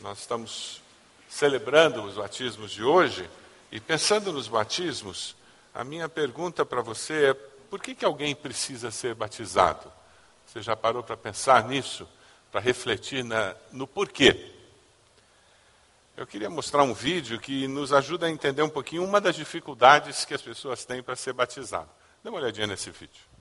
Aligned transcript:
Nós 0.00 0.18
estamos 0.18 0.82
celebrando 1.28 2.02
os 2.02 2.16
batismos 2.16 2.70
de 2.70 2.84
hoje 2.84 3.28
e 3.72 3.80
pensando 3.80 4.32
nos 4.32 4.46
batismos, 4.46 5.34
a 5.74 5.82
minha 5.84 6.08
pergunta 6.08 6.66
para 6.66 6.82
você 6.82 7.30
é: 7.30 7.34
por 7.34 7.80
que, 7.80 7.94
que 7.94 8.04
alguém 8.04 8.34
precisa 8.34 8.90
ser 8.90 9.14
batizado? 9.14 9.90
Você 10.46 10.60
já 10.60 10.76
parou 10.76 11.02
para 11.02 11.16
pensar 11.16 11.64
nisso? 11.66 12.06
Para 12.52 12.60
refletir 12.60 13.24
na, 13.24 13.54
no 13.72 13.86
porquê? 13.86 14.52
Eu 16.16 16.26
queria 16.26 16.48
mostrar 16.48 16.82
um 16.82 16.94
vídeo 16.94 17.40
que 17.40 17.66
nos 17.66 17.92
ajuda 17.92 18.26
a 18.26 18.30
entender 18.30 18.62
um 18.62 18.68
pouquinho 18.68 19.04
uma 19.04 19.20
das 19.20 19.34
dificuldades 19.34 20.24
que 20.24 20.34
as 20.34 20.40
pessoas 20.40 20.84
têm 20.84 21.02
para 21.02 21.16
ser 21.16 21.32
batizado. 21.32 21.88
Dê 22.22 22.28
uma 22.28 22.38
olhadinha 22.38 22.66
nesse 22.66 22.90
vídeo. 22.90 23.35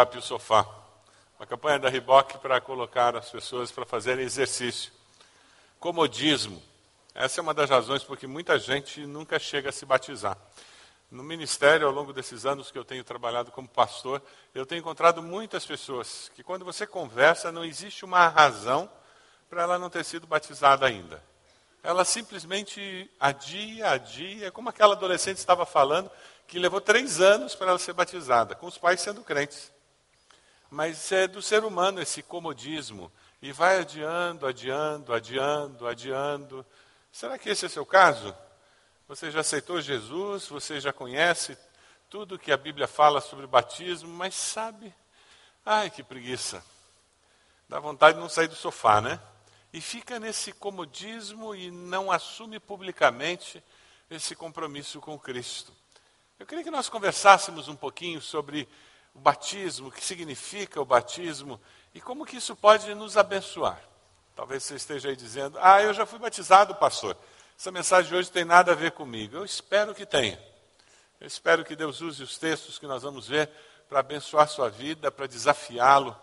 Escape 0.00 0.16
o 0.16 0.22
Sofá. 0.22 0.66
Uma 1.38 1.46
campanha 1.46 1.78
da 1.78 1.90
Riboc 1.90 2.38
para 2.38 2.58
colocar 2.58 3.14
as 3.14 3.28
pessoas 3.28 3.70
para 3.70 3.84
fazerem 3.84 4.24
exercício. 4.24 4.90
Comodismo. 5.78 6.62
Essa 7.14 7.38
é 7.38 7.42
uma 7.42 7.52
das 7.52 7.68
razões 7.68 8.02
porque 8.02 8.26
muita 8.26 8.58
gente 8.58 9.04
nunca 9.04 9.38
chega 9.38 9.68
a 9.68 9.72
se 9.72 9.84
batizar. 9.84 10.38
No 11.10 11.22
ministério, 11.22 11.86
ao 11.86 11.92
longo 11.92 12.14
desses 12.14 12.46
anos 12.46 12.70
que 12.70 12.78
eu 12.78 12.84
tenho 12.84 13.04
trabalhado 13.04 13.52
como 13.52 13.68
pastor, 13.68 14.22
eu 14.54 14.64
tenho 14.64 14.78
encontrado 14.78 15.22
muitas 15.22 15.66
pessoas 15.66 16.32
que, 16.34 16.42
quando 16.42 16.64
você 16.64 16.86
conversa, 16.86 17.52
não 17.52 17.62
existe 17.62 18.02
uma 18.02 18.26
razão 18.26 18.90
para 19.50 19.64
ela 19.64 19.78
não 19.78 19.90
ter 19.90 20.02
sido 20.02 20.26
batizada 20.26 20.86
ainda. 20.86 21.22
Ela 21.82 22.06
simplesmente 22.06 23.10
adia, 23.20 23.90
adia, 23.90 24.50
como 24.50 24.70
aquela 24.70 24.94
adolescente 24.94 25.36
estava 25.36 25.66
falando, 25.66 26.10
que 26.48 26.58
levou 26.58 26.80
três 26.80 27.20
anos 27.20 27.54
para 27.54 27.68
ela 27.68 27.78
ser 27.78 27.92
batizada, 27.92 28.54
com 28.54 28.66
os 28.66 28.78
pais 28.78 29.02
sendo 29.02 29.22
crentes. 29.22 29.70
Mas 30.70 31.10
é 31.10 31.26
do 31.26 31.42
ser 31.42 31.64
humano 31.64 32.00
esse 32.00 32.22
comodismo. 32.22 33.10
E 33.42 33.52
vai 33.52 33.80
adiando, 33.80 34.46
adiando, 34.46 35.12
adiando, 35.12 35.86
adiando. 35.86 36.66
Será 37.10 37.36
que 37.36 37.48
esse 37.48 37.64
é 37.64 37.68
o 37.68 37.70
seu 37.70 37.84
caso? 37.84 38.34
Você 39.08 39.30
já 39.30 39.40
aceitou 39.40 39.80
Jesus, 39.80 40.46
você 40.46 40.78
já 40.78 40.92
conhece 40.92 41.58
tudo 42.08 42.38
que 42.38 42.52
a 42.52 42.56
Bíblia 42.56 42.86
fala 42.86 43.20
sobre 43.20 43.44
o 43.44 43.48
batismo, 43.48 44.08
mas 44.08 44.34
sabe, 44.34 44.94
ai 45.64 45.90
que 45.90 46.02
preguiça. 46.02 46.64
Dá 47.68 47.78
vontade 47.80 48.14
de 48.14 48.20
não 48.20 48.28
sair 48.28 48.48
do 48.48 48.54
sofá, 48.54 49.00
né? 49.00 49.20
E 49.72 49.80
fica 49.80 50.18
nesse 50.18 50.52
comodismo 50.52 51.54
e 51.54 51.70
não 51.70 52.10
assume 52.10 52.58
publicamente 52.58 53.62
esse 54.10 54.34
compromisso 54.34 55.00
com 55.00 55.18
Cristo. 55.18 55.72
Eu 56.38 56.46
queria 56.46 56.64
que 56.64 56.70
nós 56.70 56.88
conversássemos 56.88 57.68
um 57.68 57.76
pouquinho 57.76 58.20
sobre 58.20 58.68
o 59.14 59.18
batismo, 59.18 59.88
o 59.88 59.92
que 59.92 60.04
significa 60.04 60.80
o 60.80 60.84
batismo 60.84 61.60
e 61.94 62.00
como 62.00 62.24
que 62.24 62.36
isso 62.36 62.54
pode 62.54 62.94
nos 62.94 63.16
abençoar. 63.16 63.80
Talvez 64.36 64.62
você 64.62 64.76
esteja 64.76 65.08
aí 65.08 65.16
dizendo: 65.16 65.58
Ah, 65.60 65.82
eu 65.82 65.92
já 65.92 66.06
fui 66.06 66.18
batizado, 66.18 66.74
pastor. 66.74 67.16
Essa 67.58 67.70
mensagem 67.70 68.10
de 68.10 68.16
hoje 68.16 68.30
tem 68.30 68.44
nada 68.44 68.72
a 68.72 68.74
ver 68.74 68.92
comigo. 68.92 69.36
Eu 69.36 69.44
espero 69.44 69.94
que 69.94 70.06
tenha. 70.06 70.40
Eu 71.20 71.26
espero 71.26 71.64
que 71.64 71.76
Deus 71.76 72.00
use 72.00 72.22
os 72.22 72.38
textos 72.38 72.78
que 72.78 72.86
nós 72.86 73.02
vamos 73.02 73.28
ver 73.28 73.50
para 73.88 74.00
abençoar 74.00 74.48
sua 74.48 74.70
vida, 74.70 75.10
para 75.10 75.26
desafiá-lo 75.26 76.16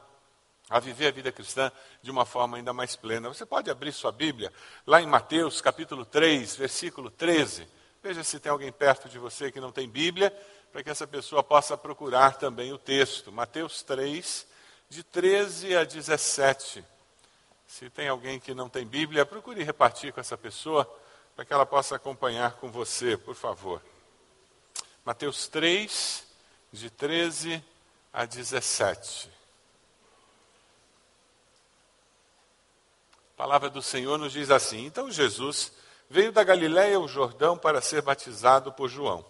a 0.70 0.80
viver 0.80 1.08
a 1.08 1.12
vida 1.12 1.31
cristã 1.31 1.72
de 2.02 2.09
uma 2.09 2.26
forma 2.26 2.58
ainda 2.58 2.74
mais 2.74 2.96
plena. 2.96 3.30
Você 3.30 3.46
pode 3.46 3.70
abrir 3.70 3.92
sua 3.92 4.12
Bíblia 4.12 4.52
lá 4.86 5.02
em 5.02 5.06
Mateus 5.06 5.62
capítulo 5.62 6.03
3, 6.06 6.56
versículo 6.56 7.12
13. 7.12 7.68
Veja 8.02 8.24
se 8.24 8.40
tem 8.40 8.52
alguém 8.52 8.72
perto 8.72 9.08
de 9.08 9.20
você 9.20 9.52
que 9.52 9.59
não 9.59 9.72
tem 9.72 9.88
Bíblia 9.88 10.34
para 10.72 10.83
que 10.83 10.89
essa 10.89 11.07
pessoa 11.07 11.44
possa 11.44 11.78
procurar 11.78 12.38
também 12.38 12.72
o 12.72 12.78
texto. 12.78 13.31
Mateus 13.31 13.81
3, 13.83 14.45
de 14.89 15.03
13 15.03 15.75
a 15.75 15.83
17. 15.83 16.83
Se 17.67 17.89
tem 17.89 18.07
alguém 18.07 18.39
que 18.39 18.53
não 18.53 18.69
tem 18.69 18.85
Bíblia, 18.85 19.25
procure 19.25 19.63
repartir 19.63 20.13
com 20.13 20.19
essa 20.19 20.38
pessoa, 20.38 20.89
para 21.35 21.45
que 21.45 21.53
ela 21.53 21.66
possa 21.66 21.95
acompanhar 21.95 22.53
com 22.53 22.72
você, 22.72 23.17
por 23.17 23.35
favor. 23.35 23.81
Mateus 25.05 25.47
3, 25.47 26.25
de 26.72 26.89
13 26.89 27.63
a 28.11 28.25
17. 28.25 29.29
A 33.34 33.38
palavra 33.38 33.69
do 33.69 33.81
Senhor 33.81 34.17
nos 34.17 34.34
diz 34.34 34.49
assim: 34.49 34.85
Então 34.85 35.11
Jesus 35.11 35.72
veio 36.09 36.31
da 36.31 36.44
Galiléia 36.44 36.97
ao 36.97 37.07
Jordão 37.07 37.57
para 37.57 37.81
ser 37.81 38.01
batizado 38.01 38.72
por 38.72 38.89
João. 38.89 39.23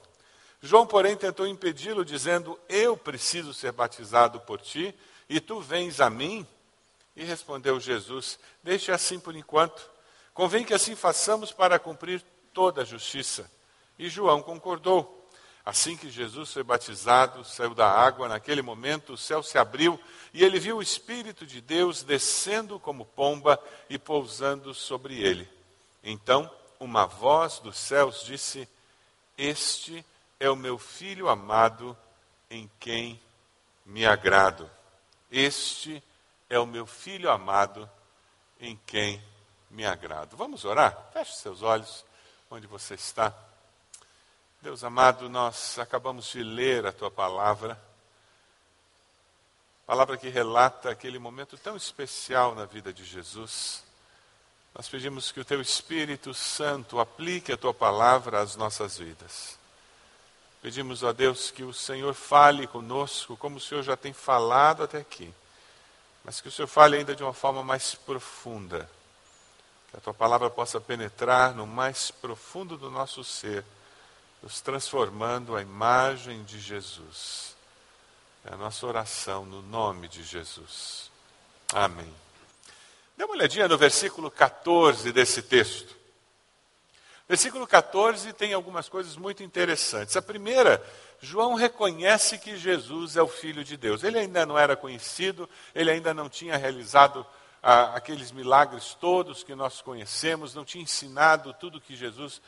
João, 0.61 0.87
porém, 0.87 1.15
tentou 1.15 1.47
impedi-lo, 1.47 2.03
dizendo: 2.03 2.59
Eu 2.67 2.97
preciso 2.97 3.53
ser 3.53 3.71
batizado 3.71 4.39
por 4.41 4.59
ti, 4.59 4.93
e 5.29 5.39
tu 5.39 5.61
vens 5.61 6.01
a 6.01 6.09
mim? 6.09 6.45
E 7.15 7.23
respondeu 7.23 7.79
Jesus: 7.79 8.39
Deixe 8.63 8.91
assim 8.91 9.19
por 9.19 9.35
enquanto. 9.35 9.89
Convém 10.33 10.63
que 10.63 10.73
assim 10.73 10.95
façamos 10.95 11.51
para 11.51 11.79
cumprir 11.79 12.23
toda 12.53 12.81
a 12.81 12.85
justiça. 12.85 13.49
E 13.97 14.09
João 14.09 14.41
concordou. 14.41 15.15
Assim 15.65 15.97
que 15.97 16.09
Jesus 16.09 16.53
foi 16.53 16.63
batizado, 16.63 17.43
saiu 17.43 17.75
da 17.75 17.91
água, 17.91 18.29
naquele 18.29 18.61
momento 18.61 19.11
o 19.11 19.17
céu 19.17 19.43
se 19.43 19.57
abriu 19.57 19.99
e 20.33 20.41
ele 20.41 20.61
viu 20.61 20.77
o 20.77 20.81
Espírito 20.81 21.45
de 21.45 21.59
Deus 21.59 22.03
descendo 22.03 22.79
como 22.79 23.03
pomba 23.03 23.61
e 23.89 23.99
pousando 23.99 24.73
sobre 24.73 25.21
ele. 25.21 25.45
Então, 26.01 26.49
uma 26.79 27.05
voz 27.05 27.59
dos 27.59 27.77
céus 27.77 28.23
disse: 28.23 28.65
Este 29.37 29.97
é 29.97 30.03
é 30.39 30.49
o 30.49 30.55
meu 30.55 30.77
filho 30.77 31.27
amado 31.27 31.97
em 32.49 32.69
quem 32.79 33.19
me 33.85 34.05
agrado. 34.05 34.69
Este 35.31 36.03
é 36.49 36.59
o 36.59 36.65
meu 36.65 36.85
filho 36.85 37.29
amado 37.29 37.89
em 38.59 38.79
quem 38.85 39.21
me 39.69 39.85
agrado. 39.85 40.37
Vamos 40.37 40.65
orar? 40.65 41.09
Feche 41.11 41.33
seus 41.33 41.61
olhos 41.61 42.05
onde 42.49 42.67
você 42.67 42.93
está. 42.93 43.33
Deus 44.61 44.83
amado, 44.83 45.29
nós 45.29 45.77
acabamos 45.79 46.31
de 46.31 46.43
ler 46.43 46.85
a 46.85 46.91
tua 46.91 47.11
palavra, 47.11 47.79
palavra 49.85 50.17
que 50.17 50.29
relata 50.29 50.89
aquele 50.89 51.19
momento 51.19 51.57
tão 51.57 51.75
especial 51.75 52.55
na 52.55 52.65
vida 52.65 52.91
de 52.91 53.03
Jesus. 53.05 53.83
Nós 54.73 54.87
pedimos 54.89 55.31
que 55.31 55.39
o 55.39 55.45
teu 55.45 55.61
Espírito 55.61 56.33
Santo 56.33 56.99
aplique 56.99 57.51
a 57.51 57.57
tua 57.57 57.73
palavra 57.73 58.41
às 58.41 58.55
nossas 58.55 58.97
vidas. 58.97 59.57
Pedimos 60.61 61.03
a 61.03 61.11
Deus 61.11 61.51
que 61.51 61.63
o 61.63 61.73
Senhor 61.73 62.13
fale 62.13 62.65
conosco, 62.67 63.37
como 63.37 63.57
o 63.57 63.61
Senhor 63.61 63.83
já 63.83 63.95
tem 63.95 64.11
falado 64.11 64.83
até 64.83 64.97
aqui, 64.97 65.33
mas 66.23 66.41
que 66.41 66.47
o 66.47 66.51
Senhor 66.51 66.67
fale 66.67 66.97
ainda 66.97 67.15
de 67.15 67.23
uma 67.23 67.33
forma 67.33 67.63
mais 67.63 67.93
profunda, 67.93 68.89
que 69.91 69.97
a 69.97 70.01
tua 70.01 70.13
palavra 70.13 70.49
possa 70.49 70.81
penetrar 70.81 71.53
no 71.55 71.67
mais 71.67 72.11
profundo 72.11 72.75
do 72.75 72.89
nosso 72.89 73.23
ser, 73.23 73.63
nos 74.41 74.59
transformando 74.59 75.55
à 75.55 75.61
imagem 75.61 76.43
de 76.43 76.59
Jesus. 76.59 77.55
É 78.43 78.53
a 78.53 78.57
nossa 78.57 78.85
oração 78.85 79.45
no 79.45 79.61
nome 79.61 80.07
de 80.07 80.23
Jesus. 80.23 81.11
Amém. 81.73 82.13
Dê 83.17 83.23
uma 83.23 83.33
olhadinha 83.33 83.67
no 83.67 83.77
versículo 83.77 84.31
14 84.31 85.11
desse 85.11 85.41
texto. 85.41 85.96
Versículo 87.27 87.67
14 87.67 88.31
tem 88.33 88.53
algumas 88.53 88.87
coisas 88.87 89.17
muito 89.17 89.43
interessantes. 89.43 90.15
A 90.15 90.21
primeira, 90.21 90.81
João 91.19 91.55
reconhece 91.55 92.37
que 92.37 92.55
Jesus 92.55 93.17
é 93.17 93.21
o 93.21 93.27
Filho 93.27 93.63
de 93.63 93.75
Deus. 93.75 94.03
Ele 94.03 94.17
ainda 94.17 94.45
não 94.45 94.57
era 94.57 94.75
conhecido, 94.77 95.49
ele 95.75 95.91
ainda 95.91 96.13
não 96.13 96.29
tinha 96.29 96.55
realizado 96.55 97.25
ah, 97.61 97.95
aqueles 97.95 98.31
milagres 98.31 98.93
todos 98.93 99.43
que 99.43 99.55
nós 99.55 99.81
conhecemos, 99.81 100.55
não 100.55 100.63
tinha 100.63 100.83
ensinado 100.83 101.53
tudo 101.59 101.81
que 101.81 101.95
Jesus 101.95 102.41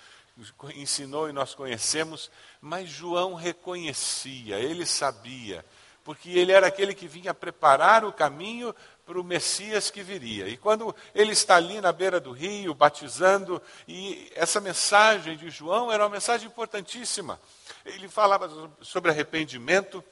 ensinou 0.75 1.29
e 1.29 1.33
nós 1.33 1.53
conhecemos, 1.53 2.31
mas 2.61 2.89
João 2.89 3.33
reconhecia, 3.33 4.57
ele 4.57 4.85
sabia, 4.85 5.65
porque 6.09 6.31
ele 6.31 6.51
era 6.51 6.65
aquele 6.65 6.95
que 6.95 7.07
vinha 7.07 7.35
preparar 7.35 8.03
o 8.03 8.11
caminho 8.11 8.73
para 9.05 9.21
o 9.21 9.23
Messias 9.23 9.91
que 9.91 10.01
viria. 10.01 10.47
E 10.47 10.57
quando 10.57 10.95
ele 11.13 11.33
está 11.33 11.55
ali 11.57 11.79
na 11.79 11.91
beira 11.91 12.19
do 12.19 12.31
rio, 12.31 12.73
batizando, 12.73 13.61
e 13.87 14.27
essa 14.33 14.59
mensagem 14.59 15.37
de 15.37 15.51
João 15.51 15.91
era 15.91 16.03
uma 16.03 16.09
mensagem 16.09 16.47
importantíssima. 16.47 17.39
Ele 17.85 18.09
falava 18.09 18.49
sobre 18.81 19.11
arrependimento, 19.11 20.03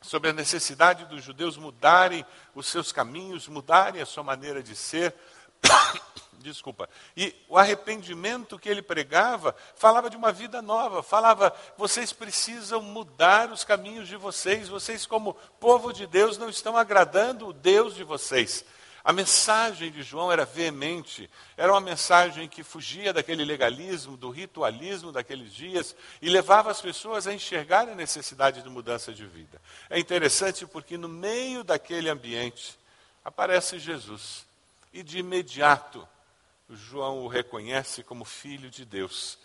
sobre 0.00 0.30
a 0.30 0.32
necessidade 0.32 1.04
dos 1.04 1.22
judeus 1.22 1.58
mudarem 1.58 2.24
os 2.54 2.66
seus 2.66 2.90
caminhos, 2.90 3.46
mudarem 3.46 4.00
a 4.00 4.06
sua 4.06 4.22
maneira 4.22 4.62
de 4.62 4.74
ser. 4.74 5.14
Desculpa. 6.44 6.90
E 7.16 7.34
o 7.48 7.56
arrependimento 7.56 8.58
que 8.58 8.68
ele 8.68 8.82
pregava 8.82 9.56
falava 9.76 10.10
de 10.10 10.16
uma 10.16 10.30
vida 10.30 10.60
nova, 10.60 11.02
falava: 11.02 11.56
vocês 11.78 12.12
precisam 12.12 12.82
mudar 12.82 13.50
os 13.50 13.64
caminhos 13.64 14.06
de 14.06 14.16
vocês, 14.16 14.68
vocês, 14.68 15.06
como 15.06 15.32
povo 15.58 15.90
de 15.90 16.06
Deus, 16.06 16.36
não 16.36 16.50
estão 16.50 16.76
agradando 16.76 17.48
o 17.48 17.52
Deus 17.54 17.94
de 17.94 18.04
vocês. 18.04 18.62
A 19.02 19.10
mensagem 19.10 19.90
de 19.90 20.02
João 20.02 20.30
era 20.30 20.44
veemente, 20.44 21.30
era 21.56 21.72
uma 21.72 21.80
mensagem 21.80 22.46
que 22.46 22.62
fugia 22.62 23.10
daquele 23.10 23.44
legalismo, 23.44 24.14
do 24.14 24.28
ritualismo 24.28 25.12
daqueles 25.12 25.50
dias 25.50 25.96
e 26.20 26.28
levava 26.28 26.70
as 26.70 26.80
pessoas 26.80 27.26
a 27.26 27.32
enxergar 27.32 27.88
a 27.88 27.94
necessidade 27.94 28.62
de 28.62 28.68
mudança 28.68 29.14
de 29.14 29.24
vida. 29.24 29.60
É 29.88 29.98
interessante 29.98 30.66
porque 30.66 30.98
no 30.98 31.08
meio 31.08 31.64
daquele 31.64 32.10
ambiente 32.10 32.78
aparece 33.24 33.78
Jesus 33.78 34.44
e 34.94 35.02
de 35.02 35.18
imediato 35.18 36.08
João 36.70 37.24
o 37.24 37.28
reconhece 37.28 38.02
como 38.02 38.24
filho 38.24 38.70
de 38.70 38.84
Deus. 38.84 39.38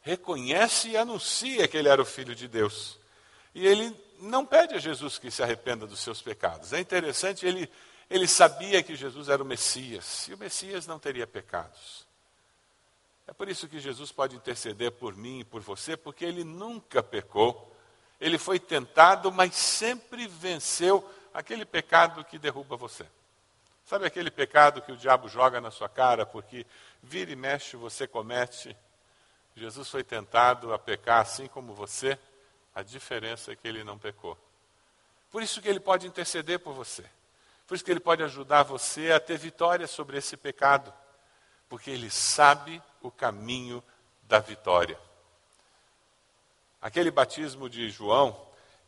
Reconhece 0.00 0.90
e 0.90 0.96
anuncia 0.96 1.66
que 1.68 1.76
ele 1.76 1.88
era 1.88 2.00
o 2.00 2.06
filho 2.06 2.34
de 2.34 2.48
Deus. 2.48 2.98
E 3.54 3.66
ele 3.66 3.94
não 4.20 4.44
pede 4.44 4.74
a 4.74 4.78
Jesus 4.78 5.18
que 5.18 5.30
se 5.30 5.42
arrependa 5.42 5.86
dos 5.86 6.00
seus 6.00 6.20
pecados. 6.22 6.72
É 6.72 6.80
interessante, 6.80 7.46
ele 7.46 7.70
ele 8.10 8.26
sabia 8.26 8.82
que 8.82 8.96
Jesus 8.96 9.28
era 9.28 9.40
o 9.40 9.46
Messias, 9.46 10.26
e 10.26 10.34
o 10.34 10.38
Messias 10.38 10.84
não 10.84 10.98
teria 10.98 11.28
pecados. 11.28 12.04
É 13.24 13.32
por 13.32 13.48
isso 13.48 13.68
que 13.68 13.78
Jesus 13.78 14.10
pode 14.10 14.34
interceder 14.34 14.90
por 14.90 15.14
mim 15.14 15.38
e 15.38 15.44
por 15.44 15.60
você, 15.60 15.96
porque 15.96 16.24
ele 16.24 16.42
nunca 16.42 17.00
pecou. 17.04 17.72
Ele 18.20 18.36
foi 18.36 18.58
tentado, 18.58 19.30
mas 19.30 19.54
sempre 19.54 20.26
venceu 20.26 21.08
aquele 21.32 21.64
pecado 21.64 22.24
que 22.24 22.36
derruba 22.36 22.76
você. 22.76 23.06
Sabe 23.90 24.06
aquele 24.06 24.30
pecado 24.30 24.80
que 24.80 24.92
o 24.92 24.96
diabo 24.96 25.28
joga 25.28 25.60
na 25.60 25.72
sua 25.72 25.88
cara 25.88 26.24
porque 26.24 26.64
vira 27.02 27.32
e 27.32 27.34
mexe 27.34 27.76
você 27.76 28.06
comete? 28.06 28.76
Jesus 29.56 29.88
foi 29.88 30.04
tentado 30.04 30.72
a 30.72 30.78
pecar 30.78 31.22
assim 31.22 31.48
como 31.48 31.74
você, 31.74 32.16
a 32.72 32.84
diferença 32.84 33.50
é 33.50 33.56
que 33.56 33.66
ele 33.66 33.82
não 33.82 33.98
pecou. 33.98 34.38
Por 35.28 35.42
isso 35.42 35.60
que 35.60 35.68
ele 35.68 35.80
pode 35.80 36.06
interceder 36.06 36.60
por 36.60 36.72
você. 36.72 37.04
Por 37.66 37.74
isso 37.74 37.84
que 37.84 37.90
ele 37.90 37.98
pode 37.98 38.22
ajudar 38.22 38.62
você 38.62 39.10
a 39.10 39.18
ter 39.18 39.36
vitória 39.36 39.88
sobre 39.88 40.18
esse 40.18 40.36
pecado, 40.36 40.94
porque 41.68 41.90
ele 41.90 42.12
sabe 42.12 42.80
o 43.02 43.10
caminho 43.10 43.82
da 44.22 44.38
vitória. 44.38 44.96
Aquele 46.80 47.10
batismo 47.10 47.68
de 47.68 47.90
João, 47.90 48.40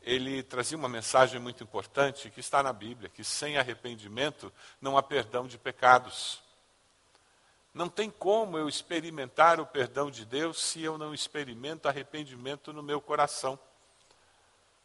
ele 0.04 0.42
trazia 0.42 0.76
uma 0.76 0.88
mensagem 0.88 1.40
muito 1.40 1.62
importante 1.62 2.30
que 2.30 2.40
está 2.40 2.62
na 2.62 2.72
Bíblia, 2.72 3.08
que 3.08 3.22
sem 3.22 3.56
arrependimento 3.56 4.52
não 4.80 4.96
há 4.98 5.02
perdão 5.02 5.46
de 5.46 5.56
pecados. 5.56 6.42
Não 7.72 7.88
tem 7.88 8.10
como 8.10 8.58
eu 8.58 8.68
experimentar 8.68 9.60
o 9.60 9.66
perdão 9.66 10.10
de 10.10 10.24
Deus 10.24 10.60
se 10.60 10.82
eu 10.82 10.98
não 10.98 11.14
experimento 11.14 11.88
arrependimento 11.88 12.72
no 12.72 12.82
meu 12.82 13.00
coração. 13.00 13.58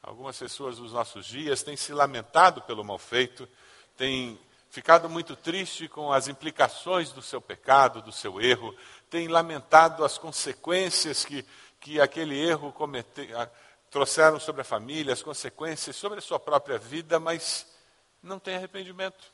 Algumas 0.01 0.37
pessoas 0.37 0.79
nos 0.79 0.93
nossos 0.93 1.25
dias 1.25 1.63
têm 1.63 1.75
se 1.75 1.91
lamentado 1.91 2.61
pelo 2.61 2.83
mal 2.83 2.97
feito, 2.97 3.49
tem 3.97 4.39
ficado 4.69 5.09
muito 5.09 5.35
triste 5.35 5.87
com 5.87 6.13
as 6.13 6.27
implicações 6.27 7.11
do 7.11 7.21
seu 7.21 7.41
pecado, 7.41 8.01
do 8.01 8.11
seu 8.11 8.39
erro, 8.39 8.75
tem 9.09 9.27
lamentado 9.27 10.05
as 10.05 10.17
consequências 10.17 11.25
que, 11.25 11.43
que 11.79 11.99
aquele 11.99 12.39
erro 12.39 12.71
comete, 12.71 13.29
trouxeram 13.97 14.39
sobre 14.39 14.61
a 14.61 14.63
família, 14.63 15.11
as 15.11 15.23
consequências 15.23 15.95
sobre 15.95 16.19
a 16.19 16.21
sua 16.21 16.39
própria 16.39 16.77
vida, 16.77 17.19
mas 17.19 17.65
não 18.21 18.37
tem 18.37 18.55
arrependimento. 18.55 19.33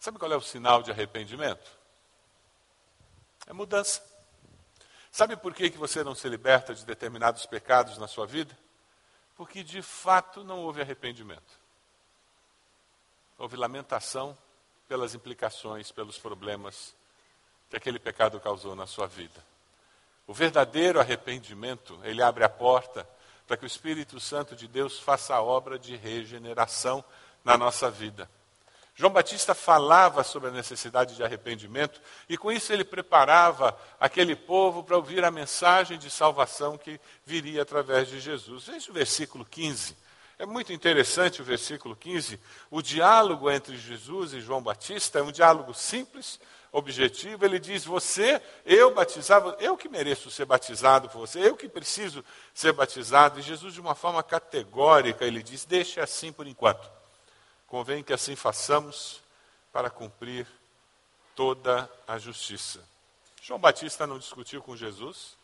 Sabe 0.00 0.18
qual 0.18 0.32
é 0.32 0.36
o 0.36 0.40
sinal 0.40 0.82
de 0.82 0.90
arrependimento? 0.90 1.70
É 3.46 3.52
mudança. 3.52 4.02
Sabe 5.12 5.36
por 5.36 5.52
que, 5.52 5.68
que 5.68 5.76
você 5.76 6.02
não 6.02 6.14
se 6.14 6.26
liberta 6.30 6.74
de 6.74 6.82
determinados 6.82 7.44
pecados 7.44 7.98
na 7.98 8.08
sua 8.08 8.26
vida? 8.26 8.58
Porque 9.36 9.62
de 9.62 9.82
fato 9.82 10.42
não 10.42 10.60
houve 10.60 10.80
arrependimento. 10.80 11.60
Houve 13.36 13.54
lamentação 13.54 14.34
pelas 14.88 15.14
implicações, 15.14 15.92
pelos 15.92 16.18
problemas 16.18 16.94
que 17.68 17.76
aquele 17.76 17.98
pecado 17.98 18.40
causou 18.40 18.74
na 18.74 18.86
sua 18.86 19.06
vida. 19.06 19.44
O 20.26 20.32
verdadeiro 20.32 20.98
arrependimento, 20.98 22.00
ele 22.02 22.22
abre 22.22 22.44
a 22.44 22.48
porta 22.48 23.06
para 23.46 23.56
que 23.56 23.64
o 23.64 23.66
Espírito 23.66 24.18
Santo 24.20 24.56
de 24.56 24.66
Deus 24.66 24.98
faça 24.98 25.34
a 25.34 25.42
obra 25.42 25.78
de 25.78 25.96
regeneração 25.96 27.04
na 27.44 27.58
nossa 27.58 27.90
vida. 27.90 28.28
João 28.96 29.12
Batista 29.12 29.54
falava 29.54 30.22
sobre 30.22 30.50
a 30.50 30.52
necessidade 30.52 31.16
de 31.16 31.22
arrependimento 31.24 32.00
e 32.28 32.38
com 32.38 32.52
isso 32.52 32.72
ele 32.72 32.84
preparava 32.84 33.76
aquele 33.98 34.36
povo 34.36 34.84
para 34.84 34.96
ouvir 34.96 35.24
a 35.24 35.32
mensagem 35.32 35.98
de 35.98 36.08
salvação 36.08 36.78
que 36.78 37.00
viria 37.26 37.62
através 37.62 38.06
de 38.08 38.20
Jesus. 38.20 38.66
Veja 38.66 38.90
o 38.90 38.94
versículo 38.94 39.44
15. 39.44 39.96
É 40.38 40.46
muito 40.46 40.72
interessante 40.72 41.42
o 41.42 41.44
versículo 41.44 41.96
15. 41.96 42.38
O 42.70 42.80
diálogo 42.80 43.50
entre 43.50 43.76
Jesus 43.76 44.32
e 44.32 44.40
João 44.40 44.62
Batista 44.62 45.18
é 45.18 45.22
um 45.22 45.32
diálogo 45.32 45.74
simples, 45.74 46.38
objetivo. 46.74 47.44
Ele 47.44 47.58
diz: 47.58 47.84
Você, 47.84 48.42
eu 48.66 48.92
batizava, 48.92 49.56
eu 49.60 49.76
que 49.76 49.88
mereço 49.88 50.30
ser 50.30 50.44
batizado 50.44 51.08
por 51.08 51.20
você, 51.20 51.38
eu 51.38 51.56
que 51.56 51.68
preciso 51.68 52.22
ser 52.52 52.72
batizado. 52.72 53.38
E 53.38 53.42
Jesus, 53.42 53.72
de 53.72 53.80
uma 53.80 53.94
forma 53.94 54.22
categórica, 54.22 55.24
ele 55.24 55.42
diz: 55.42 55.64
Deixe 55.64 56.00
assim 56.00 56.32
por 56.32 56.46
enquanto. 56.46 56.90
Convém 57.66 58.02
que 58.02 58.12
assim 58.12 58.36
façamos 58.36 59.22
para 59.72 59.88
cumprir 59.88 60.46
toda 61.34 61.90
a 62.06 62.18
justiça. 62.18 62.80
João 63.40 63.58
Batista 63.58 64.06
não 64.06 64.18
discutiu 64.18 64.62
com 64.62 64.76
Jesus, 64.76 65.36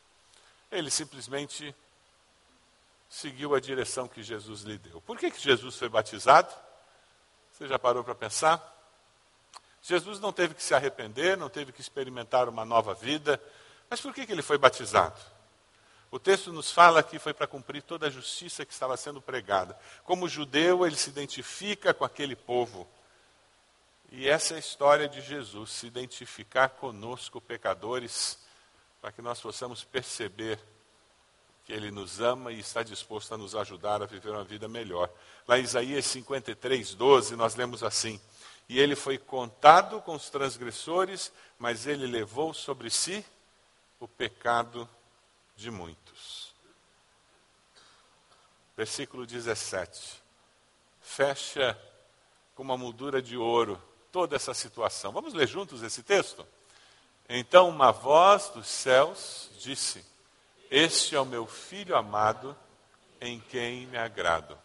ele 0.71 0.91
simplesmente 0.91 1.75
seguiu 3.09 3.55
a 3.55 3.61
direção 3.61 4.07
que 4.09 4.23
Jesus 4.23 4.63
lhe 4.63 4.79
deu. 4.79 5.01
Por 5.03 5.19
que, 5.19 5.31
que 5.31 5.41
Jesus 5.41 5.77
foi 5.77 5.89
batizado? 5.89 6.53
Você 7.53 7.67
já 7.67 7.79
parou 7.79 8.03
para 8.03 8.15
pensar? 8.15 8.80
Jesus 9.83 10.21
não 10.21 10.33
teve 10.33 10.55
que 10.55 10.63
se 10.63 10.75
arrepender, 10.75 11.37
não 11.37 11.49
teve 11.49 11.73
que 11.73 11.81
experimentar 11.81 12.49
uma 12.49 12.65
nova 12.65 12.95
vida, 12.95 13.41
mas 13.89 14.01
por 14.01 14.15
que, 14.15 14.27
que 14.27 14.33
ele 14.33 14.43
foi 14.43 14.59
batizado? 14.59 15.19
O 16.11 16.19
texto 16.19 16.53
nos 16.53 16.71
fala 16.71 17.03
que 17.03 17.19
foi 17.19 17.33
para 17.33 17.47
cumprir 17.47 17.83
toda 17.83 18.07
a 18.07 18.11
justiça 18.11 18.67
que 18.67 18.73
estava 18.73 18.97
sendo 18.97 19.23
pregada. 19.23 19.79
Como 20.05 20.29
judeu, 20.29 20.85
ele 20.85 20.97
se 20.97 21.09
identifica 21.09 21.95
com 21.95 22.05
aquele 22.05 22.35
povo. 22.35 22.87
E 24.11 24.29
essa 24.29 24.55
é 24.55 24.57
a 24.57 24.61
história 24.61 25.09
de 25.09 25.21
Jesus, 25.21 25.71
se 25.71 25.87
identificar 25.87 26.71
conosco, 26.71 27.41
pecadores, 27.41 28.39
para 29.01 29.13
que 29.13 29.23
nós 29.23 29.41
possamos 29.41 29.85
perceber 29.85 30.59
que 31.65 31.73
Ele 31.73 31.93
nos 31.93 32.21
ama 32.21 32.51
e 32.51 32.59
está 32.59 32.83
disposto 32.83 33.33
a 33.33 33.39
nos 33.39 33.55
ajudar 33.55 34.03
a 34.03 34.07
viver 34.07 34.31
uma 34.31 34.43
vida 34.43 34.67
melhor. 34.67 35.09
Lá 35.47 35.59
em 35.59 35.63
Isaías 35.63 36.05
53, 36.07 36.95
12, 36.95 37.37
nós 37.37 37.55
lemos 37.55 37.85
assim: 37.85 38.21
E 38.71 38.79
ele 38.79 38.95
foi 38.95 39.19
contado 39.19 40.01
com 40.01 40.15
os 40.15 40.31
transgressores, 40.31 41.33
mas 41.59 41.89
ele 41.89 42.07
levou 42.07 42.55
sobre 42.55 42.89
si 42.89 43.27
o 43.99 44.07
pecado 44.07 44.89
de 45.57 45.73
muitos. 45.73 46.55
Versículo 48.77 49.27
17. 49.27 50.23
Fecha 51.03 51.77
com 52.55 52.63
uma 52.63 52.79
moldura 52.79 53.21
de 53.21 53.37
ouro 53.37 53.83
toda 54.13 54.37
essa 54.37 54.55
situação. 54.55 55.11
Vamos 55.11 55.35
ler 55.35 55.49
juntos 55.49 55.83
esse 55.83 56.05
texto? 56.05 56.47
Então 57.29 57.69
uma 57.69 57.91
voz 57.91 58.51
dos 58.51 58.69
céus 58.69 59.51
disse: 59.59 60.07
este 60.71 61.17
é 61.17 61.21
o 61.21 61.27
meu 61.27 61.45
filho 61.45 61.97
amado, 61.97 62.57
em 63.21 63.41
quem 63.41 63.89
me 63.89 63.99
agrado. 63.99 64.57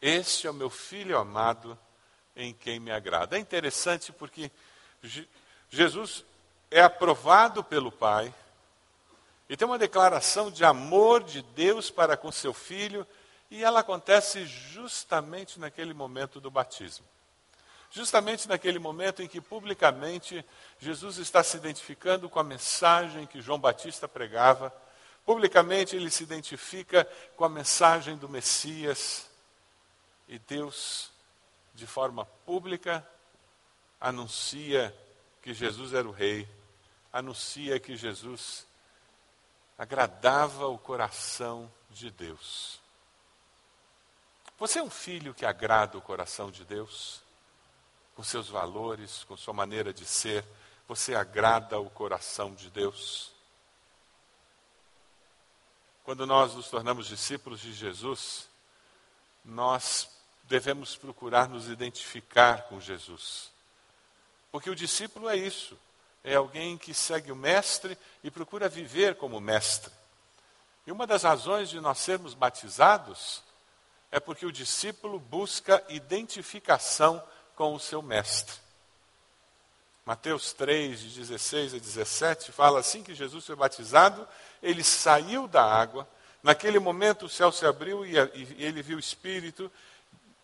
Este 0.00 0.46
é 0.46 0.50
o 0.50 0.54
meu 0.54 0.70
filho 0.70 1.18
amado, 1.18 1.78
em 2.36 2.52
quem 2.52 2.80
me 2.80 2.90
agrada. 2.90 3.36
É 3.36 3.40
interessante 3.40 4.12
porque 4.12 4.50
Jesus 5.70 6.24
é 6.70 6.80
aprovado 6.80 7.62
pelo 7.62 7.92
Pai 7.92 8.32
e 9.48 9.56
tem 9.56 9.68
uma 9.68 9.78
declaração 9.78 10.50
de 10.50 10.64
amor 10.64 11.22
de 11.22 11.42
Deus 11.42 11.90
para 11.90 12.16
com 12.16 12.32
seu 12.32 12.54
filho, 12.54 13.06
e 13.50 13.62
ela 13.62 13.80
acontece 13.80 14.46
justamente 14.46 15.60
naquele 15.60 15.92
momento 15.92 16.40
do 16.40 16.50
batismo. 16.50 17.04
Justamente 17.90 18.48
naquele 18.48 18.78
momento 18.78 19.22
em 19.22 19.28
que 19.28 19.42
publicamente 19.42 20.42
Jesus 20.78 21.18
está 21.18 21.42
se 21.42 21.58
identificando 21.58 22.30
com 22.30 22.40
a 22.40 22.44
mensagem 22.44 23.26
que 23.26 23.42
João 23.42 23.58
Batista 23.58 24.08
pregava, 24.08 24.72
publicamente 25.26 25.94
ele 25.96 26.10
se 26.10 26.22
identifica 26.22 27.06
com 27.36 27.44
a 27.44 27.48
mensagem 27.50 28.16
do 28.16 28.30
Messias, 28.30 29.28
e 30.26 30.38
Deus, 30.38 31.10
de 31.74 31.86
forma 31.86 32.24
pública, 32.24 33.06
anuncia 34.00 34.94
que 35.40 35.54
Jesus 35.54 35.94
era 35.94 36.08
o 36.08 36.12
Rei, 36.12 36.48
anuncia 37.12 37.78
que 37.80 37.96
Jesus 37.96 38.66
agradava 39.76 40.68
o 40.68 40.78
coração 40.78 41.72
de 41.90 42.10
Deus. 42.10 42.80
Você 44.58 44.78
é 44.78 44.82
um 44.82 44.90
filho 44.90 45.34
que 45.34 45.44
agrada 45.44 45.98
o 45.98 46.02
coração 46.02 46.50
de 46.50 46.64
Deus? 46.64 47.20
Com 48.14 48.22
seus 48.22 48.48
valores, 48.48 49.24
com 49.24 49.36
sua 49.36 49.52
maneira 49.52 49.92
de 49.92 50.04
ser, 50.04 50.44
você 50.86 51.14
agrada 51.14 51.80
o 51.80 51.90
coração 51.90 52.54
de 52.54 52.70
Deus? 52.70 53.32
Quando 56.04 56.26
nós 56.26 56.54
nos 56.54 56.68
tornamos 56.68 57.06
discípulos 57.06 57.60
de 57.60 57.72
Jesus, 57.72 58.48
nós 59.44 60.08
devemos 60.52 60.94
procurar 60.94 61.48
nos 61.48 61.70
identificar 61.70 62.64
com 62.64 62.78
Jesus. 62.78 63.50
Porque 64.50 64.68
o 64.68 64.74
discípulo 64.74 65.26
é 65.30 65.34
isso, 65.34 65.78
é 66.22 66.34
alguém 66.34 66.76
que 66.76 66.92
segue 66.92 67.32
o 67.32 67.36
mestre 67.36 67.96
e 68.22 68.30
procura 68.30 68.68
viver 68.68 69.14
como 69.14 69.40
mestre. 69.40 69.90
E 70.86 70.92
uma 70.92 71.06
das 71.06 71.22
razões 71.22 71.70
de 71.70 71.80
nós 71.80 71.96
sermos 71.96 72.34
batizados 72.34 73.42
é 74.10 74.20
porque 74.20 74.44
o 74.44 74.52
discípulo 74.52 75.18
busca 75.18 75.82
identificação 75.88 77.22
com 77.56 77.74
o 77.74 77.80
seu 77.80 78.02
mestre. 78.02 78.60
Mateus 80.04 80.52
3, 80.52 81.00
de 81.00 81.18
16 81.18 81.72
a 81.72 81.78
17, 81.78 82.52
fala 82.52 82.78
assim 82.78 83.02
que 83.02 83.14
Jesus 83.14 83.46
foi 83.46 83.56
batizado, 83.56 84.28
ele 84.62 84.84
saiu 84.84 85.48
da 85.48 85.64
água, 85.64 86.06
naquele 86.42 86.78
momento 86.78 87.24
o 87.24 87.30
céu 87.30 87.50
se 87.50 87.64
abriu 87.64 88.04
e 88.04 88.18
ele 88.58 88.82
viu 88.82 88.98
o 88.98 89.00
Espírito 89.00 89.72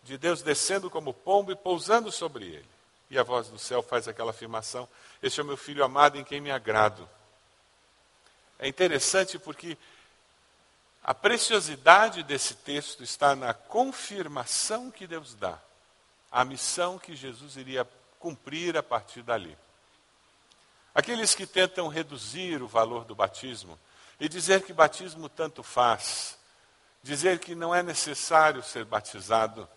de 0.09 0.17
Deus 0.17 0.41
descendo 0.41 0.89
como 0.89 1.13
pombo 1.13 1.51
e 1.51 1.55
pousando 1.55 2.11
sobre 2.11 2.45
ele. 2.45 2.69
E 3.11 3.19
a 3.19 3.23
voz 3.23 3.47
do 3.47 3.59
céu 3.59 3.83
faz 3.83 4.07
aquela 4.07 4.31
afirmação: 4.31 4.89
Este 5.21 5.39
é 5.39 5.43
o 5.43 5.45
meu 5.45 5.55
filho 5.55 5.83
amado 5.83 6.17
em 6.17 6.23
quem 6.23 6.41
me 6.41 6.49
agrado. 6.49 7.07
É 8.57 8.67
interessante 8.67 9.37
porque 9.37 9.77
a 11.03 11.13
preciosidade 11.13 12.23
desse 12.23 12.55
texto 12.55 13.03
está 13.03 13.35
na 13.35 13.53
confirmação 13.53 14.89
que 14.89 15.05
Deus 15.05 15.35
dá, 15.35 15.59
a 16.31 16.43
missão 16.43 16.97
que 16.97 17.15
Jesus 17.15 17.55
iria 17.55 17.87
cumprir 18.19 18.77
a 18.77 18.83
partir 18.83 19.21
dali. 19.21 19.55
Aqueles 20.93 21.35
que 21.35 21.45
tentam 21.45 21.87
reduzir 21.87 22.63
o 22.63 22.67
valor 22.67 23.05
do 23.05 23.13
batismo 23.13 23.79
e 24.19 24.27
dizer 24.27 24.63
que 24.63 24.73
batismo 24.73 25.29
tanto 25.29 25.61
faz, 25.61 26.35
dizer 27.03 27.39
que 27.39 27.53
não 27.53 27.73
é 27.73 27.83
necessário 27.83 28.61
ser 28.63 28.83
batizado, 28.85 29.69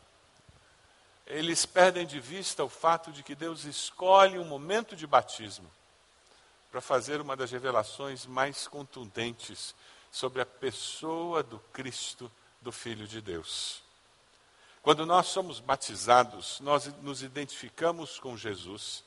eles 1.32 1.64
perdem 1.64 2.06
de 2.06 2.20
vista 2.20 2.62
o 2.62 2.68
fato 2.68 3.10
de 3.10 3.22
que 3.22 3.34
Deus 3.34 3.64
escolhe 3.64 4.38
um 4.38 4.44
momento 4.44 4.94
de 4.94 5.06
batismo 5.06 5.70
para 6.70 6.80
fazer 6.80 7.20
uma 7.20 7.36
das 7.36 7.50
revelações 7.50 8.26
mais 8.26 8.68
contundentes 8.68 9.74
sobre 10.10 10.42
a 10.42 10.46
pessoa 10.46 11.42
do 11.42 11.58
Cristo, 11.72 12.30
do 12.60 12.70
Filho 12.70 13.08
de 13.08 13.20
Deus. 13.20 13.82
Quando 14.82 15.06
nós 15.06 15.28
somos 15.28 15.58
batizados, 15.58 16.60
nós 16.60 16.86
nos 17.02 17.22
identificamos 17.22 18.18
com 18.18 18.36
Jesus. 18.36 19.02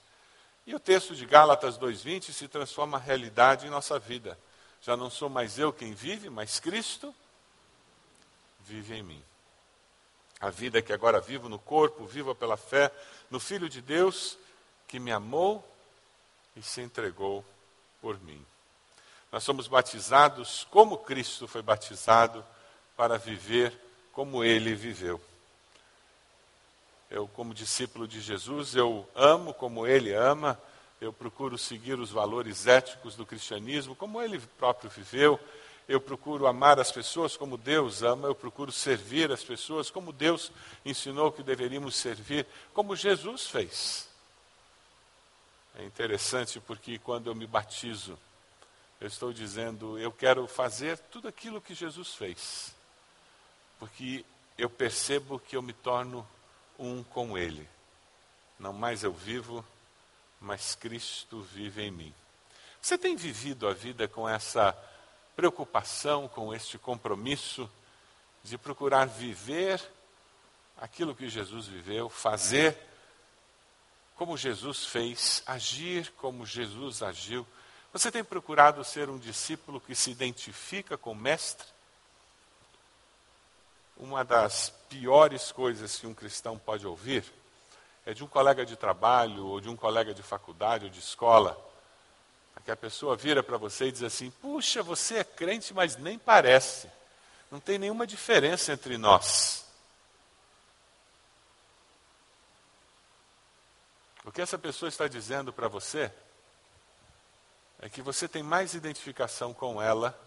E 0.65 0.73
o 0.73 0.79
texto 0.79 1.15
de 1.15 1.25
Gálatas 1.25 1.77
2:20 1.77 2.33
se 2.33 2.47
transforma 2.47 2.97
realidade 2.97 3.67
em 3.67 3.69
nossa 3.69 3.99
vida. 3.99 4.39
Já 4.81 4.97
não 4.97 5.09
sou 5.09 5.29
mais 5.29 5.59
eu 5.59 5.71
quem 5.71 5.93
vive, 5.93 6.29
mas 6.29 6.59
Cristo 6.59 7.13
vive 8.61 8.95
em 8.95 9.03
mim. 9.03 9.23
A 10.45 10.51
vida 10.51 10.79
que 10.79 10.93
agora 10.93 11.19
vivo 11.19 11.49
no 11.49 11.57
corpo, 11.57 12.05
viva 12.05 12.35
pela 12.35 12.55
fé 12.55 12.91
no 13.31 13.39
Filho 13.39 13.67
de 13.67 13.81
Deus 13.81 14.37
que 14.87 14.99
me 14.99 15.11
amou 15.11 15.67
e 16.55 16.61
se 16.61 16.81
entregou 16.81 17.43
por 17.99 18.19
mim. 18.21 18.45
Nós 19.31 19.43
somos 19.43 19.67
batizados 19.67 20.67
como 20.69 20.99
Cristo 20.99 21.47
foi 21.47 21.63
batizado 21.63 22.45
para 22.95 23.17
viver 23.17 23.73
como 24.13 24.43
ele 24.43 24.75
viveu. 24.75 25.19
Eu, 27.09 27.27
como 27.29 27.51
discípulo 27.51 28.07
de 28.07 28.21
Jesus, 28.21 28.75
eu 28.75 29.09
amo 29.15 29.51
como 29.51 29.87
ele 29.87 30.13
ama, 30.13 30.61
eu 31.01 31.11
procuro 31.11 31.57
seguir 31.57 31.99
os 31.99 32.11
valores 32.11 32.67
éticos 32.67 33.15
do 33.15 33.25
cristianismo, 33.25 33.95
como 33.95 34.21
ele 34.21 34.39
próprio 34.59 34.91
viveu. 34.91 35.39
Eu 35.87 36.01
procuro 36.01 36.47
amar 36.47 36.79
as 36.79 36.91
pessoas 36.91 37.37
como 37.37 37.57
Deus 37.57 38.01
ama, 38.01 38.27
eu 38.27 38.35
procuro 38.35 38.71
servir 38.71 39.31
as 39.31 39.43
pessoas 39.43 39.91
como 39.91 40.11
Deus 40.11 40.51
ensinou 40.83 41.31
que 41.31 41.43
deveríamos 41.43 41.95
servir, 41.95 42.45
como 42.73 42.95
Jesus 42.95 43.47
fez. 43.47 44.07
É 45.77 45.83
interessante 45.83 46.59
porque 46.59 46.97
quando 46.97 47.27
eu 47.27 47.35
me 47.35 47.45
batizo, 47.45 48.17
eu 48.99 49.07
estou 49.07 49.33
dizendo, 49.33 49.99
eu 49.99 50.11
quero 50.11 50.47
fazer 50.47 50.97
tudo 50.97 51.27
aquilo 51.27 51.61
que 51.61 51.75
Jesus 51.75 52.15
fez. 52.15 52.73
Porque 53.77 54.25
eu 54.57 54.69
percebo 54.69 55.37
que 55.37 55.55
eu 55.55 55.61
me 55.61 55.73
torno 55.73 56.25
um 56.79 57.03
com 57.03 57.37
Ele. 57.37 57.67
Não 58.57 58.71
mais 58.71 59.03
eu 59.03 59.11
vivo, 59.11 59.65
mas 60.39 60.75
Cristo 60.75 61.41
vive 61.41 61.83
em 61.83 61.91
mim. 61.91 62.13
Você 62.81 62.97
tem 62.97 63.15
vivido 63.15 63.67
a 63.67 63.73
vida 63.73 64.07
com 64.07 64.29
essa 64.29 64.77
preocupação, 65.35 66.27
com 66.27 66.53
este 66.53 66.77
compromisso 66.77 67.69
de 68.43 68.57
procurar 68.57 69.05
viver 69.05 69.81
aquilo 70.77 71.15
que 71.15 71.29
Jesus 71.29 71.67
viveu, 71.67 72.09
fazer 72.09 72.77
como 74.15 74.37
Jesus 74.37 74.85
fez, 74.85 75.43
agir 75.45 76.11
como 76.17 76.45
Jesus 76.45 77.03
agiu, 77.03 77.45
você 77.91 78.11
tem 78.11 78.23
procurado 78.23 78.83
ser 78.83 79.09
um 79.09 79.17
discípulo 79.17 79.79
que 79.79 79.95
se 79.95 80.11
identifica 80.11 80.97
com 80.97 81.11
o 81.11 81.15
Mestre? 81.15 81.67
Uma 83.97 84.23
das 84.23 84.69
piores 84.89 85.51
coisas 85.51 85.97
que 85.97 86.07
um 86.07 86.13
cristão 86.13 86.57
pode 86.57 86.85
ouvir 86.85 87.23
é 88.05 88.13
de 88.13 88.23
um 88.23 88.27
colega 88.27 88.65
de 88.65 88.75
trabalho, 88.75 89.45
ou 89.45 89.61
de 89.61 89.69
um 89.69 89.75
colega 89.75 90.13
de 90.13 90.21
faculdade, 90.21 90.85
ou 90.85 90.91
de 90.91 90.99
escola, 90.99 91.57
que 92.65 92.71
a 92.71 92.75
pessoa 92.75 93.15
vira 93.15 93.43
para 93.43 93.57
você 93.57 93.85
e 93.85 93.91
diz 93.91 94.01
assim: 94.01 94.31
Puxa, 94.31 94.81
você 94.81 95.19
é 95.19 95.23
crente, 95.23 95.71
mas 95.73 95.95
nem 95.95 96.17
parece. 96.17 96.89
Não 97.51 97.59
tem 97.59 97.77
nenhuma 97.77 98.07
diferença 98.07 98.73
entre 98.73 98.97
nós. 98.97 99.63
O 104.25 104.31
que 104.31 104.41
essa 104.41 104.57
pessoa 104.57 104.89
está 104.89 105.07
dizendo 105.07 105.53
para 105.53 105.67
você 105.67 106.11
é 107.79 107.87
que 107.87 108.01
você 108.01 108.27
tem 108.27 108.41
mais 108.41 108.73
identificação 108.73 109.53
com 109.53 109.79
ela 109.79 110.19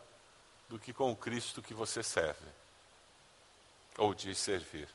do 0.69 0.79
que 0.79 0.93
com 0.93 1.11
o 1.11 1.17
Cristo 1.17 1.61
que 1.61 1.75
você 1.75 2.05
serve 2.05 2.47
ou 3.97 4.15
diz 4.15 4.39
servir. 4.39 4.89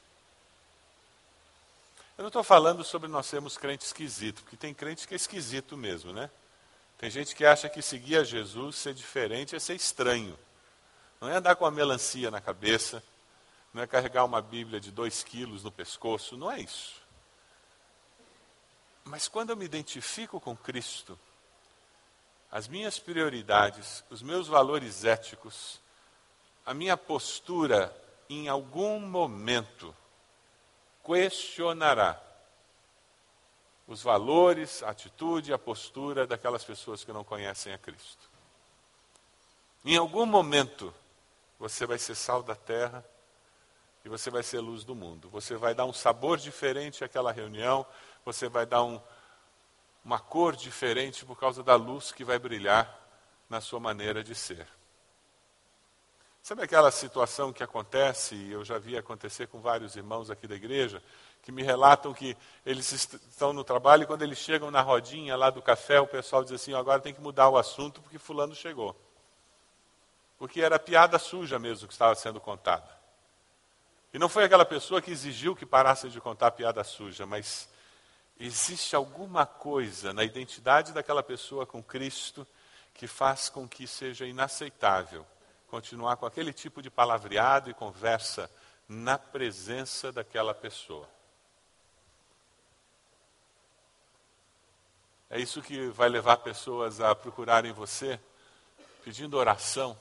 Eu 2.17 2.21
não 2.21 2.27
estou 2.27 2.43
falando 2.43 2.85
sobre 2.85 3.09
nós 3.09 3.25
sermos 3.25 3.57
crente 3.57 3.83
esquisito, 3.83 4.43
porque 4.43 4.55
tem 4.55 4.73
crente 4.73 5.05
que 5.05 5.13
é 5.13 5.17
esquisito 5.17 5.75
mesmo, 5.75 6.13
né? 6.13 6.29
Tem 7.03 7.11
gente 7.11 7.35
que 7.35 7.45
acha 7.45 7.67
que 7.67 7.81
seguir 7.81 8.15
a 8.15 8.23
Jesus, 8.23 8.77
ser 8.77 8.93
diferente, 8.93 9.57
é 9.57 9.59
ser 9.59 9.75
estranho. 9.75 10.39
Não 11.19 11.27
é 11.27 11.35
andar 11.35 11.53
com 11.57 11.65
uma 11.65 11.71
melancia 11.71 12.31
na 12.31 12.39
cabeça, 12.39 13.03
não 13.73 13.83
é 13.83 13.87
carregar 13.87 14.23
uma 14.23 14.41
Bíblia 14.41 14.79
de 14.79 14.89
dois 14.89 15.21
quilos 15.21 15.65
no 15.65 15.69
pescoço, 15.69 16.37
não 16.37 16.49
é 16.49 16.61
isso. 16.61 17.01
Mas 19.03 19.27
quando 19.27 19.49
eu 19.49 19.57
me 19.57 19.65
identifico 19.65 20.39
com 20.39 20.55
Cristo, 20.55 21.19
as 22.49 22.69
minhas 22.69 22.97
prioridades, 22.99 24.01
os 24.09 24.21
meus 24.21 24.47
valores 24.47 25.03
éticos, 25.03 25.81
a 26.65 26.73
minha 26.73 26.95
postura, 26.95 27.93
em 28.29 28.47
algum 28.47 28.97
momento, 29.01 29.93
questionará 31.05 32.17
os 33.87 34.01
valores, 34.01 34.81
a 34.83 34.89
atitude, 34.89 35.53
a 35.53 35.57
postura 35.57 36.25
daquelas 36.25 36.63
pessoas 36.63 37.03
que 37.03 37.11
não 37.11 37.23
conhecem 37.23 37.73
a 37.73 37.77
Cristo. 37.77 38.29
Em 39.83 39.97
algum 39.97 40.25
momento, 40.25 40.93
você 41.59 41.85
vai 41.85 41.97
ser 41.97 42.15
sal 42.15 42.41
da 42.41 42.55
terra 42.55 43.03
e 44.05 44.09
você 44.09 44.29
vai 44.29 44.43
ser 44.43 44.59
luz 44.59 44.83
do 44.83 44.95
mundo. 44.95 45.29
Você 45.29 45.55
vai 45.55 45.73
dar 45.75 45.85
um 45.85 45.93
sabor 45.93 46.37
diferente 46.37 47.03
àquela 47.03 47.31
reunião, 47.31 47.85
você 48.23 48.47
vai 48.47 48.65
dar 48.65 48.83
um, 48.83 49.01
uma 50.03 50.19
cor 50.19 50.55
diferente 50.55 51.25
por 51.25 51.37
causa 51.37 51.63
da 51.63 51.75
luz 51.75 52.11
que 52.11 52.23
vai 52.23 52.39
brilhar 52.39 52.99
na 53.49 53.59
sua 53.59 53.79
maneira 53.79 54.23
de 54.23 54.33
ser. 54.33 54.67
Sabe 56.43 56.61
aquela 56.61 56.91
situação 56.91 57.53
que 57.53 57.63
acontece, 57.63 58.35
e 58.35 58.51
eu 58.51 58.65
já 58.65 58.77
vi 58.77 58.97
acontecer 58.97 59.47
com 59.47 59.61
vários 59.61 59.95
irmãos 59.95 60.29
aqui 60.29 60.45
da 60.45 60.55
igreja, 60.55 61.01
que 61.41 61.53
me 61.53 61.63
relatam 61.63 62.13
que 62.13 62.35
eles 62.65 62.91
estão 62.91 63.53
no 63.53 63.63
trabalho 63.63 64.03
e 64.03 64.05
quando 64.05 64.23
eles 64.23 64.39
chegam 64.39 64.69
na 64.69 64.81
rodinha 64.81 65.37
lá 65.37 65.49
do 65.49 65.61
café, 65.61 66.01
o 66.01 66.07
pessoal 66.07 66.43
diz 66.43 66.51
assim: 66.51 66.73
agora 66.73 66.99
tem 66.99 67.13
que 67.13 67.21
mudar 67.21 67.47
o 67.47 67.57
assunto 67.57 68.01
porque 68.01 68.19
Fulano 68.19 68.53
chegou. 68.53 68.93
Porque 70.37 70.59
era 70.59 70.77
piada 70.77 71.17
suja 71.17 71.57
mesmo 71.57 71.87
que 71.87 71.93
estava 71.93 72.13
sendo 72.13 72.41
contada. 72.41 72.89
E 74.13 74.19
não 74.19 74.27
foi 74.27 74.43
aquela 74.43 74.65
pessoa 74.65 75.01
que 75.01 75.11
exigiu 75.11 75.55
que 75.55 75.65
parasse 75.65 76.09
de 76.09 76.19
contar 76.19 76.51
piada 76.51 76.83
suja, 76.83 77.25
mas 77.25 77.69
existe 78.37 78.97
alguma 78.97 79.45
coisa 79.45 80.11
na 80.11 80.25
identidade 80.25 80.91
daquela 80.91 81.23
pessoa 81.23 81.65
com 81.65 81.81
Cristo 81.81 82.45
que 82.93 83.07
faz 83.07 83.47
com 83.47 83.65
que 83.65 83.87
seja 83.87 84.25
inaceitável 84.25 85.25
continuar 85.73 86.17
com 86.17 86.27
aquele 86.27 86.53
tipo 86.53 86.83
de 86.83 86.91
palavreado 86.91 87.67
e 87.67 87.73
conversa 87.73 88.47
na 88.87 89.17
presença 89.17 90.11
daquela 90.11 90.53
pessoa. 90.53 91.09
É 95.31 95.39
isso 95.39 95.63
que 95.63 95.87
vai 95.87 96.09
levar 96.09 96.37
pessoas 96.37 97.01
a 97.01 97.15
procurarem 97.15 97.73
você 97.73 98.19
pedindo 99.03 99.35
oração 99.35 99.99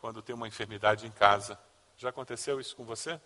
quando 0.00 0.22
tem 0.22 0.34
uma 0.34 0.48
enfermidade 0.48 1.06
em 1.06 1.10
casa. 1.10 1.60
Já 1.98 2.08
aconteceu 2.08 2.58
isso 2.58 2.74
com 2.74 2.82
você? 2.82 3.20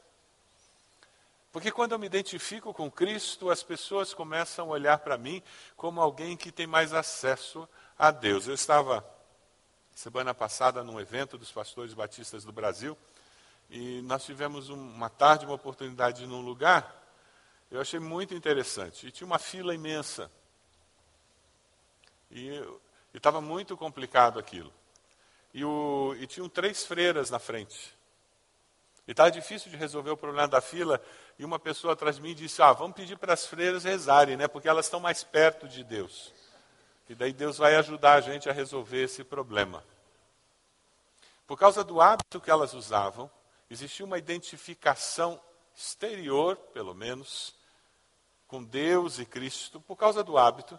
Porque 1.52 1.70
quando 1.70 1.92
eu 1.92 2.00
me 2.00 2.06
identifico 2.06 2.75
com 2.75 2.90
Cristo, 2.90 3.49
as 3.49 3.62
pessoas 3.62 4.12
começam 4.12 4.66
a 4.66 4.73
olhar 4.73 4.99
para 4.99 5.16
mim 5.16 5.40
como 5.76 6.00
alguém 6.00 6.37
que 6.37 6.50
tem 6.50 6.66
mais 6.66 6.92
acesso 6.92 7.68
a 7.96 8.11
Deus. 8.11 8.49
Eu 8.49 8.54
estava 8.54 9.13
semana 9.94 10.34
passada 10.34 10.82
num 10.82 11.00
evento 11.00 11.38
dos 11.38 11.52
pastores 11.52 11.94
batistas 11.94 12.44
do 12.44 12.52
Brasil 12.52 12.96
e 13.70 14.02
nós 14.02 14.24
tivemos 14.24 14.68
uma 14.68 15.08
tarde, 15.08 15.44
uma 15.44 15.54
oportunidade 15.54 16.26
num 16.26 16.40
lugar. 16.40 17.02
Eu 17.70 17.80
achei 17.80 17.98
muito 17.98 18.34
interessante. 18.34 19.06
E 19.06 19.10
tinha 19.10 19.26
uma 19.26 19.38
fila 19.38 19.74
imensa. 19.74 20.30
E 22.30 22.62
estava 23.12 23.40
muito 23.40 23.76
complicado 23.76 24.38
aquilo. 24.38 24.72
E, 25.52 25.64
o, 25.64 26.14
e 26.18 26.26
tinham 26.26 26.48
três 26.48 26.84
freiras 26.84 27.30
na 27.30 27.38
frente. 27.38 27.96
E 29.06 29.10
estava 29.10 29.30
difícil 29.30 29.70
de 29.70 29.76
resolver 29.76 30.10
o 30.10 30.16
problema 30.16 30.48
da 30.48 30.60
fila. 30.60 31.00
E 31.38 31.44
uma 31.44 31.58
pessoa 31.58 31.92
atrás 31.92 32.16
de 32.16 32.22
mim 32.22 32.34
disse: 32.34 32.62
Ah, 32.62 32.72
vamos 32.72 32.96
pedir 32.96 33.18
para 33.18 33.34
as 33.34 33.46
freiras 33.46 33.84
rezarem, 33.84 34.36
né? 34.36 34.48
Porque 34.48 34.68
elas 34.68 34.86
estão 34.86 35.00
mais 35.00 35.22
perto 35.22 35.68
de 35.68 35.84
Deus. 35.84 36.32
E 37.08 37.14
daí 37.14 37.32
Deus 37.32 37.58
vai 37.58 37.76
ajudar 37.76 38.14
a 38.14 38.20
gente 38.20 38.49
a 38.49 38.52
resolver 38.52 39.02
esse 39.02 39.23
problema. 39.23 39.84
Por 41.46 41.58
causa 41.58 41.84
do 41.84 42.00
hábito 42.00 42.40
que 42.40 42.50
elas 42.50 42.73
usavam, 42.73 43.30
existia 43.68 44.06
uma 44.06 44.18
identificação 44.18 45.40
exterior, 45.76 46.56
pelo 46.56 46.94
menos, 46.94 47.54
com 48.46 48.62
Deus 48.62 49.18
e 49.18 49.26
Cristo, 49.26 49.80
por 49.80 49.96
causa 49.96 50.23
do 50.23 50.38
hábito. 50.38 50.78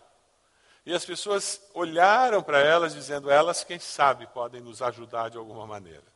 E 0.85 0.93
as 0.93 1.05
pessoas 1.05 1.61
olharam 1.73 2.41
para 2.41 2.59
elas 2.59 2.93
dizendo: 2.93 3.29
elas, 3.29 3.63
quem 3.63 3.79
sabe, 3.79 4.25
podem 4.27 4.61
nos 4.61 4.81
ajudar 4.81 5.29
de 5.29 5.37
alguma 5.37 5.67
maneira. 5.67 6.14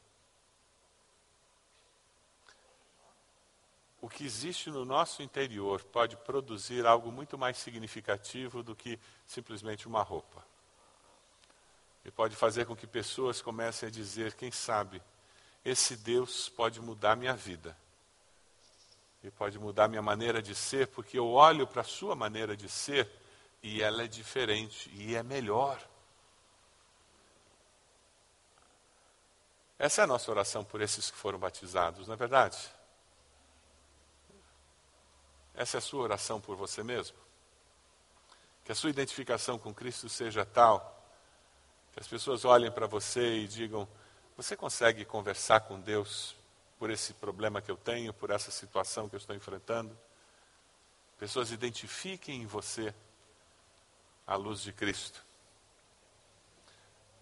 O 4.02 4.10
que 4.10 4.26
existe 4.26 4.70
no 4.70 4.86
nosso 4.86 5.22
interior 5.22 5.84
pode 5.84 6.16
produzir 6.18 6.86
algo 6.86 7.12
muito 7.12 7.38
mais 7.38 7.58
significativo 7.58 8.64
do 8.64 8.76
que 8.76 9.00
simplesmente 9.26 9.88
uma 9.88 10.02
roupa. 10.02 10.44
E 12.06 12.12
pode 12.12 12.36
fazer 12.36 12.66
com 12.66 12.76
que 12.76 12.88
pessoas 12.88 13.42
comecem 13.42 13.88
a 13.88 13.92
dizer: 13.92 14.34
quem 14.36 14.52
sabe, 14.52 15.02
esse 15.64 15.98
Deus 15.98 16.48
pode 16.50 16.80
mudar 16.82 17.16
minha 17.16 17.36
vida. 17.36 17.76
E 19.22 19.30
pode 19.30 19.60
mudar 19.60 19.90
minha 19.90 20.02
maneira 20.02 20.42
de 20.42 20.56
ser, 20.56 20.88
porque 20.88 21.20
eu 21.20 21.28
olho 21.28 21.68
para 21.68 21.82
a 21.82 21.86
sua 21.86 22.16
maneira 22.16 22.56
de 22.56 22.70
ser 22.70 23.10
e 23.62 23.82
ela 23.82 24.04
é 24.04 24.08
diferente 24.08 24.90
e 24.94 25.14
é 25.14 25.22
melhor. 25.22 25.78
Essa 29.78 30.02
é 30.02 30.04
a 30.06 30.08
nossa 30.08 30.32
oração 30.32 30.64
por 30.64 30.82
esses 30.82 31.12
que 31.12 31.18
foram 31.18 31.38
batizados, 31.38 32.08
não 32.08 32.14
é 32.14 32.18
verdade? 32.18 32.58
Essa 35.60 35.76
é 35.76 35.80
a 35.80 35.82
sua 35.82 36.04
oração 36.04 36.40
por 36.40 36.56
você 36.56 36.82
mesmo? 36.82 37.18
Que 38.64 38.72
a 38.72 38.76
sua 38.76 38.90
identificação 38.90 39.60
com 39.60 39.74
Cristo 39.74 40.08
seja 40.08 40.46
tal, 40.46 41.06
que 41.92 42.00
as 42.00 42.08
pessoas 42.08 42.46
olhem 42.46 42.72
para 42.72 42.88
você 42.88 43.40
e 43.40 43.46
digam: 43.46 43.86
Você 44.38 44.56
consegue 44.56 45.04
conversar 45.04 45.60
com 45.60 45.78
Deus 45.78 46.34
por 46.80 46.90
esse 46.90 47.14
problema 47.14 47.62
que 47.62 47.70
eu 47.70 47.76
tenho, 47.76 48.14
por 48.14 48.30
essa 48.30 48.52
situação 48.52 49.10
que 49.10 49.16
eu 49.16 49.20
estou 49.20 49.36
enfrentando? 49.36 50.00
Pessoas 51.18 51.52
identifiquem 51.52 52.42
em 52.44 52.46
você 52.46 52.96
a 54.26 54.38
luz 54.38 54.62
de 54.62 54.72
Cristo. 54.72 55.22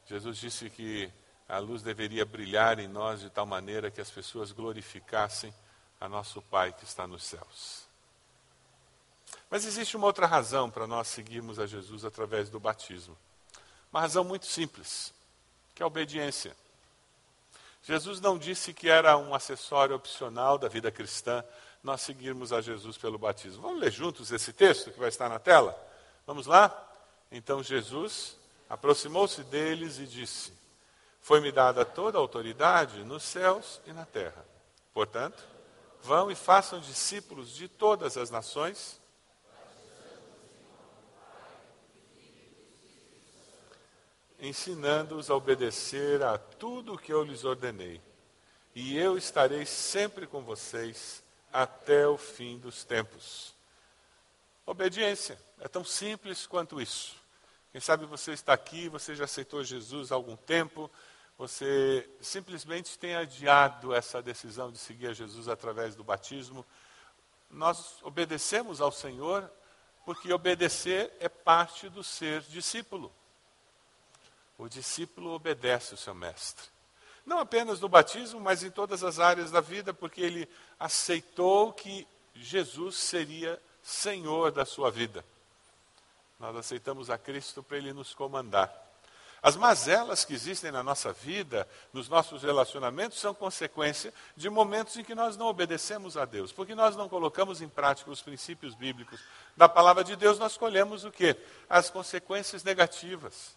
Jesus 0.05 0.37
disse 0.37 0.69
que 0.69 1.11
a 1.49 1.57
luz 1.57 1.81
deveria 1.81 2.23
brilhar 2.23 2.77
em 2.77 2.87
nós 2.87 3.19
de 3.19 3.31
tal 3.31 3.47
maneira 3.47 3.89
que 3.89 3.99
as 3.99 4.11
pessoas 4.11 4.51
glorificassem 4.51 5.51
a 5.99 6.07
nosso 6.07 6.39
Pai 6.39 6.71
que 6.71 6.83
está 6.83 7.07
nos 7.07 7.23
céus. 7.23 7.86
Mas 9.49 9.65
existe 9.65 9.95
uma 9.95 10.07
outra 10.07 10.25
razão 10.25 10.69
para 10.69 10.85
nós 10.85 11.07
seguirmos 11.07 11.59
a 11.59 11.65
Jesus 11.65 12.03
através 12.03 12.49
do 12.49 12.59
batismo. 12.59 13.17
Uma 13.91 14.01
razão 14.01 14.23
muito 14.23 14.45
simples, 14.45 15.13
que 15.73 15.81
é 15.81 15.85
a 15.85 15.87
obediência. 15.87 16.55
Jesus 17.83 18.19
não 18.19 18.37
disse 18.37 18.73
que 18.73 18.89
era 18.89 19.17
um 19.17 19.33
acessório 19.33 19.95
opcional 19.95 20.57
da 20.57 20.67
vida 20.67 20.91
cristã 20.91 21.43
nós 21.81 22.01
seguirmos 22.01 22.51
a 22.51 22.59
Jesus 22.59 22.97
pelo 22.97 23.17
batismo. 23.17 23.61
Vamos 23.61 23.79
ler 23.79 23.91
juntos 23.91 24.31
esse 24.31 24.51
texto 24.51 24.91
que 24.91 24.99
vai 24.99 25.07
estar 25.07 25.29
na 25.29 25.39
tela? 25.39 25.75
Vamos 26.25 26.45
lá? 26.45 26.85
Então 27.31 27.63
Jesus 27.63 28.35
aproximou-se 28.69 29.41
deles 29.43 29.97
e 29.99 30.05
disse: 30.05 30.51
Foi-me 31.21 31.49
dada 31.49 31.85
toda 31.85 32.17
a 32.17 32.21
autoridade 32.21 33.05
nos 33.05 33.23
céus 33.23 33.79
e 33.87 33.93
na 33.93 34.05
terra. 34.05 34.45
Portanto, 34.93 35.41
vão 36.03 36.29
e 36.29 36.35
façam 36.35 36.81
discípulos 36.81 37.51
de 37.53 37.69
todas 37.69 38.17
as 38.17 38.29
nações 38.29 38.99
ensinando-os 44.39 45.29
a 45.29 45.35
obedecer 45.35 46.21
a 46.23 46.37
tudo 46.37 46.93
o 46.93 46.97
que 46.97 47.11
eu 47.11 47.23
lhes 47.23 47.43
ordenei. 47.43 48.01
E 48.75 48.97
eu 48.97 49.17
estarei 49.17 49.65
sempre 49.65 50.27
com 50.27 50.43
vocês 50.43 51.23
até 51.51 52.07
o 52.07 52.17
fim 52.17 52.59
dos 52.59 52.83
tempos. 52.83 53.55
Obediência 54.65 55.39
é 55.59 55.67
tão 55.67 55.83
simples 55.83 56.45
quanto 56.45 56.79
isso. 56.79 57.15
Quem 57.71 57.81
sabe 57.81 58.05
você 58.05 58.33
está 58.33 58.53
aqui, 58.53 58.89
você 58.89 59.15
já 59.15 59.23
aceitou 59.25 59.63
Jesus 59.63 60.11
há 60.11 60.15
algum 60.15 60.35
tempo, 60.35 60.91
você 61.37 62.09
simplesmente 62.19 62.97
tem 62.97 63.15
adiado 63.15 63.93
essa 63.93 64.21
decisão 64.21 64.71
de 64.71 64.77
seguir 64.77 65.07
a 65.07 65.13
Jesus 65.13 65.47
através 65.47 65.95
do 65.95 66.03
batismo. 66.03 66.65
Nós 67.49 68.01
obedecemos 68.03 68.81
ao 68.81 68.91
Senhor 68.91 69.49
porque 70.05 70.31
obedecer 70.33 71.11
é 71.19 71.29
parte 71.29 71.89
do 71.89 72.03
ser 72.03 72.41
discípulo. 72.41 73.11
O 74.57 74.67
discípulo 74.67 75.31
obedece 75.31 75.93
o 75.93 75.97
seu 75.97 76.15
mestre. 76.15 76.65
Não 77.25 77.39
apenas 77.39 77.79
no 77.79 77.89
batismo, 77.89 78.39
mas 78.39 78.63
em 78.63 78.71
todas 78.71 79.03
as 79.03 79.19
áreas 79.19 79.51
da 79.51 79.61
vida, 79.61 79.93
porque 79.93 80.21
ele 80.21 80.49
aceitou 80.79 81.73
que 81.73 82.07
Jesus 82.33 82.95
seria 82.95 83.61
Senhor 83.83 84.51
da 84.51 84.65
sua 84.65 84.89
vida. 84.89 85.23
Nós 86.39 86.55
aceitamos 86.55 87.09
a 87.09 87.17
Cristo 87.17 87.63
para 87.63 87.77
Ele 87.77 87.93
nos 87.93 88.13
comandar. 88.13 88.71
As 89.41 89.55
mazelas 89.55 90.25
que 90.25 90.33
existem 90.33 90.71
na 90.71 90.83
nossa 90.83 91.13
vida, 91.13 91.67
nos 91.93 92.09
nossos 92.09 92.43
relacionamentos, 92.43 93.19
são 93.19 93.33
consequência 93.33 94.13
de 94.35 94.49
momentos 94.49 94.97
em 94.97 95.03
que 95.03 95.15
nós 95.15 95.37
não 95.37 95.47
obedecemos 95.47 96.17
a 96.17 96.25
Deus. 96.25 96.51
Porque 96.51 96.75
nós 96.75 96.95
não 96.95 97.07
colocamos 97.07 97.61
em 97.61 97.69
prática 97.69 98.09
os 98.09 98.21
princípios 98.21 98.73
bíblicos 98.73 99.19
da 99.55 99.69
palavra 99.69 100.03
de 100.03 100.15
Deus, 100.15 100.39
nós 100.39 100.57
colhemos 100.57 101.03
o 101.03 101.11
quê? 101.11 101.35
As 101.69 101.89
consequências 101.89 102.63
negativas. 102.63 103.56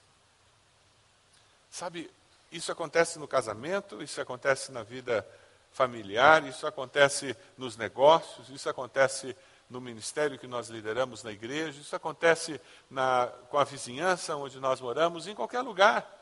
Sabe, 1.71 2.11
isso 2.51 2.73
acontece 2.73 3.19
no 3.19 3.29
casamento, 3.29 4.03
isso 4.03 4.21
acontece 4.21 4.73
na 4.73 4.83
vida 4.83 5.27
familiar, 5.73 6.45
isso 6.45 6.67
acontece 6.67 7.37
nos 7.57 7.77
negócios, 7.77 8.49
isso 8.49 8.69
acontece 8.69 9.37
no 9.69 9.81
ministério 9.81 10.37
que 10.37 10.49
nós 10.49 10.69
lideramos 10.69 11.23
na 11.23 11.31
igreja, 11.31 11.81
isso 11.81 11.95
acontece 11.95 12.61
na, 12.91 13.29
com 13.49 13.57
a 13.57 13.63
vizinhança 13.63 14.35
onde 14.35 14.59
nós 14.59 14.81
moramos, 14.81 15.29
em 15.29 15.35
qualquer 15.35 15.61
lugar. 15.61 16.19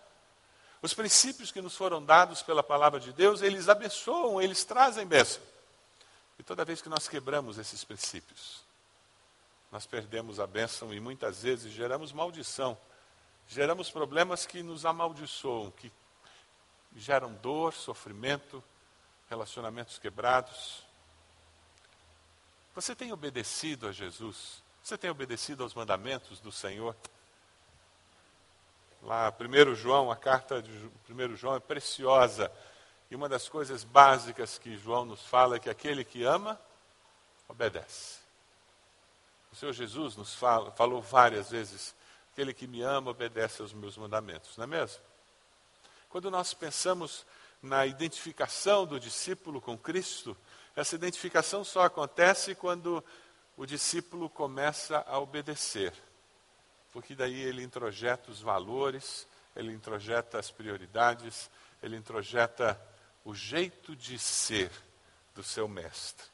Os 0.83 0.93
princípios 0.93 1.51
que 1.51 1.63
nos 1.63 1.75
foram 1.75 2.05
dados 2.05 2.43
pela 2.43 2.63
palavra 2.63 3.01
de 3.01 3.13
Deus, 3.13 3.41
eles 3.41 3.69
abençoam, 3.69 4.41
eles 4.41 4.65
trazem 4.65 5.07
bênção. 5.07 5.43
E 6.39 6.43
toda 6.43 6.65
vez 6.65 6.83
que 6.83 6.91
nós 6.91 7.09
quebramos 7.09 7.59
esses 7.59 7.83
princípios, 7.83 8.63
nós 9.73 9.87
perdemos 9.87 10.39
a 10.39 10.47
bênção 10.47 10.93
e 10.93 11.01
muitas 11.01 11.43
vezes 11.43 11.73
geramos 11.73 12.13
maldição 12.13 12.79
geramos 13.49 13.91
problemas 13.91 14.45
que 14.45 14.63
nos 14.63 14.85
amaldiçoam, 14.85 15.71
que 15.71 15.91
geram 16.95 17.33
dor, 17.35 17.73
sofrimento, 17.73 18.63
relacionamentos 19.29 19.99
quebrados. 19.99 20.85
Você 22.75 22.95
tem 22.95 23.13
obedecido 23.13 23.89
a 23.89 23.93
Jesus? 23.93 24.63
Você 24.83 24.97
tem 24.97 25.11
obedecido 25.11 25.63
aos 25.63 25.75
mandamentos 25.75 26.41
do 26.41 26.53
Senhor? 26.53 26.95
Lá, 29.03 29.33
1 29.39 29.75
João, 29.75 30.11
a 30.11 30.17
carta 30.17 30.63
de 30.63 30.91
1 31.09 31.37
João 31.37 31.57
é 31.57 31.61
preciosa. 31.61 32.53
E 33.11 33.17
uma 33.17 33.29
das 33.29 33.49
coisas 33.49 33.85
básicas 33.85 34.59
que 34.59 34.77
João 34.77 35.05
nos 35.05 35.25
fala 35.25 35.57
é 35.57 35.59
que 35.59 35.71
aquele 35.71 36.05
que 36.05 36.25
ama, 36.25 36.61
obedece. 37.49 38.19
O 39.51 39.57
Senhor 39.57 39.73
Jesus 39.73 40.17
nos 40.17 40.35
fala, 40.35 40.71
falou 40.73 41.01
várias 41.01 41.51
vezes: 41.51 41.95
aquele 42.39 42.55
que 42.55 42.67
me 42.67 42.83
ama, 42.83 43.11
obedece 43.11 43.63
aos 43.63 43.73
meus 43.73 43.97
mandamentos, 43.97 44.57
não 44.57 44.65
é 44.65 44.67
mesmo? 44.67 45.03
Quando 46.09 46.31
nós 46.31 46.55
pensamos 46.55 47.27
na 47.63 47.85
identificação 47.85 48.87
do 48.87 49.01
discípulo 49.01 49.61
com 49.61 49.77
Cristo, 49.77 50.37
essa 50.77 50.95
identificação 50.95 51.65
só 51.65 51.83
acontece 51.83 52.55
quando 52.55 53.05
o 53.57 53.67
discípulo 53.67 54.31
começa 54.31 55.05
a 55.07 55.19
obedecer 55.19 55.93
porque 56.93 57.15
daí 57.15 57.43
ele 57.43 57.63
introjeta 57.63 58.31
os 58.31 58.41
valores, 58.41 59.27
ele 59.55 59.73
introjeta 59.73 60.39
as 60.39 60.51
prioridades, 60.51 61.51
ele 61.83 61.97
introjeta 61.97 62.81
o 63.25 63.35
jeito 63.35 63.95
de 63.95 64.19
ser 64.19 64.71
do 65.35 65.43
seu 65.43 65.69
mestre. 65.69 66.27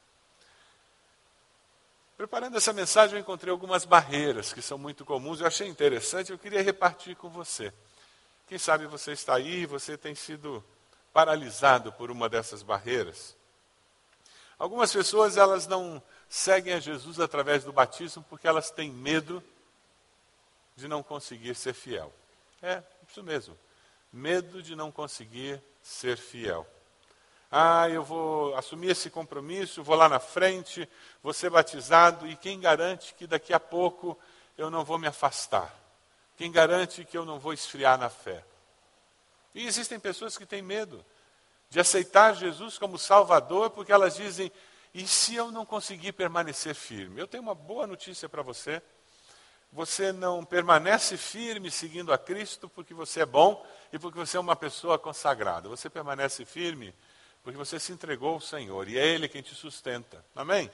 Preparando 2.17 2.55
essa 2.55 2.71
mensagem, 2.71 3.15
eu 3.15 3.21
encontrei 3.21 3.51
algumas 3.51 3.83
barreiras 3.83 4.53
que 4.53 4.61
são 4.61 4.77
muito 4.77 5.03
comuns, 5.03 5.41
eu 5.41 5.47
achei 5.47 5.67
interessante, 5.67 6.31
eu 6.31 6.39
queria 6.39 6.61
repartir 6.61 7.15
com 7.17 7.29
você. 7.29 7.73
Quem 8.47 8.57
sabe 8.57 8.85
você 8.85 9.11
está 9.11 9.35
aí 9.35 9.61
e 9.61 9.65
você 9.65 9.97
tem 9.97 10.15
sido 10.15 10.63
paralisado 11.11 11.91
por 11.91 12.09
uma 12.09 12.29
dessas 12.29 12.63
barreiras. 12.63 13.35
Algumas 14.57 14.93
pessoas 14.93 15.35
elas 15.35 15.67
não 15.67 16.01
seguem 16.29 16.73
a 16.73 16.79
Jesus 16.79 17.19
através 17.19 17.65
do 17.65 17.73
batismo 17.73 18.25
porque 18.29 18.47
elas 18.47 18.71
têm 18.71 18.91
medo 18.91 19.43
de 20.75 20.87
não 20.87 21.03
conseguir 21.03 21.53
ser 21.55 21.73
fiel. 21.73 22.13
É, 22.61 22.81
isso 23.09 23.21
mesmo. 23.23 23.57
Medo 24.11 24.63
de 24.63 24.73
não 24.73 24.89
conseguir 24.89 25.61
ser 25.83 26.17
fiel. 26.17 26.65
Ah, 27.57 27.87
eu 27.89 28.03
vou 28.03 28.53
assumir 28.57 28.89
esse 28.89 29.09
compromisso, 29.09 29.81
vou 29.81 29.95
lá 29.95 30.09
na 30.09 30.19
frente, 30.19 30.89
vou 31.23 31.31
ser 31.31 31.49
batizado, 31.49 32.27
e 32.27 32.35
quem 32.35 32.59
garante 32.59 33.13
que 33.13 33.25
daqui 33.25 33.53
a 33.53 33.59
pouco 33.61 34.19
eu 34.57 34.69
não 34.69 34.83
vou 34.83 34.99
me 34.99 35.07
afastar? 35.07 35.73
Quem 36.35 36.51
garante 36.51 37.05
que 37.05 37.17
eu 37.17 37.23
não 37.23 37.39
vou 37.39 37.53
esfriar 37.53 37.97
na 37.97 38.09
fé? 38.09 38.43
E 39.53 39.65
existem 39.65 39.97
pessoas 39.97 40.37
que 40.37 40.45
têm 40.45 40.61
medo 40.61 41.01
de 41.69 41.79
aceitar 41.79 42.35
Jesus 42.35 42.77
como 42.77 42.97
Salvador, 42.97 43.69
porque 43.69 43.93
elas 43.93 44.15
dizem: 44.15 44.51
e 44.93 45.07
se 45.07 45.33
eu 45.35 45.49
não 45.49 45.65
conseguir 45.65 46.11
permanecer 46.11 46.75
firme? 46.75 47.21
Eu 47.21 47.27
tenho 47.27 47.41
uma 47.41 47.55
boa 47.55 47.87
notícia 47.87 48.27
para 48.27 48.41
você 48.41 48.81
você 49.71 50.13
não 50.13 50.45
permanece 50.45 51.17
firme 51.17 51.69
seguindo 51.69 52.13
a 52.13 52.17
Cristo 52.17 52.69
porque 52.69 52.93
você 52.93 53.21
é 53.21 53.25
bom 53.25 53.65
e 53.91 53.99
porque 53.99 54.17
você 54.17 54.37
é 54.37 54.39
uma 54.39 54.55
pessoa 54.55 54.97
consagrada. 54.97 55.67
Você 55.67 55.89
permanece 55.89 56.45
firme 56.45 56.93
porque 57.45 57.59
você 57.59 57.79
se 57.79 57.91
entregou 57.91 58.33
ao 58.33 58.41
Senhor 58.41 58.89
e 58.89 58.97
é 58.97 59.05
Ele 59.05 59.29
quem 59.29 59.43
te 59.43 59.53
sustenta. 59.53 60.25
Amém? 60.35 60.69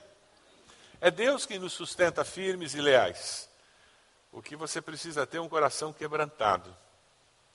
É 1.02 1.10
Deus 1.10 1.44
quem 1.44 1.58
nos 1.58 1.74
sustenta 1.74 2.24
firmes 2.24 2.74
e 2.74 2.80
leais. 2.80 3.46
O 4.32 4.40
que 4.40 4.56
você 4.56 4.80
precisa 4.80 5.26
ter 5.26 5.36
é 5.36 5.40
um 5.42 5.50
coração 5.50 5.92
quebrantado. 5.92 6.74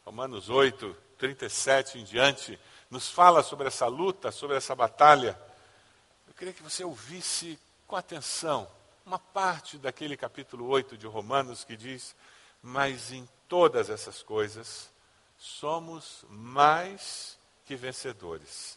Romanos 0.05 0.51
8, 0.51 0.95
37 1.17 1.97
em 1.97 2.03
diante, 2.03 2.59
nos 2.91 3.09
fala 3.09 3.41
sobre 3.41 3.67
essa 3.67 3.87
luta, 3.87 4.31
sobre 4.31 4.55
essa 4.55 4.75
batalha. 4.75 5.35
Eu 6.27 6.35
queria 6.35 6.53
que 6.53 6.61
você 6.61 6.83
ouvisse 6.83 7.57
com 7.87 7.95
atenção 7.95 8.69
uma 9.03 9.17
parte 9.17 9.79
daquele 9.79 10.15
capítulo 10.15 10.67
8 10.67 10.95
de 10.95 11.07
Romanos 11.07 11.63
que 11.63 11.75
diz: 11.75 12.15
Mas 12.61 13.11
em 13.11 13.27
todas 13.47 13.89
essas 13.89 14.21
coisas 14.21 14.91
somos 15.39 16.23
mais 16.29 17.35
que 17.65 17.75
vencedores, 17.75 18.76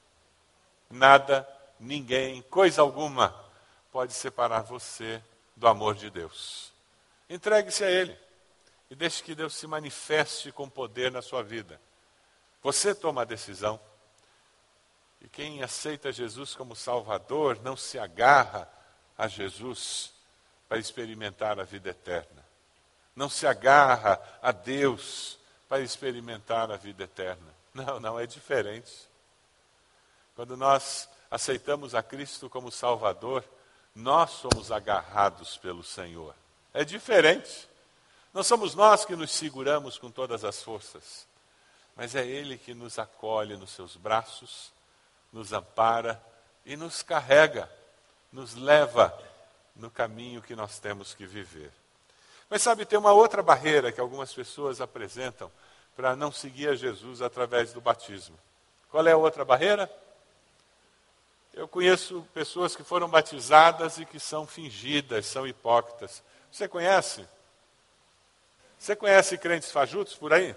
Nada, 0.91 1.47
ninguém, 1.79 2.41
coisa 2.43 2.81
alguma 2.81 3.35
pode 3.91 4.13
separar 4.13 4.61
você 4.61 5.21
do 5.55 5.67
amor 5.67 5.95
de 5.95 6.09
Deus. 6.09 6.71
Entregue-se 7.29 7.83
a 7.83 7.89
Ele 7.89 8.17
e 8.89 8.95
deixe 8.95 9.23
que 9.23 9.33
Deus 9.35 9.55
se 9.55 9.67
manifeste 9.67 10.51
com 10.51 10.69
poder 10.69 11.11
na 11.11 11.21
sua 11.21 11.41
vida. 11.41 11.79
Você 12.61 12.93
toma 12.93 13.21
a 13.21 13.25
decisão. 13.25 13.79
E 15.21 15.29
quem 15.29 15.61
aceita 15.63 16.11
Jesus 16.11 16.55
como 16.55 16.75
Salvador 16.75 17.59
não 17.61 17.77
se 17.77 17.97
agarra 17.99 18.67
a 19.17 19.27
Jesus 19.27 20.13
para 20.67 20.77
experimentar 20.77 21.59
a 21.59 21.63
vida 21.63 21.89
eterna. 21.89 22.45
Não 23.15 23.29
se 23.29 23.45
agarra 23.45 24.19
a 24.41 24.51
Deus 24.51 25.37
para 25.69 25.81
experimentar 25.81 26.71
a 26.71 26.75
vida 26.75 27.03
eterna. 27.03 27.55
Não, 27.73 27.99
não, 27.99 28.19
é 28.19 28.25
diferente. 28.25 28.91
Quando 30.41 30.57
nós 30.57 31.07
aceitamos 31.29 31.93
a 31.93 32.01
Cristo 32.01 32.49
como 32.49 32.71
Salvador, 32.71 33.43
nós 33.93 34.31
somos 34.31 34.71
agarrados 34.71 35.55
pelo 35.55 35.83
Senhor. 35.83 36.33
É 36.73 36.83
diferente. 36.83 37.69
Não 38.33 38.41
somos 38.41 38.73
nós 38.73 39.05
que 39.05 39.15
nos 39.15 39.29
seguramos 39.29 39.99
com 39.99 40.09
todas 40.09 40.43
as 40.43 40.63
forças, 40.63 41.27
mas 41.95 42.15
é 42.15 42.25
Ele 42.25 42.57
que 42.57 42.73
nos 42.73 42.97
acolhe 42.97 43.55
nos 43.55 43.69
seus 43.69 43.95
braços, 43.95 44.73
nos 45.31 45.53
ampara 45.53 46.19
e 46.65 46.75
nos 46.75 47.03
carrega 47.03 47.71
nos 48.31 48.55
leva 48.55 49.15
no 49.75 49.91
caminho 49.91 50.41
que 50.41 50.55
nós 50.55 50.79
temos 50.79 51.13
que 51.13 51.27
viver. 51.27 51.71
Mas 52.49 52.63
sabe, 52.63 52.83
tem 52.83 52.97
uma 52.97 53.13
outra 53.13 53.43
barreira 53.43 53.91
que 53.91 54.01
algumas 54.01 54.33
pessoas 54.33 54.81
apresentam 54.81 55.51
para 55.95 56.15
não 56.15 56.31
seguir 56.31 56.69
a 56.69 56.75
Jesus 56.75 57.21
através 57.21 57.73
do 57.73 57.79
batismo. 57.79 58.39
Qual 58.89 59.05
é 59.05 59.11
a 59.11 59.17
outra 59.17 59.45
barreira? 59.45 59.87
Eu 61.53 61.67
conheço 61.67 62.25
pessoas 62.33 62.75
que 62.75 62.83
foram 62.83 63.09
batizadas 63.09 63.97
e 63.97 64.05
que 64.05 64.19
são 64.19 64.47
fingidas, 64.47 65.25
são 65.25 65.45
hipócritas. 65.45 66.23
Você 66.51 66.67
conhece? 66.67 67.27
Você 68.79 68.95
conhece 68.95 69.37
crentes 69.37 69.71
fajutos 69.71 70.15
por 70.15 70.33
aí? 70.33 70.55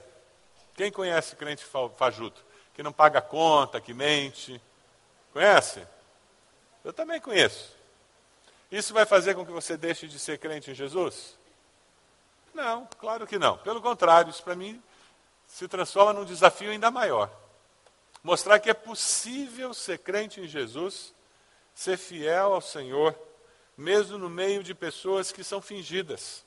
Quem 0.75 0.91
conhece 0.91 1.37
crente 1.37 1.65
fajuto? 1.97 2.45
Que 2.75 2.83
não 2.83 2.93
paga 2.93 3.21
conta, 3.21 3.81
que 3.81 3.93
mente? 3.93 4.61
Conhece? 5.33 5.87
Eu 6.85 6.93
também 6.93 7.21
conheço. 7.21 7.75
Isso 8.71 8.95
vai 8.95 9.05
fazer 9.05 9.35
com 9.35 9.45
que 9.45 9.53
você 9.53 9.77
deixe 9.77 10.09
de 10.09 10.19
ser 10.19 10.39
crente 10.39 10.71
em 10.71 10.75
Jesus? 10.75 11.37
Não, 12.53 12.89
claro 12.99 13.27
que 13.27 13.39
não. 13.39 13.59
Pelo 13.59 13.83
contrário, 13.83 14.31
isso 14.31 14.43
para 14.43 14.55
mim 14.55 14.83
se 15.47 15.67
transforma 15.69 16.13
num 16.13 16.25
desafio 16.25 16.71
ainda 16.71 16.91
maior. 16.91 17.31
Mostrar 18.25 18.59
que 18.59 18.71
é 18.71 18.75
possível 18.75 19.75
ser 19.75 19.99
crente 19.99 20.41
em 20.41 20.49
Jesus, 20.49 21.15
ser 21.75 21.99
fiel 21.99 22.55
ao 22.55 22.61
Senhor, 22.63 23.15
mesmo 23.77 24.17
no 24.17 24.31
meio 24.31 24.65
de 24.65 24.75
pessoas 24.75 25.31
que 25.31 25.45
são 25.45 25.61
fingidas. 25.61 26.43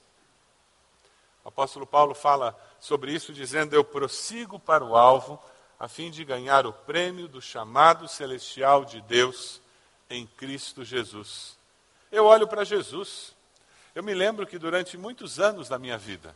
O 1.46 1.50
apóstolo 1.50 1.86
Paulo 1.86 2.16
fala 2.16 2.60
sobre 2.80 3.14
isso, 3.14 3.32
dizendo: 3.32 3.76
Eu 3.76 3.84
prossigo 3.84 4.60
para 4.60 4.84
o 4.84 4.98
alvo, 4.98 5.40
a 5.80 5.88
fim 5.88 6.10
de 6.10 6.26
ganhar 6.26 6.66
o 6.66 6.74
prêmio 6.74 7.28
do 7.28 7.40
chamado 7.40 8.08
celestial 8.08 8.84
de 8.84 9.00
Deus 9.02 9.62
em 10.10 10.26
Cristo 10.26 10.84
Jesus. 10.84 11.58
Eu 12.12 12.26
olho 12.26 12.48
para 12.48 12.64
Jesus. 12.64 13.36
Eu 13.94 14.04
me 14.04 14.16
lembro 14.16 14.48
que 14.48 14.58
durante 14.58 14.98
muitos 14.98 15.40
anos 15.40 15.70
da 15.70 15.78
minha 15.78 15.98
vida, 15.98 16.36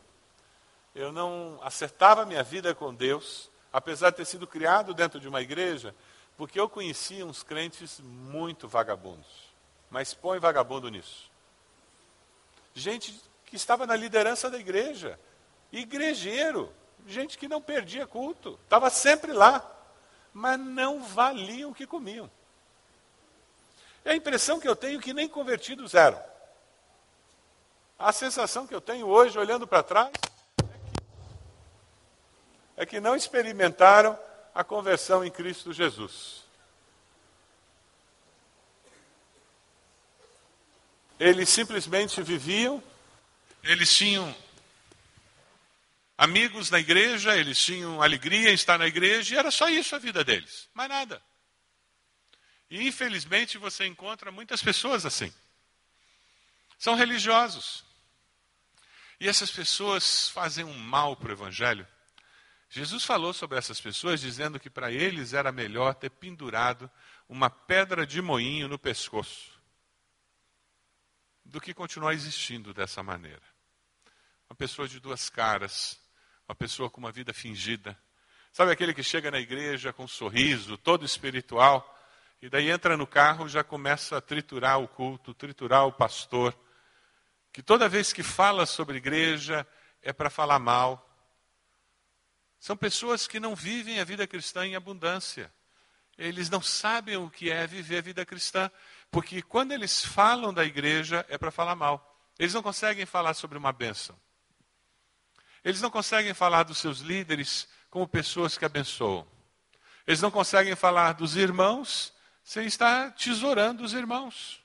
eu 0.94 1.10
não 1.10 1.58
acertava 1.62 2.24
minha 2.24 2.44
vida 2.44 2.74
com 2.74 2.94
Deus, 2.94 3.50
apesar 3.72 4.10
de 4.10 4.16
ter 4.16 4.24
sido 4.26 4.46
criado 4.46 4.92
dentro 4.92 5.18
de 5.18 5.28
uma 5.28 5.40
igreja, 5.40 5.94
porque 6.36 6.58
eu 6.58 6.68
conhecia 6.68 7.24
uns 7.24 7.42
crentes 7.42 8.00
muito 8.00 8.68
vagabundos. 8.68 9.52
Mas 9.90 10.14
põe 10.14 10.38
vagabundo 10.38 10.88
nisso. 10.88 11.30
Gente 12.74 13.20
que 13.44 13.56
estava 13.56 13.86
na 13.86 13.94
liderança 13.94 14.50
da 14.50 14.58
igreja, 14.58 15.18
igrejeiro, 15.70 16.72
gente 17.06 17.36
que 17.36 17.48
não 17.48 17.60
perdia 17.60 18.06
culto, 18.06 18.58
estava 18.64 18.88
sempre 18.90 19.32
lá. 19.32 19.68
mas 20.32 20.58
não 20.58 21.02
valiam 21.02 21.70
o 21.70 21.74
que 21.74 21.86
comiam. 21.86 22.30
É 24.04 24.12
a 24.12 24.16
impressão 24.16 24.58
que 24.58 24.66
eu 24.66 24.74
tenho 24.74 25.00
que 25.00 25.12
nem 25.12 25.28
convertidos 25.28 25.94
eram. 25.94 26.20
A 27.98 28.10
sensação 28.12 28.66
que 28.66 28.74
eu 28.74 28.80
tenho 28.80 29.06
hoje, 29.06 29.38
olhando 29.38 29.66
para 29.66 29.82
trás, 29.82 30.10
é 32.76 32.86
que 32.86 33.00
não 33.00 33.14
experimentaram 33.14 34.18
a 34.54 34.62
conversão 34.62 35.24
em 35.24 35.30
Cristo 35.30 35.72
Jesus. 35.72 36.42
Eles 41.18 41.48
simplesmente 41.48 42.20
viviam, 42.22 42.82
eles 43.62 43.94
tinham 43.94 44.34
amigos 46.18 46.70
na 46.70 46.80
igreja, 46.80 47.36
eles 47.36 47.58
tinham 47.58 48.02
alegria 48.02 48.50
em 48.50 48.54
estar 48.54 48.78
na 48.78 48.86
igreja, 48.86 49.34
e 49.34 49.38
era 49.38 49.50
só 49.50 49.68
isso 49.68 49.94
a 49.94 49.98
vida 49.98 50.24
deles, 50.24 50.68
mais 50.74 50.88
nada. 50.88 51.22
E 52.70 52.86
infelizmente 52.86 53.58
você 53.58 53.86
encontra 53.86 54.32
muitas 54.32 54.62
pessoas 54.62 55.04
assim. 55.04 55.32
São 56.78 56.94
religiosos. 56.94 57.84
E 59.20 59.28
essas 59.28 59.50
pessoas 59.50 60.28
fazem 60.30 60.64
um 60.64 60.76
mal 60.76 61.14
para 61.14 61.28
o 61.28 61.32
evangelho. 61.32 61.86
Jesus 62.74 63.04
falou 63.04 63.34
sobre 63.34 63.58
essas 63.58 63.78
pessoas, 63.78 64.18
dizendo 64.18 64.58
que 64.58 64.70
para 64.70 64.90
eles 64.90 65.34
era 65.34 65.52
melhor 65.52 65.94
ter 65.94 66.08
pendurado 66.08 66.90
uma 67.28 67.50
pedra 67.50 68.06
de 68.06 68.22
moinho 68.22 68.66
no 68.66 68.78
pescoço 68.78 69.60
do 71.44 71.60
que 71.60 71.74
continuar 71.74 72.14
existindo 72.14 72.72
dessa 72.72 73.02
maneira. 73.02 73.42
Uma 74.48 74.56
pessoa 74.56 74.88
de 74.88 74.98
duas 74.98 75.28
caras, 75.28 76.00
uma 76.48 76.54
pessoa 76.54 76.88
com 76.88 76.98
uma 76.98 77.12
vida 77.12 77.34
fingida. 77.34 77.94
Sabe 78.54 78.72
aquele 78.72 78.94
que 78.94 79.02
chega 79.02 79.30
na 79.30 79.38
igreja 79.38 79.92
com 79.92 80.04
um 80.04 80.08
sorriso, 80.08 80.78
todo 80.78 81.04
espiritual, 81.04 81.86
e 82.40 82.48
daí 82.48 82.70
entra 82.70 82.96
no 82.96 83.06
carro 83.06 83.50
já 83.50 83.62
começa 83.62 84.16
a 84.16 84.20
triturar 84.22 84.80
o 84.80 84.88
culto, 84.88 85.34
triturar 85.34 85.86
o 85.86 85.92
pastor, 85.92 86.58
que 87.52 87.62
toda 87.62 87.86
vez 87.86 88.14
que 88.14 88.22
fala 88.22 88.64
sobre 88.64 88.96
igreja 88.96 89.66
é 90.00 90.10
para 90.10 90.30
falar 90.30 90.58
mal. 90.58 91.11
São 92.62 92.76
pessoas 92.76 93.26
que 93.26 93.40
não 93.40 93.56
vivem 93.56 93.98
a 93.98 94.04
vida 94.04 94.24
cristã 94.24 94.64
em 94.64 94.76
abundância. 94.76 95.52
Eles 96.16 96.48
não 96.48 96.62
sabem 96.62 97.16
o 97.16 97.28
que 97.28 97.50
é 97.50 97.66
viver 97.66 97.98
a 97.98 98.02
vida 98.02 98.24
cristã. 98.24 98.70
Porque 99.10 99.42
quando 99.42 99.72
eles 99.72 100.04
falam 100.04 100.54
da 100.54 100.64
igreja, 100.64 101.26
é 101.28 101.36
para 101.36 101.50
falar 101.50 101.74
mal. 101.74 102.16
Eles 102.38 102.54
não 102.54 102.62
conseguem 102.62 103.04
falar 103.04 103.34
sobre 103.34 103.58
uma 103.58 103.72
bênção. 103.72 104.16
Eles 105.64 105.80
não 105.80 105.90
conseguem 105.90 106.32
falar 106.34 106.62
dos 106.62 106.78
seus 106.78 107.00
líderes 107.00 107.66
como 107.90 108.06
pessoas 108.06 108.56
que 108.56 108.64
abençoam. 108.64 109.26
Eles 110.06 110.22
não 110.22 110.30
conseguem 110.30 110.76
falar 110.76 111.14
dos 111.14 111.34
irmãos 111.34 112.12
sem 112.44 112.64
estar 112.64 113.10
tesourando 113.16 113.82
os 113.82 113.92
irmãos. 113.92 114.62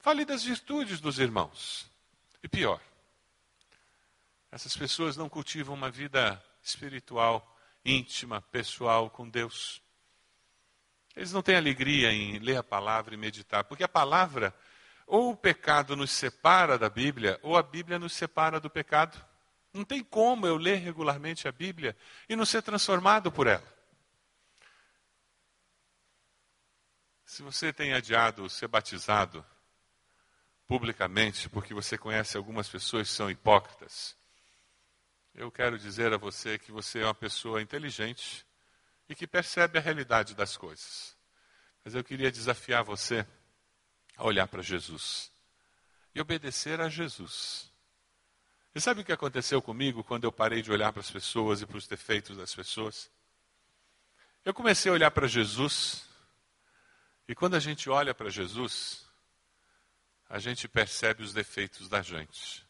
Fale 0.00 0.26
das 0.26 0.44
virtudes 0.44 1.00
dos 1.00 1.18
irmãos. 1.18 1.86
E 2.42 2.48
pior, 2.48 2.78
essas 4.52 4.76
pessoas 4.76 5.16
não 5.16 5.30
cultivam 5.30 5.74
uma 5.74 5.90
vida 5.90 6.44
espiritual, 6.64 7.56
íntima, 7.84 8.40
pessoal 8.40 9.10
com 9.10 9.28
Deus. 9.28 9.82
Eles 11.14 11.32
não 11.32 11.42
têm 11.42 11.56
alegria 11.56 12.10
em 12.10 12.38
ler 12.38 12.56
a 12.56 12.62
palavra 12.62 13.14
e 13.14 13.18
meditar, 13.18 13.62
porque 13.64 13.84
a 13.84 13.88
palavra, 13.88 14.52
ou 15.06 15.30
o 15.30 15.36
pecado 15.36 15.94
nos 15.94 16.10
separa 16.10 16.78
da 16.78 16.88
Bíblia, 16.88 17.38
ou 17.42 17.56
a 17.56 17.62
Bíblia 17.62 17.98
nos 17.98 18.14
separa 18.14 18.58
do 18.58 18.70
pecado. 18.70 19.22
Não 19.72 19.84
tem 19.84 20.02
como 20.02 20.46
eu 20.46 20.56
ler 20.56 20.76
regularmente 20.76 21.46
a 21.46 21.52
Bíblia 21.52 21.96
e 22.28 22.34
não 22.34 22.46
ser 22.46 22.62
transformado 22.62 23.30
por 23.30 23.46
ela. 23.46 23.74
Se 27.24 27.42
você 27.42 27.72
tem 27.72 27.92
adiado 27.92 28.48
ser 28.48 28.68
batizado 28.68 29.44
publicamente 30.66 31.48
porque 31.48 31.74
você 31.74 31.98
conhece 31.98 32.36
algumas 32.36 32.68
pessoas 32.68 33.08
que 33.08 33.14
são 33.14 33.30
hipócritas, 33.30 34.16
eu 35.34 35.50
quero 35.50 35.78
dizer 35.78 36.12
a 36.12 36.16
você 36.16 36.58
que 36.58 36.70
você 36.70 37.00
é 37.00 37.04
uma 37.04 37.14
pessoa 37.14 37.60
inteligente 37.60 38.46
e 39.08 39.14
que 39.14 39.26
percebe 39.26 39.78
a 39.78 39.82
realidade 39.82 40.34
das 40.34 40.56
coisas. 40.56 41.16
Mas 41.84 41.94
eu 41.94 42.04
queria 42.04 42.30
desafiar 42.30 42.84
você 42.84 43.26
a 44.16 44.24
olhar 44.24 44.46
para 44.46 44.62
Jesus 44.62 45.30
e 46.14 46.20
obedecer 46.20 46.80
a 46.80 46.88
Jesus. 46.88 47.70
E 48.74 48.80
sabe 48.80 49.00
o 49.00 49.04
que 49.04 49.12
aconteceu 49.12 49.60
comigo 49.60 50.04
quando 50.04 50.24
eu 50.24 50.32
parei 50.32 50.62
de 50.62 50.70
olhar 50.70 50.92
para 50.92 51.00
as 51.00 51.10
pessoas 51.10 51.60
e 51.60 51.66
para 51.66 51.76
os 51.76 51.86
defeitos 51.86 52.36
das 52.36 52.54
pessoas? 52.54 53.10
Eu 54.44 54.54
comecei 54.54 54.90
a 54.90 54.94
olhar 54.94 55.10
para 55.10 55.26
Jesus, 55.26 56.04
e 57.26 57.34
quando 57.34 57.54
a 57.54 57.60
gente 57.60 57.88
olha 57.88 58.14
para 58.14 58.30
Jesus, 58.30 59.06
a 60.28 60.38
gente 60.38 60.68
percebe 60.68 61.22
os 61.22 61.32
defeitos 61.32 61.88
da 61.88 62.02
gente. 62.02 62.63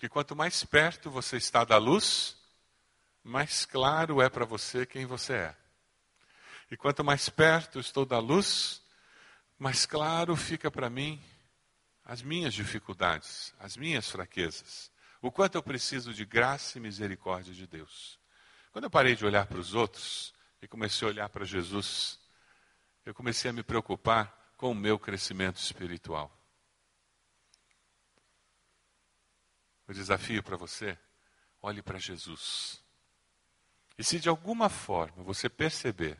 Porque 0.00 0.08
quanto 0.08 0.34
mais 0.34 0.64
perto 0.64 1.10
você 1.10 1.36
está 1.36 1.62
da 1.62 1.76
luz, 1.76 2.34
mais 3.22 3.66
claro 3.66 4.22
é 4.22 4.30
para 4.30 4.46
você 4.46 4.86
quem 4.86 5.04
você 5.04 5.34
é. 5.34 5.56
E 6.70 6.76
quanto 6.78 7.04
mais 7.04 7.28
perto 7.28 7.78
estou 7.78 8.06
da 8.06 8.18
luz, 8.18 8.80
mais 9.58 9.84
claro 9.84 10.34
fica 10.36 10.70
para 10.70 10.88
mim 10.88 11.22
as 12.02 12.22
minhas 12.22 12.54
dificuldades, 12.54 13.52
as 13.58 13.76
minhas 13.76 14.08
fraquezas, 14.08 14.90
o 15.20 15.30
quanto 15.30 15.56
eu 15.56 15.62
preciso 15.62 16.14
de 16.14 16.24
graça 16.24 16.78
e 16.78 16.80
misericórdia 16.80 17.52
de 17.52 17.66
Deus. 17.66 18.18
Quando 18.72 18.84
eu 18.84 18.90
parei 18.90 19.14
de 19.14 19.26
olhar 19.26 19.44
para 19.44 19.58
os 19.58 19.74
outros 19.74 20.32
e 20.62 20.66
comecei 20.66 21.06
a 21.06 21.10
olhar 21.10 21.28
para 21.28 21.44
Jesus, 21.44 22.18
eu 23.04 23.12
comecei 23.12 23.50
a 23.50 23.52
me 23.52 23.62
preocupar 23.62 24.54
com 24.56 24.70
o 24.70 24.74
meu 24.74 24.98
crescimento 24.98 25.58
espiritual. 25.58 26.39
O 29.90 29.92
desafio 29.92 30.40
para 30.40 30.56
você, 30.56 30.96
olhe 31.60 31.82
para 31.82 31.98
Jesus. 31.98 32.80
E 33.98 34.04
se 34.04 34.20
de 34.20 34.28
alguma 34.28 34.68
forma 34.68 35.20
você 35.24 35.48
perceber, 35.48 36.16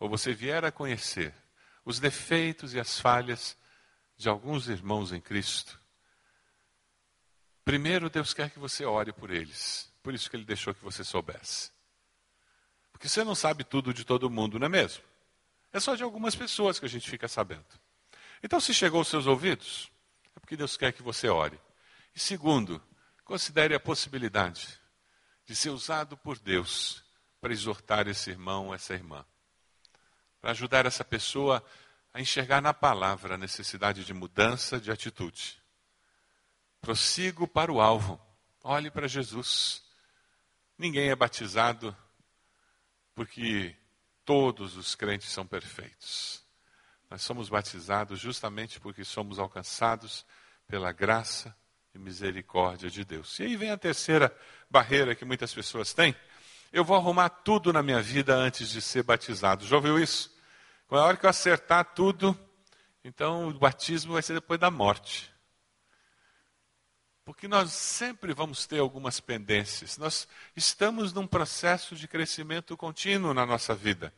ou 0.00 0.08
você 0.08 0.34
vier 0.34 0.64
a 0.64 0.72
conhecer, 0.72 1.32
os 1.84 2.00
defeitos 2.00 2.74
e 2.74 2.80
as 2.80 2.98
falhas 2.98 3.56
de 4.16 4.28
alguns 4.28 4.66
irmãos 4.66 5.12
em 5.12 5.20
Cristo, 5.20 5.80
primeiro 7.64 8.10
Deus 8.10 8.34
quer 8.34 8.50
que 8.50 8.58
você 8.58 8.84
ore 8.84 9.12
por 9.12 9.30
eles. 9.30 9.88
Por 10.02 10.12
isso 10.12 10.28
que 10.28 10.34
Ele 10.34 10.44
deixou 10.44 10.74
que 10.74 10.82
você 10.82 11.04
soubesse. 11.04 11.70
Porque 12.90 13.08
você 13.08 13.22
não 13.22 13.36
sabe 13.36 13.62
tudo 13.62 13.94
de 13.94 14.04
todo 14.04 14.28
mundo, 14.28 14.58
não 14.58 14.66
é 14.66 14.68
mesmo? 14.68 15.04
É 15.72 15.78
só 15.78 15.94
de 15.94 16.02
algumas 16.02 16.34
pessoas 16.34 16.80
que 16.80 16.86
a 16.86 16.88
gente 16.88 17.08
fica 17.08 17.28
sabendo. 17.28 17.78
Então, 18.42 18.58
se 18.58 18.74
chegou 18.74 18.98
aos 18.98 19.06
seus 19.06 19.28
ouvidos, 19.28 19.88
é 20.34 20.40
porque 20.40 20.56
Deus 20.56 20.76
quer 20.76 20.92
que 20.92 21.00
você 21.00 21.28
ore. 21.28 21.60
E 22.18 22.20
segundo, 22.20 22.82
considere 23.28 23.74
a 23.74 23.80
possibilidade 23.80 24.80
de 25.44 25.54
ser 25.54 25.68
usado 25.68 26.16
por 26.16 26.38
Deus 26.38 27.04
para 27.42 27.52
exortar 27.52 28.08
esse 28.08 28.30
irmão, 28.30 28.72
essa 28.72 28.94
irmã. 28.94 29.22
Para 30.40 30.52
ajudar 30.52 30.86
essa 30.86 31.04
pessoa 31.04 31.62
a 32.14 32.22
enxergar 32.22 32.62
na 32.62 32.72
palavra 32.72 33.34
a 33.34 33.38
necessidade 33.38 34.02
de 34.02 34.14
mudança 34.14 34.80
de 34.80 34.90
atitude. 34.90 35.62
Prossigo 36.80 37.46
para 37.46 37.70
o 37.70 37.82
alvo. 37.82 38.18
Olhe 38.64 38.90
para 38.90 39.06
Jesus. 39.06 39.82
Ninguém 40.78 41.10
é 41.10 41.14
batizado 41.14 41.94
porque 43.14 43.76
todos 44.24 44.74
os 44.74 44.94
crentes 44.94 45.28
são 45.28 45.46
perfeitos. 45.46 46.42
Nós 47.10 47.20
somos 47.20 47.50
batizados 47.50 48.18
justamente 48.18 48.80
porque 48.80 49.04
somos 49.04 49.38
alcançados 49.38 50.24
pela 50.66 50.92
graça 50.92 51.54
e 51.98 52.00
misericórdia 52.00 52.88
de 52.88 53.04
Deus. 53.04 53.38
E 53.40 53.42
aí 53.42 53.56
vem 53.56 53.70
a 53.70 53.76
terceira 53.76 54.34
barreira 54.70 55.14
que 55.14 55.24
muitas 55.24 55.52
pessoas 55.52 55.92
têm. 55.92 56.14
Eu 56.72 56.84
vou 56.84 56.96
arrumar 56.96 57.28
tudo 57.28 57.72
na 57.72 57.82
minha 57.82 58.00
vida 58.00 58.34
antes 58.34 58.70
de 58.70 58.80
ser 58.80 59.02
batizado. 59.02 59.66
Já 59.66 59.76
ouviu 59.76 59.98
isso? 59.98 60.34
Quando 60.86 61.02
a 61.02 61.04
hora 61.04 61.16
que 61.16 61.26
eu 61.26 61.30
acertar 61.30 61.84
tudo, 61.94 62.38
então 63.02 63.48
o 63.48 63.58
batismo 63.58 64.12
vai 64.12 64.22
ser 64.22 64.34
depois 64.34 64.60
da 64.60 64.70
morte. 64.70 65.32
Porque 67.24 67.48
nós 67.48 67.72
sempre 67.72 68.32
vamos 68.32 68.66
ter 68.66 68.78
algumas 68.78 69.20
pendências. 69.20 69.98
Nós 69.98 70.26
estamos 70.56 71.12
num 71.12 71.26
processo 71.26 71.94
de 71.94 72.08
crescimento 72.08 72.76
contínuo 72.76 73.34
na 73.34 73.44
nossa 73.44 73.74
vida. 73.74 74.14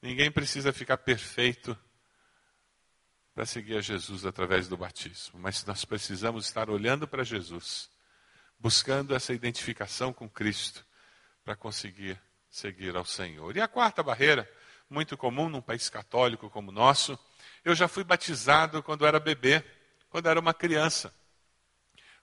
Ninguém 0.00 0.30
precisa 0.30 0.72
ficar 0.72 0.98
perfeito 0.98 1.76
para 3.34 3.46
seguir 3.46 3.76
a 3.76 3.80
Jesus 3.80 4.26
através 4.26 4.68
do 4.68 4.76
batismo, 4.76 5.38
mas 5.40 5.64
nós 5.64 5.84
precisamos 5.84 6.46
estar 6.46 6.68
olhando 6.68 7.08
para 7.08 7.24
Jesus, 7.24 7.88
buscando 8.58 9.14
essa 9.14 9.32
identificação 9.32 10.12
com 10.12 10.28
Cristo 10.28 10.84
para 11.44 11.56
conseguir 11.56 12.20
seguir 12.50 12.94
ao 12.94 13.04
Senhor. 13.04 13.56
E 13.56 13.60
a 13.60 13.66
quarta 13.68 14.02
barreira, 14.02 14.48
muito 14.88 15.16
comum 15.16 15.48
num 15.48 15.62
país 15.62 15.88
católico 15.88 16.50
como 16.50 16.70
o 16.70 16.74
nosso, 16.74 17.18
eu 17.64 17.74
já 17.74 17.88
fui 17.88 18.04
batizado 18.04 18.82
quando 18.82 19.06
era 19.06 19.18
bebê, 19.18 19.64
quando 20.10 20.28
era 20.28 20.38
uma 20.38 20.52
criança. 20.52 21.14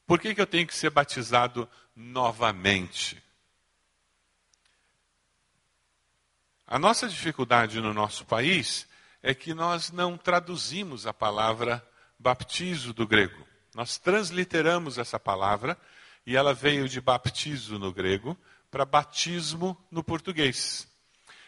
Por 0.05 0.19
que, 0.19 0.35
que 0.35 0.41
eu 0.41 0.47
tenho 0.47 0.67
que 0.67 0.75
ser 0.75 0.91
batizado 0.91 1.67
novamente? 1.95 3.21
A 6.67 6.77
nossa 6.77 7.07
dificuldade 7.07 7.81
no 7.81 7.93
nosso 7.95 8.25
país 8.25 8.87
é 9.21 9.34
que 9.34 9.53
nós 9.53 9.91
não 9.91 10.17
traduzimos 10.17 11.05
a 11.05 11.13
palavra 11.13 11.86
baptizo 12.17 12.93
do 12.93 13.08
grego. 13.08 13.45
Nós 13.75 13.97
transliteramos 13.97 14.97
essa 14.97 15.19
palavra 15.19 15.77
e 16.25 16.36
ela 16.36 16.53
veio 16.53 16.88
de 16.88 16.99
baptizo 16.99 17.77
no 17.77 17.93
grego 17.93 18.38
para 18.69 18.86
batismo 18.86 19.77
no 19.89 20.03
português. 20.03 20.88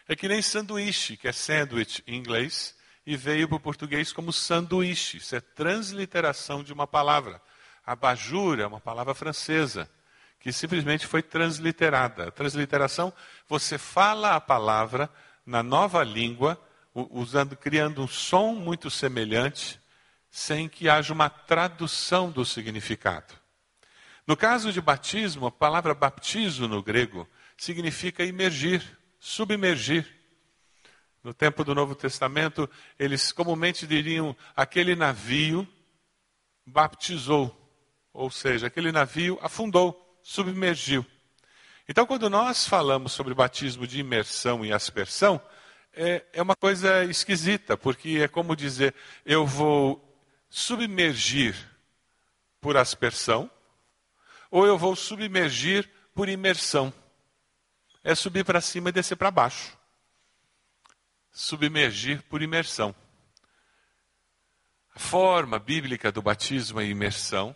É 0.08 0.16
que 0.16 0.28
nem 0.28 0.42
sanduíche, 0.42 1.16
que 1.16 1.28
é 1.28 1.32
sandwich 1.32 2.04
em 2.08 2.18
inglês, 2.18 2.76
e 3.06 3.16
veio 3.16 3.48
para 3.48 3.58
o 3.58 3.60
português 3.60 4.12
como 4.12 4.34
sanduíche. 4.34 5.18
Isso 5.18 5.36
é 5.36 5.42
transliteração 5.42 6.64
de 6.64 6.74
uma 6.74 6.86
palavra. 6.86 7.42
Abajur 7.86 8.60
é 8.60 8.66
uma 8.66 8.80
palavra 8.80 9.14
francesa, 9.14 9.90
que 10.40 10.52
simplesmente 10.52 11.08
foi 11.08 11.22
transliterada. 11.22 12.32
Transliteração, 12.32 13.14
você 13.48 13.78
fala 13.78 14.36
a 14.36 14.42
palavra 14.42 15.10
na 15.46 15.64
nova 15.64 16.04
língua, 16.04 16.60
usando, 16.94 17.56
criando 17.56 18.02
um 18.02 18.08
som 18.08 18.54
muito 18.54 18.90
semelhante, 18.90 19.80
sem 20.30 20.68
que 20.70 20.90
haja 20.90 21.14
uma 21.14 21.30
tradução 21.30 22.32
do 22.32 22.46
significado. 22.46 23.34
No 24.26 24.38
caso 24.38 24.72
de 24.72 24.80
batismo, 24.80 25.48
a 25.48 25.52
palavra 25.52 25.94
baptizo 25.94 26.68
no 26.68 26.82
grego 26.82 27.28
significa 27.58 28.24
imergir, 28.24 28.82
submergir. 29.20 30.08
No 31.24 31.34
tempo 31.34 31.64
do 31.64 31.76
Novo 31.76 31.96
Testamento, 31.96 32.70
eles 32.98 33.32
comumente 33.32 33.86
diriam 33.86 34.36
aquele 34.56 34.96
navio 34.96 35.68
baptizou, 36.66 37.56
ou 38.14 38.30
seja, 38.30 38.68
aquele 38.68 38.92
navio 38.92 39.38
afundou, 39.42 40.20
submergiu. 40.24 41.06
Então, 41.88 42.06
quando 42.06 42.30
nós 42.30 42.68
falamos 42.68 43.12
sobre 43.12 43.34
batismo 43.34 43.86
de 43.86 44.00
imersão 44.00 44.64
e 44.64 44.72
aspersão, 44.72 45.42
é, 45.94 46.26
é 46.34 46.42
uma 46.42 46.56
coisa 46.56 47.04
esquisita, 47.06 47.78
porque 47.78 48.20
é 48.24 48.28
como 48.28 48.56
dizer, 48.56 48.94
eu 49.26 49.46
vou 49.46 50.02
submergir 50.50 51.56
por 52.60 52.78
aspersão, 52.78 53.50
ou 54.50 54.66
eu 54.66 54.78
vou 54.78 54.96
submergir 54.96 55.90
por 56.14 56.30
imersão. 56.30 56.94
É 58.04 58.16
subir 58.16 58.44
para 58.44 58.62
cima 58.62 58.90
e 58.90 58.92
descer 58.92 59.16
para 59.16 59.32
baixo 59.32 59.80
submergir 61.32 62.22
por 62.24 62.42
imersão. 62.42 62.94
A 64.94 65.00
forma 65.00 65.58
bíblica 65.58 66.12
do 66.12 66.22
batismo 66.22 66.82
é 66.82 66.86
imersão. 66.86 67.56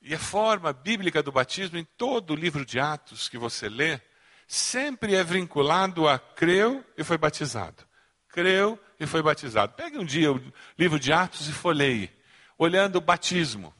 E 0.00 0.12
a 0.14 0.18
forma 0.18 0.72
bíblica 0.72 1.22
do 1.22 1.30
batismo, 1.30 1.78
em 1.78 1.84
todo 1.96 2.32
o 2.32 2.36
livro 2.36 2.66
de 2.66 2.80
Atos 2.80 3.28
que 3.28 3.38
você 3.38 3.68
lê, 3.68 4.00
sempre 4.52 5.14
é 5.14 5.24
vinculado 5.24 6.06
a 6.06 6.18
creu 6.18 6.84
e 6.94 7.02
foi 7.02 7.16
batizado. 7.16 7.86
Creu 8.28 8.78
e 9.00 9.06
foi 9.06 9.22
batizado. 9.22 9.72
Pegue 9.72 9.96
um 9.96 10.04
dia 10.04 10.30
o 10.30 10.52
livro 10.78 11.00
de 11.00 11.10
Atos 11.10 11.48
e 11.48 11.52
folheie, 11.52 12.12
olhando 12.58 12.96
o 12.96 13.00
batismo. 13.00 13.74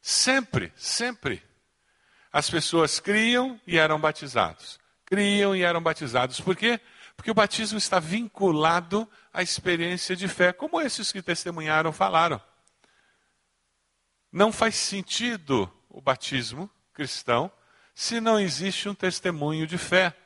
Sempre, 0.00 0.72
sempre. 0.76 1.42
As 2.32 2.48
pessoas 2.48 3.00
criam 3.00 3.60
e 3.66 3.76
eram 3.76 3.98
batizados. 3.98 4.78
Criam 5.04 5.56
e 5.56 5.62
eram 5.62 5.82
batizados. 5.82 6.38
Por 6.38 6.54
quê? 6.54 6.78
Porque 7.16 7.32
o 7.32 7.34
batismo 7.34 7.76
está 7.76 7.98
vinculado 7.98 9.10
à 9.32 9.42
experiência 9.42 10.14
de 10.14 10.28
fé, 10.28 10.52
como 10.52 10.80
esses 10.80 11.10
que 11.10 11.20
testemunharam 11.20 11.92
falaram. 11.92 12.40
Não 14.30 14.52
faz 14.52 14.76
sentido 14.76 15.68
o 15.88 16.00
batismo 16.00 16.70
cristão 16.92 17.50
se 17.94 18.20
não 18.20 18.38
existe 18.38 18.88
um 18.88 18.94
testemunho 18.94 19.66
de 19.66 19.78
fé, 19.78 20.16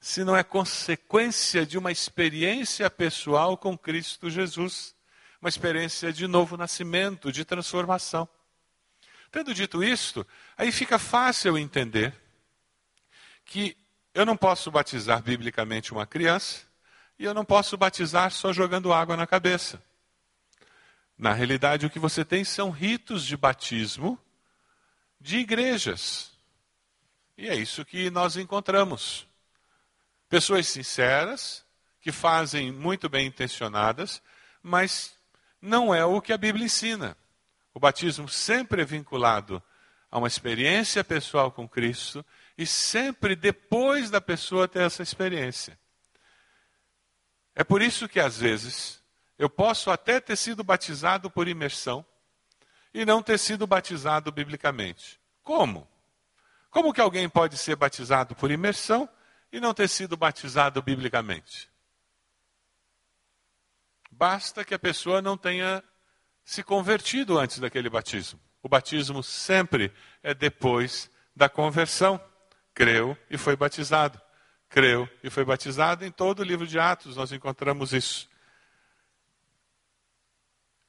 se 0.00 0.24
não 0.24 0.36
é 0.36 0.42
consequência 0.42 1.66
de 1.66 1.76
uma 1.76 1.92
experiência 1.92 2.88
pessoal 2.88 3.56
com 3.56 3.76
Cristo 3.76 4.30
Jesus, 4.30 4.94
uma 5.40 5.48
experiência 5.48 6.12
de 6.12 6.26
novo 6.26 6.56
nascimento, 6.56 7.30
de 7.30 7.44
transformação. 7.44 8.28
Tendo 9.30 9.52
dito 9.52 9.84
isto, 9.84 10.26
aí 10.56 10.72
fica 10.72 10.98
fácil 10.98 11.58
entender 11.58 12.14
que 13.44 13.76
eu 14.14 14.24
não 14.24 14.36
posso 14.36 14.70
batizar 14.70 15.22
biblicamente 15.22 15.92
uma 15.92 16.06
criança 16.06 16.66
e 17.18 17.24
eu 17.24 17.34
não 17.34 17.44
posso 17.44 17.76
batizar 17.76 18.30
só 18.30 18.52
jogando 18.52 18.92
água 18.92 19.16
na 19.16 19.26
cabeça. 19.26 19.82
Na 21.16 21.32
realidade, 21.32 21.84
o 21.84 21.90
que 21.90 21.98
você 21.98 22.24
tem 22.24 22.44
são 22.44 22.70
ritos 22.70 23.24
de 23.24 23.36
batismo 23.36 24.18
de 25.20 25.38
igrejas. 25.38 26.37
E 27.38 27.48
é 27.48 27.54
isso 27.54 27.84
que 27.84 28.10
nós 28.10 28.36
encontramos. 28.36 29.24
Pessoas 30.28 30.66
sinceras, 30.66 31.64
que 32.00 32.10
fazem 32.10 32.72
muito 32.72 33.08
bem 33.08 33.28
intencionadas, 33.28 34.20
mas 34.60 35.16
não 35.62 35.94
é 35.94 36.04
o 36.04 36.20
que 36.20 36.32
a 36.32 36.36
Bíblia 36.36 36.66
ensina. 36.66 37.16
O 37.72 37.78
batismo 37.78 38.28
sempre 38.28 38.82
é 38.82 38.84
vinculado 38.84 39.62
a 40.10 40.18
uma 40.18 40.26
experiência 40.26 41.04
pessoal 41.04 41.52
com 41.52 41.68
Cristo 41.68 42.26
e 42.56 42.66
sempre 42.66 43.36
depois 43.36 44.10
da 44.10 44.20
pessoa 44.20 44.66
ter 44.66 44.82
essa 44.82 45.04
experiência. 45.04 45.78
É 47.54 47.62
por 47.62 47.80
isso 47.80 48.08
que 48.08 48.18
às 48.18 48.38
vezes 48.38 49.00
eu 49.38 49.48
posso 49.48 49.92
até 49.92 50.18
ter 50.18 50.34
sido 50.34 50.64
batizado 50.64 51.30
por 51.30 51.46
imersão 51.46 52.04
e 52.92 53.04
não 53.04 53.22
ter 53.22 53.38
sido 53.38 53.64
batizado 53.64 54.32
biblicamente. 54.32 55.20
Como? 55.44 55.88
Como 56.78 56.94
que 56.94 57.00
alguém 57.00 57.28
pode 57.28 57.58
ser 57.58 57.74
batizado 57.74 58.36
por 58.36 58.52
imersão 58.52 59.08
e 59.50 59.58
não 59.58 59.74
ter 59.74 59.88
sido 59.88 60.16
batizado 60.16 60.80
biblicamente? 60.80 61.68
Basta 64.12 64.64
que 64.64 64.72
a 64.72 64.78
pessoa 64.78 65.20
não 65.20 65.36
tenha 65.36 65.82
se 66.44 66.62
convertido 66.62 67.36
antes 67.36 67.58
daquele 67.58 67.90
batismo. 67.90 68.38
O 68.62 68.68
batismo 68.68 69.24
sempre 69.24 69.92
é 70.22 70.32
depois 70.32 71.10
da 71.34 71.48
conversão 71.48 72.20
creu 72.72 73.18
e 73.28 73.36
foi 73.36 73.56
batizado. 73.56 74.22
Creu 74.68 75.08
e 75.20 75.28
foi 75.28 75.44
batizado. 75.44 76.04
Em 76.04 76.12
todo 76.12 76.38
o 76.38 76.44
livro 76.44 76.64
de 76.64 76.78
Atos 76.78 77.16
nós 77.16 77.32
encontramos 77.32 77.92
isso. 77.92 78.30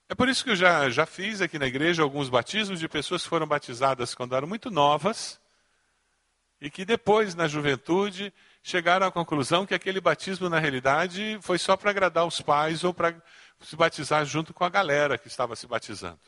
É 0.07 0.13
por 0.13 0.29
isso 0.29 0.43
que 0.43 0.51
eu 0.51 0.55
já, 0.55 0.87
já 0.91 1.07
fiz 1.07 1.41
aqui 1.41 1.57
na 1.57 1.65
igreja 1.65 2.03
alguns 2.03 2.29
batismos 2.29 2.79
de 2.79 2.87
pessoas 2.87 3.23
que 3.23 3.29
foram 3.29 3.47
batizadas 3.47 4.13
quando 4.13 4.35
eram 4.35 4.47
muito 4.47 4.69
novas 4.69 5.38
e 6.61 6.69
que 6.69 6.83
depois, 6.83 7.35
na 7.35 7.47
juventude, 7.47 8.33
chegaram 8.61 9.07
à 9.07 9.11
conclusão 9.11 9.65
que 9.65 9.73
aquele 9.73 10.01
batismo, 10.01 10.49
na 10.49 10.59
realidade, 10.59 11.39
foi 11.41 11.57
só 11.57 11.77
para 11.77 11.91
agradar 11.91 12.25
os 12.25 12.41
pais 12.41 12.83
ou 12.83 12.93
para 12.93 13.15
se 13.61 13.75
batizar 13.75 14.25
junto 14.25 14.53
com 14.53 14.63
a 14.63 14.69
galera 14.69 15.17
que 15.17 15.27
estava 15.27 15.55
se 15.55 15.67
batizando. 15.67 16.19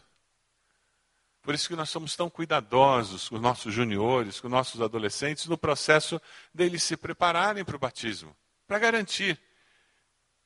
Por 1.42 1.56
isso 1.56 1.68
que 1.68 1.76
nós 1.76 1.90
somos 1.90 2.16
tão 2.16 2.30
cuidadosos 2.30 3.28
com 3.28 3.36
os 3.36 3.42
nossos 3.42 3.74
juniores, 3.74 4.40
com 4.40 4.48
os 4.48 4.52
nossos 4.52 4.80
adolescentes, 4.80 5.48
no 5.48 5.58
processo 5.58 6.22
deles 6.54 6.84
se 6.84 6.96
prepararem 6.96 7.66
para 7.66 7.76
o 7.76 7.80
batismo, 7.80 8.36
para 8.68 8.78
garantir 8.78 9.40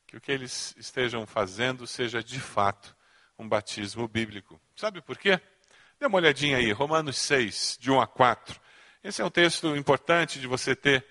que 0.07 0.15
o 0.15 0.21
que 0.21 0.31
eles 0.31 0.73
estejam 0.77 1.25
fazendo 1.25 1.85
seja 1.85 2.23
de 2.23 2.39
fato 2.39 2.95
um 3.37 3.47
batismo 3.47 4.07
bíblico. 4.07 4.59
Sabe 4.75 5.01
por 5.01 5.17
quê? 5.17 5.39
Dê 5.99 6.05
uma 6.05 6.17
olhadinha 6.17 6.57
aí, 6.57 6.71
Romanos 6.71 7.17
6, 7.17 7.77
de 7.79 7.91
1 7.91 7.99
a 7.99 8.07
4. 8.07 8.61
Esse 9.05 9.21
é 9.21 9.25
um 9.25 9.29
texto 9.29 9.75
importante 9.75 10.39
de 10.39 10.47
você 10.47 10.75
ter 10.75 11.05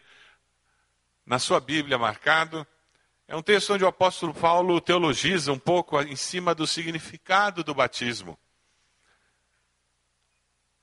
na 1.25 1.39
sua 1.39 1.61
Bíblia 1.61 1.97
marcado. 1.97 2.67
É 3.29 3.37
um 3.37 3.43
texto 3.43 3.73
onde 3.73 3.85
o 3.85 3.87
apóstolo 3.87 4.35
Paulo 4.35 4.81
teologiza 4.81 5.53
um 5.53 5.59
pouco 5.61 6.03
em 6.03 6.17
cima 6.17 6.57
do 6.57 6.67
significado 6.67 7.63
do 7.63 7.73
batismo. 7.73 8.37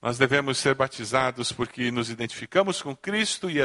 Nós 0.02 0.18
devemos 0.18 0.58
ser 0.58 0.74
batizados 0.74 1.52
porque 1.52 1.92
nos 1.92 2.10
identificamos 2.10 2.82
com 2.82 2.96
Cristo 2.96 3.50
e, 3.52 3.58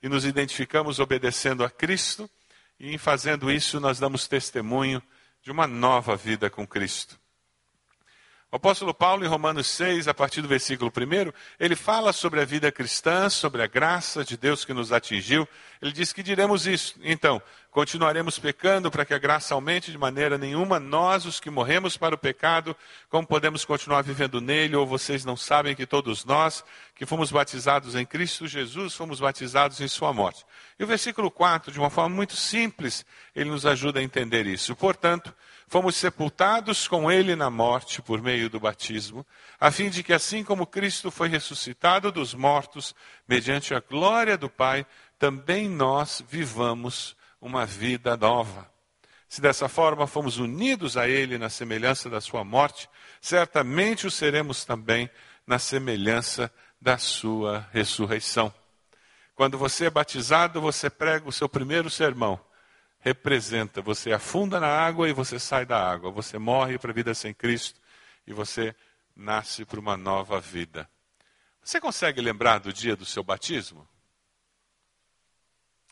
e, 0.00 0.08
nos 0.08 0.24
identificamos 0.24 1.00
obedecendo 1.00 1.64
a 1.64 1.70
Cristo, 1.70 2.30
e 2.78 2.94
em 2.94 2.98
fazendo 2.98 3.50
isso 3.50 3.80
nós 3.80 3.98
damos 3.98 4.28
testemunho 4.28 5.02
de 5.42 5.50
uma 5.50 5.66
nova 5.66 6.14
vida 6.14 6.48
com 6.48 6.64
Cristo. 6.64 7.20
O 8.52 8.56
apóstolo 8.56 8.92
Paulo, 8.92 9.24
em 9.24 9.28
Romanos 9.28 9.66
6, 9.68 10.08
a 10.08 10.12
partir 10.12 10.42
do 10.42 10.46
versículo 10.46 10.92
1, 10.94 11.32
ele 11.58 11.74
fala 11.74 12.12
sobre 12.12 12.38
a 12.38 12.44
vida 12.44 12.70
cristã, 12.70 13.30
sobre 13.30 13.62
a 13.62 13.66
graça 13.66 14.22
de 14.22 14.36
Deus 14.36 14.62
que 14.62 14.74
nos 14.74 14.92
atingiu. 14.92 15.48
Ele 15.80 15.90
diz 15.90 16.12
que 16.12 16.22
diremos 16.22 16.66
isso. 16.66 16.94
Então, 17.02 17.40
continuaremos 17.70 18.38
pecando 18.38 18.90
para 18.90 19.06
que 19.06 19.14
a 19.14 19.18
graça 19.18 19.54
aumente 19.54 19.90
de 19.90 19.96
maneira 19.96 20.36
nenhuma. 20.36 20.78
Nós, 20.78 21.24
os 21.24 21.40
que 21.40 21.48
morremos 21.48 21.96
para 21.96 22.14
o 22.14 22.18
pecado, 22.18 22.76
como 23.08 23.26
podemos 23.26 23.64
continuar 23.64 24.02
vivendo 24.02 24.38
nele? 24.38 24.76
Ou 24.76 24.86
vocês 24.86 25.24
não 25.24 25.34
sabem 25.34 25.74
que 25.74 25.86
todos 25.86 26.22
nós, 26.22 26.62
que 26.94 27.06
fomos 27.06 27.32
batizados 27.32 27.94
em 27.94 28.04
Cristo 28.04 28.46
Jesus, 28.46 28.94
fomos 28.94 29.18
batizados 29.18 29.80
em 29.80 29.88
Sua 29.88 30.12
morte? 30.12 30.44
E 30.78 30.84
o 30.84 30.86
versículo 30.86 31.30
4, 31.30 31.72
de 31.72 31.78
uma 31.78 31.88
forma 31.88 32.14
muito 32.14 32.36
simples, 32.36 33.06
ele 33.34 33.48
nos 33.48 33.64
ajuda 33.64 33.98
a 33.98 34.02
entender 34.02 34.46
isso. 34.46 34.76
Portanto, 34.76 35.34
fomos 35.72 35.96
sepultados 35.96 36.86
com 36.86 37.10
ele 37.10 37.34
na 37.34 37.48
morte 37.48 38.02
por 38.02 38.20
meio 38.20 38.50
do 38.50 38.60
batismo, 38.60 39.26
a 39.58 39.70
fim 39.70 39.88
de 39.88 40.02
que, 40.02 40.12
assim 40.12 40.44
como 40.44 40.66
Cristo 40.66 41.10
foi 41.10 41.30
ressuscitado 41.30 42.12
dos 42.12 42.34
mortos, 42.34 42.94
mediante 43.26 43.74
a 43.74 43.80
glória 43.80 44.36
do 44.36 44.50
Pai, 44.50 44.84
também 45.18 45.70
nós 45.70 46.22
vivamos 46.28 47.16
uma 47.40 47.64
vida 47.64 48.18
nova. 48.18 48.70
Se 49.26 49.40
dessa 49.40 49.66
forma 49.66 50.06
fomos 50.06 50.36
unidos 50.36 50.98
a 50.98 51.08
Ele 51.08 51.38
na 51.38 51.48
semelhança 51.48 52.10
da 52.10 52.20
Sua 52.20 52.44
morte, 52.44 52.86
certamente 53.18 54.06
o 54.06 54.10
seremos 54.10 54.66
também 54.66 55.08
na 55.46 55.58
semelhança 55.58 56.52
da 56.78 56.98
Sua 56.98 57.66
ressurreição. 57.72 58.52
Quando 59.34 59.56
você 59.56 59.86
é 59.86 59.90
batizado, 59.90 60.60
você 60.60 60.90
prega 60.90 61.26
o 61.26 61.32
seu 61.32 61.48
primeiro 61.48 61.88
sermão. 61.88 62.38
Representa, 63.04 63.82
você 63.82 64.12
afunda 64.12 64.60
na 64.60 64.68
água 64.68 65.08
e 65.08 65.12
você 65.12 65.36
sai 65.36 65.66
da 65.66 65.76
água. 65.76 66.12
Você 66.12 66.38
morre 66.38 66.78
para 66.78 66.92
a 66.92 66.94
vida 66.94 67.12
sem 67.14 67.34
Cristo 67.34 67.80
e 68.24 68.32
você 68.32 68.74
nasce 69.14 69.64
para 69.64 69.80
uma 69.80 69.96
nova 69.96 70.40
vida. 70.40 70.88
Você 71.60 71.80
consegue 71.80 72.20
lembrar 72.20 72.58
do 72.58 72.72
dia 72.72 72.94
do 72.94 73.04
seu 73.04 73.24
batismo? 73.24 73.88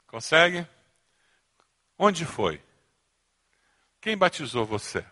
Consegue? 0.07 0.65
Onde 1.99 2.25
foi? 2.25 2.63
Quem 4.01 4.17
batizou 4.17 4.65
você? 4.65 5.05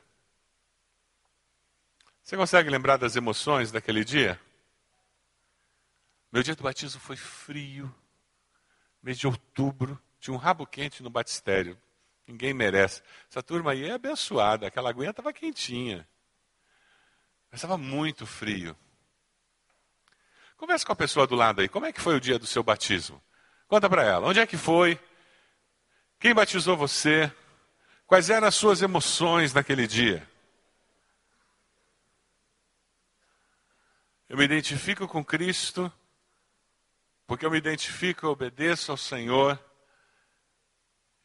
Você 2.22 2.36
consegue 2.36 2.70
lembrar 2.70 2.96
das 2.96 3.16
emoções 3.16 3.72
daquele 3.72 4.04
dia? 4.04 4.40
Meu 6.30 6.44
dia 6.44 6.54
do 6.54 6.62
batismo 6.62 7.00
foi 7.00 7.16
frio, 7.16 7.92
mês 9.02 9.18
de 9.18 9.26
outubro, 9.26 10.00
tinha 10.20 10.34
um 10.34 10.38
rabo 10.38 10.66
quente 10.66 11.02
no 11.02 11.10
batistério. 11.10 11.76
Ninguém 12.28 12.52
merece. 12.52 13.02
Essa 13.30 13.42
turma 13.42 13.72
aí 13.72 13.88
é 13.88 13.92
abençoada, 13.92 14.66
aquela 14.66 14.90
aguinha 14.90 15.10
estava 15.10 15.32
quentinha. 15.32 16.06
Mas 17.50 17.58
estava 17.58 17.78
muito 17.78 18.26
frio. 18.26 18.76
Converse 20.58 20.84
com 20.84 20.92
a 20.92 20.96
pessoa 20.96 21.26
do 21.26 21.34
lado 21.34 21.62
aí. 21.62 21.68
Como 21.68 21.86
é 21.86 21.92
que 21.92 22.00
foi 22.00 22.14
o 22.16 22.20
dia 22.20 22.38
do 22.38 22.46
seu 22.46 22.62
batismo? 22.62 23.22
Conta 23.66 23.88
para 23.88 24.04
ela. 24.04 24.26
Onde 24.26 24.40
é 24.40 24.46
que 24.46 24.58
foi? 24.58 25.00
Quem 26.20 26.34
batizou 26.34 26.76
você? 26.76 27.32
Quais 28.06 28.28
eram 28.28 28.46
as 28.46 28.54
suas 28.54 28.82
emoções 28.82 29.54
naquele 29.54 29.86
dia? 29.86 30.28
Eu 34.28 34.36
me 34.36 34.44
identifico 34.44 35.08
com 35.08 35.24
Cristo, 35.24 35.90
porque 37.26 37.46
eu 37.46 37.50
me 37.50 37.56
identifico 37.56 38.26
obedeço 38.26 38.90
ao 38.90 38.98
Senhor, 38.98 39.58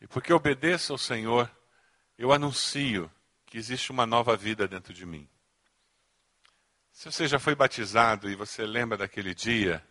e 0.04 0.08
porque 0.08 0.34
obedeço 0.34 0.92
ao 0.92 0.98
Senhor, 0.98 1.50
eu 2.18 2.34
anuncio 2.34 3.10
que 3.46 3.58
existe 3.58 3.90
uma 3.90 4.06
nova 4.06 4.36
vida 4.36 4.68
dentro 4.68 4.94
de 4.94 5.06
mim. 5.06 5.30
Se 6.92 7.10
você 7.10 7.26
já 7.26 7.40
foi 7.40 7.56
batizado 7.56 8.30
e 8.30 8.36
você 8.36 8.66
lembra 8.66 8.98
daquele 8.98 9.34
dia, 9.34 9.82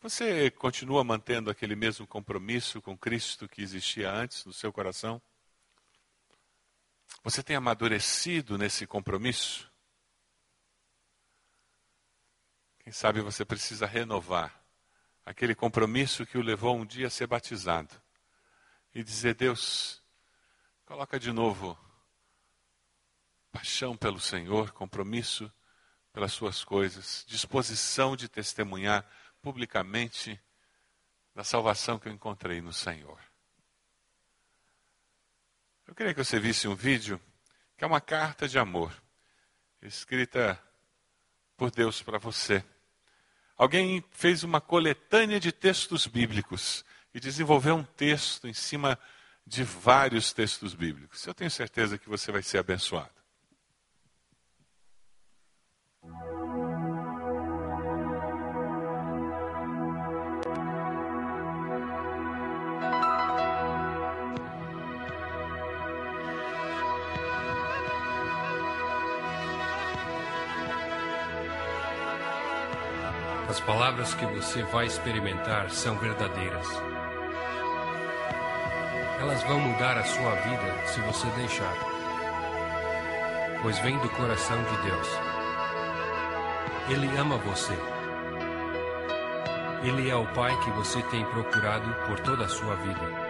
você 0.00 0.50
continua 0.50 1.04
mantendo 1.04 1.50
aquele 1.50 1.76
mesmo 1.76 2.04
compromisso 2.04 2.82
com 2.82 2.98
Cristo 2.98 3.48
que 3.48 3.62
existia 3.62 4.10
antes 4.10 4.44
no 4.44 4.52
seu 4.52 4.72
coração? 4.72 5.22
Você 7.22 7.40
tem 7.40 7.54
amadurecido 7.54 8.58
nesse 8.58 8.88
compromisso? 8.88 9.70
Quem 12.80 12.92
sabe 12.92 13.20
você 13.20 13.44
precisa 13.44 13.86
renovar 13.86 14.60
aquele 15.24 15.54
compromisso 15.54 16.26
que 16.26 16.36
o 16.36 16.42
levou 16.42 16.76
um 16.76 16.84
dia 16.84 17.06
a 17.06 17.10
ser 17.10 17.28
batizado 17.28 18.07
e 18.94 19.02
dizer: 19.02 19.34
Deus, 19.34 20.02
coloca 20.84 21.18
de 21.18 21.32
novo 21.32 21.78
paixão 23.50 23.96
pelo 23.96 24.20
Senhor, 24.20 24.72
compromisso 24.72 25.52
pelas 26.12 26.32
suas 26.32 26.64
coisas, 26.64 27.24
disposição 27.26 28.16
de 28.16 28.28
testemunhar 28.28 29.08
publicamente 29.40 30.40
da 31.34 31.44
salvação 31.44 31.98
que 31.98 32.08
eu 32.08 32.12
encontrei 32.12 32.60
no 32.60 32.72
Senhor. 32.72 33.18
Eu 35.86 35.94
queria 35.94 36.12
que 36.12 36.22
você 36.22 36.38
visse 36.38 36.68
um 36.68 36.74
vídeo 36.74 37.20
que 37.76 37.84
é 37.84 37.86
uma 37.86 38.00
carta 38.00 38.48
de 38.48 38.58
amor, 38.58 38.92
escrita 39.80 40.60
por 41.56 41.70
Deus 41.70 42.02
para 42.02 42.18
você. 42.18 42.64
Alguém 43.56 44.04
fez 44.10 44.42
uma 44.42 44.60
coletânea 44.60 45.40
de 45.40 45.52
textos 45.52 46.06
bíblicos 46.06 46.84
e 47.14 47.20
desenvolveu 47.20 47.76
um 47.76 47.84
texto 47.84 48.46
em 48.46 48.52
cima 48.52 48.98
de 49.46 49.64
vários 49.64 50.32
textos 50.32 50.74
bíblicos. 50.74 51.26
Eu 51.26 51.34
tenho 51.34 51.50
certeza 51.50 51.98
que 51.98 52.08
você 52.08 52.30
vai 52.30 52.42
ser 52.42 52.58
abençoado. 52.58 53.18
As 73.48 73.60
palavras 73.60 74.12
que 74.14 74.26
você 74.26 74.62
vai 74.64 74.86
experimentar 74.86 75.70
são 75.70 75.98
verdadeiras. 75.98 76.66
Elas 79.20 79.42
vão 79.42 79.58
mudar 79.58 79.98
a 79.98 80.04
sua 80.04 80.34
vida 80.36 80.86
se 80.86 81.00
você 81.00 81.26
deixar, 81.30 81.74
pois 83.62 83.78
vem 83.80 83.98
do 83.98 84.08
coração 84.10 84.56
de 84.62 84.76
Deus. 84.82 85.08
Ele 86.88 87.16
ama 87.16 87.36
você. 87.36 87.76
Ele 89.82 90.08
é 90.08 90.14
o 90.16 90.26
Pai 90.34 90.56
que 90.60 90.70
você 90.70 91.02
tem 91.02 91.24
procurado 91.26 91.92
por 92.06 92.20
toda 92.20 92.44
a 92.44 92.48
sua 92.48 92.76
vida. 92.76 93.28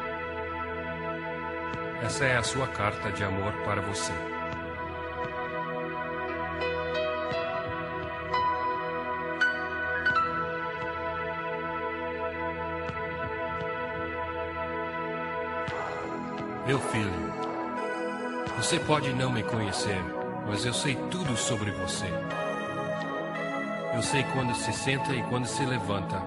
Essa 2.03 2.25
é 2.25 2.37
a 2.37 2.43
sua 2.43 2.69
carta 2.69 3.11
de 3.11 3.25
amor 3.25 3.53
para 3.65 3.81
você. 3.81 4.38
Meu 16.69 16.79
filho, 16.79 17.33
você 18.59 18.79
pode 18.79 19.11
não 19.15 19.33
me 19.33 19.43
conhecer, 19.43 19.99
mas 20.47 20.67
eu 20.67 20.75
sei 20.75 20.97
tudo 21.11 21.35
sobre 21.35 21.71
você. 21.71 22.05
Eu 23.95 24.03
sei 24.03 24.23
quando 24.35 24.55
se 24.55 24.71
senta 24.75 25.15
e 25.15 25.23
quando 25.31 25.47
se 25.47 25.65
levanta. 25.65 26.23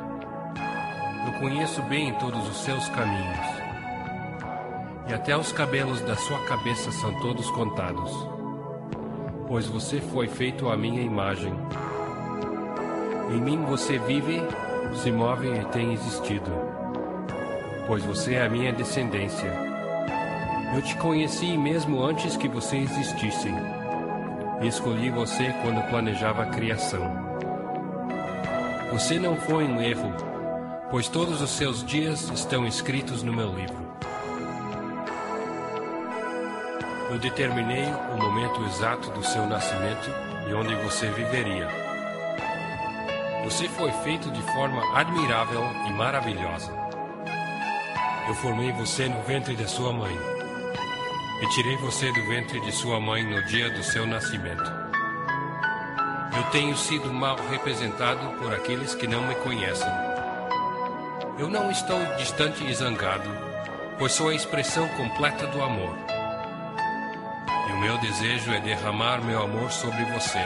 Eu 1.28 1.40
conheço 1.40 1.84
bem 1.84 2.12
todos 2.16 2.50
os 2.50 2.58
seus 2.58 2.90
caminhos. 2.90 3.38
E 5.08 5.14
até 5.14 5.38
os 5.38 5.52
cabelos 5.52 6.02
da 6.02 6.16
sua 6.16 6.44
cabeça 6.46 6.92
são 6.92 7.14
todos 7.20 7.48
contados. 7.52 8.12
Pois 9.48 9.68
você 9.68 10.02
foi 10.02 10.28
feito 10.28 10.72
à 10.72 10.76
minha 10.76 11.04
imagem. 11.04 11.54
Em 13.30 13.40
mim 13.40 13.64
você 13.66 14.00
vive, 14.00 14.42
se 14.96 15.12
move 15.12 15.52
e 15.54 15.66
tem 15.66 15.94
existido. 15.94 16.52
Pois 17.86 18.04
você 18.04 18.34
é 18.34 18.46
a 18.48 18.50
minha 18.50 18.74
descendência 18.74 19.71
eu 20.74 20.82
te 20.82 20.96
conheci 20.96 21.58
mesmo 21.58 22.02
antes 22.02 22.38
que 22.38 22.48
você 22.48 22.78
existisse. 22.78 23.50
Escolhi 24.62 25.10
você 25.10 25.54
quando 25.62 25.86
planejava 25.90 26.44
a 26.44 26.46
criação. 26.46 27.12
Você 28.94 29.20
não 29.20 29.36
foi 29.36 29.66
um 29.66 29.82
erro, 29.82 30.14
pois 30.90 31.10
todos 31.10 31.42
os 31.42 31.50
seus 31.50 31.84
dias 31.84 32.30
estão 32.30 32.66
escritos 32.66 33.22
no 33.22 33.34
meu 33.34 33.54
livro. 33.54 33.92
Eu 37.10 37.20
determinei 37.20 37.86
o 38.14 38.18
momento 38.18 38.64
exato 38.64 39.10
do 39.12 39.24
seu 39.26 39.46
nascimento 39.46 40.10
e 40.50 40.54
onde 40.54 40.74
você 40.76 41.08
viveria. 41.10 41.68
Você 43.44 43.68
foi 43.68 43.92
feito 44.04 44.32
de 44.32 44.42
forma 44.54 44.82
admirável 44.98 45.64
e 45.90 45.94
maravilhosa. 45.94 46.72
Eu 48.30 48.36
formei 48.36 48.72
você 48.72 49.10
no 49.10 49.22
ventre 49.24 49.56
da 49.56 49.68
sua 49.68 49.92
mãe 49.92 50.41
e 51.42 51.48
tirei 51.48 51.76
você 51.78 52.12
do 52.12 52.24
ventre 52.28 52.60
de 52.62 52.72
sua 52.72 53.00
mãe 53.00 53.24
no 53.24 53.44
dia 53.46 53.70
do 53.72 53.84
seu 53.84 54.06
nascimento. 54.06 54.72
Eu 56.36 56.44
tenho 56.52 56.78
sido 56.78 57.12
mal 57.12 57.36
representado 57.50 58.38
por 58.38 58.54
aqueles 58.54 58.94
que 58.96 59.08
não 59.08 59.26
me 59.28 59.36
conhecem. 59.36 59.92
Eu 61.38 61.50
não 61.50 61.72
estou 61.72 62.00
distante 62.18 62.64
e 62.64 62.74
zangado. 62.74 63.30
pois 63.98 64.14
sou 64.14 64.30
a 64.30 64.36
expressão 64.36 64.88
completa 64.90 65.46
do 65.48 65.62
amor. 65.62 65.96
E 67.70 67.72
o 67.74 67.80
meu 67.80 67.98
desejo 68.00 68.52
é 68.52 68.60
derramar 68.60 69.24
meu 69.24 69.44
amor 69.44 69.72
sobre 69.72 70.04
você, 70.06 70.40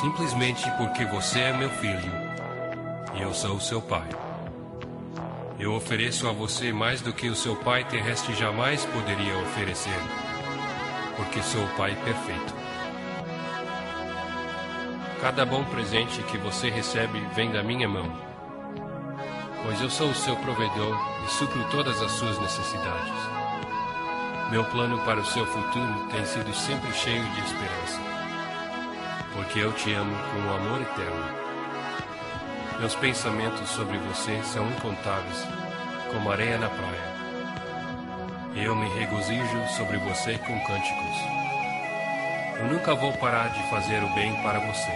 simplesmente 0.00 0.70
porque 0.72 1.04
você 1.06 1.40
é 1.40 1.52
meu 1.52 1.70
filho 1.70 2.12
e 3.14 3.22
eu 3.22 3.32
sou 3.32 3.58
seu 3.58 3.80
pai. 3.80 4.27
Eu 5.68 5.74
ofereço 5.74 6.26
a 6.26 6.32
você 6.32 6.72
mais 6.72 7.02
do 7.02 7.12
que 7.12 7.28
o 7.28 7.36
seu 7.36 7.54
pai 7.54 7.84
terrestre 7.84 8.34
jamais 8.34 8.86
poderia 8.86 9.36
oferecer, 9.36 10.00
porque 11.14 11.42
sou 11.42 11.62
o 11.62 11.76
pai 11.76 11.94
perfeito. 12.06 12.54
Cada 15.20 15.44
bom 15.44 15.62
presente 15.64 16.22
que 16.22 16.38
você 16.38 16.70
recebe 16.70 17.20
vem 17.34 17.52
da 17.52 17.62
minha 17.62 17.86
mão, 17.86 18.10
pois 19.62 19.78
eu 19.82 19.90
sou 19.90 20.08
o 20.08 20.14
seu 20.14 20.34
provedor 20.36 20.96
e 21.26 21.30
supro 21.32 21.62
todas 21.70 22.00
as 22.00 22.12
suas 22.12 22.38
necessidades. 22.40 23.12
Meu 24.50 24.64
plano 24.64 24.98
para 25.04 25.20
o 25.20 25.26
seu 25.26 25.44
futuro 25.44 26.08
tem 26.10 26.24
sido 26.24 26.50
sempre 26.54 26.90
cheio 26.94 27.22
de 27.22 27.40
esperança, 27.42 28.00
porque 29.34 29.58
eu 29.58 29.70
te 29.74 29.92
amo 29.92 30.16
com 30.16 30.38
um 30.38 30.56
amor 30.56 30.80
eterno. 30.80 31.48
Meus 32.78 32.94
pensamentos 32.94 33.68
sobre 33.70 33.98
você 33.98 34.40
são 34.44 34.66
incontáveis, 34.70 35.57
como 36.12 36.30
areia 36.30 36.58
na 36.58 36.68
praia. 36.68 37.18
Eu 38.54 38.74
me 38.74 38.88
regozijo 38.88 39.68
sobre 39.76 39.96
você 39.98 40.38
com 40.38 40.60
cânticos. 40.64 41.38
Eu 42.58 42.66
nunca 42.66 42.94
vou 42.94 43.12
parar 43.14 43.48
de 43.48 43.62
fazer 43.70 44.02
o 44.02 44.14
bem 44.14 44.34
para 44.42 44.58
você, 44.58 44.92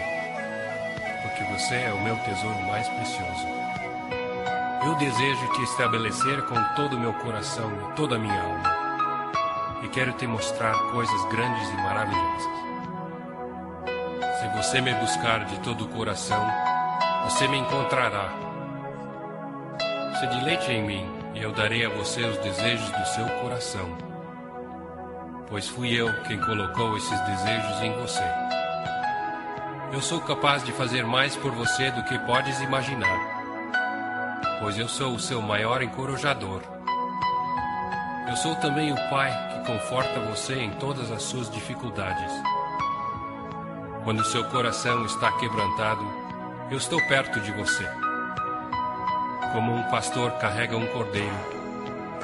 porque 1.23 1.45
você 1.53 1.75
é 1.77 1.93
o 1.93 2.03
meu 2.03 2.17
tesouro 2.19 2.61
mais 2.63 2.89
precioso. 2.89 3.47
Eu 4.85 4.97
desejo 4.97 5.53
te 5.53 5.63
estabelecer 5.63 6.43
com 6.47 6.61
todo 6.75 6.97
o 6.97 7.01
meu 7.01 7.13
coração 7.15 7.71
e 7.71 7.95
toda 7.95 8.17
a 8.17 8.19
minha 8.19 8.43
alma, 8.43 9.33
e 9.83 9.89
quero 9.89 10.13
te 10.15 10.27
mostrar 10.27 10.75
coisas 10.91 11.25
grandes 11.27 11.69
e 11.69 11.77
maravilhosas. 11.77 12.53
Se 14.41 14.49
você 14.57 14.81
me 14.81 14.93
buscar 14.95 15.45
de 15.45 15.61
todo 15.61 15.85
o 15.85 15.89
coração, 15.89 16.45
você 17.25 17.47
me 17.47 17.59
encontrará. 17.59 18.52
Se 20.23 20.27
deleite 20.29 20.71
em 20.71 20.85
mim, 20.85 21.05
e 21.35 21.43
eu 21.43 21.51
darei 21.51 21.85
a 21.85 21.89
você 21.89 22.23
os 22.23 22.39
desejos 22.39 22.89
do 22.93 23.05
seu 23.07 23.27
coração. 23.41 23.99
Pois 25.49 25.67
fui 25.67 25.93
eu 26.01 26.15
quem 26.23 26.39
colocou 26.39 26.97
esses 26.97 27.21
desejos 27.23 27.83
em 27.83 27.93
você. 27.95 28.23
Eu 29.93 30.01
sou 30.01 30.21
capaz 30.21 30.63
de 30.63 30.71
fazer 30.71 31.05
mais 31.05 31.35
por 31.35 31.51
você 31.51 31.91
do 31.91 32.05
que 32.05 32.17
podes 32.21 32.61
imaginar, 32.61 33.19
pois 34.61 34.79
eu 34.79 34.87
sou 34.87 35.13
o 35.13 35.19
seu 35.19 35.43
maior 35.43 35.83
encorajador. 35.83 36.63
Eu 38.29 38.37
sou 38.37 38.55
também 38.55 38.93
o 38.93 39.11
Pai 39.11 39.33
que 39.55 39.73
conforta 39.73 40.21
você 40.21 40.55
em 40.55 40.71
todas 40.75 41.11
as 41.11 41.25
suas 41.25 41.51
dificuldades. 41.51 42.33
Quando 44.05 44.25
seu 44.25 44.45
coração 44.51 45.05
está 45.05 45.33
quebrantado, 45.33 46.07
eu 46.71 46.77
estou 46.79 47.01
perto 47.09 47.41
de 47.41 47.51
você. 47.51 48.12
Como 49.53 49.75
um 49.75 49.83
pastor 49.85 50.33
carrega 50.39 50.79
um 50.79 50.87
cordeiro, 50.87 51.37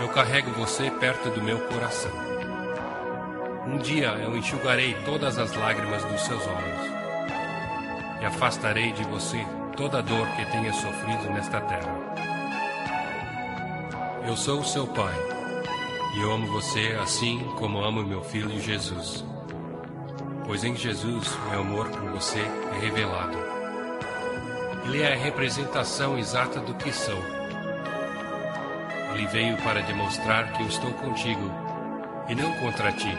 eu 0.01 0.09
carrego 0.09 0.51
você 0.53 0.91
perto 0.91 1.29
do 1.29 1.43
meu 1.43 1.59
coração. 1.69 2.11
Um 3.67 3.77
dia 3.77 4.09
eu 4.15 4.35
enxugarei 4.35 4.95
todas 5.05 5.39
as 5.39 5.55
lágrimas 5.55 6.03
dos 6.05 6.23
seus 6.23 6.41
olhos 6.47 6.91
e 8.23 8.25
afastarei 8.25 8.93
de 8.93 9.05
você 9.05 9.47
toda 9.77 10.03
dor 10.03 10.27
que 10.37 10.47
tenha 10.47 10.73
sofrido 10.73 11.31
nesta 11.31 11.61
terra. 11.61 11.95
Eu 14.27 14.35
sou 14.35 14.61
o 14.61 14.65
seu 14.65 14.87
pai 14.87 15.15
e 16.17 16.21
eu 16.21 16.33
amo 16.33 16.47
você 16.47 16.99
assim 17.03 17.41
como 17.59 17.85
amo 17.85 18.03
meu 18.03 18.23
filho 18.23 18.59
Jesus. 18.59 19.23
Pois 20.47 20.65
em 20.65 20.75
Jesus 20.75 21.39
meu 21.51 21.61
amor 21.61 21.91
por 21.91 22.11
você 22.11 22.41
é 22.41 22.79
revelado. 22.81 23.58
Ele 24.89 25.03
é 25.03 25.13
a 25.13 25.17
representação 25.17 26.17
exata 26.19 26.61
do 26.61 26.73
que 26.73 26.91
sou. 26.91 27.23
Ele 29.13 29.27
veio 29.27 29.55
para 29.59 29.83
demonstrar 29.83 30.51
que 30.55 30.63
eu 30.63 30.67
estou 30.67 30.91
contigo 30.95 31.53
e 32.27 32.35
não 32.35 32.51
contra 32.55 32.91
ti. 32.93 33.15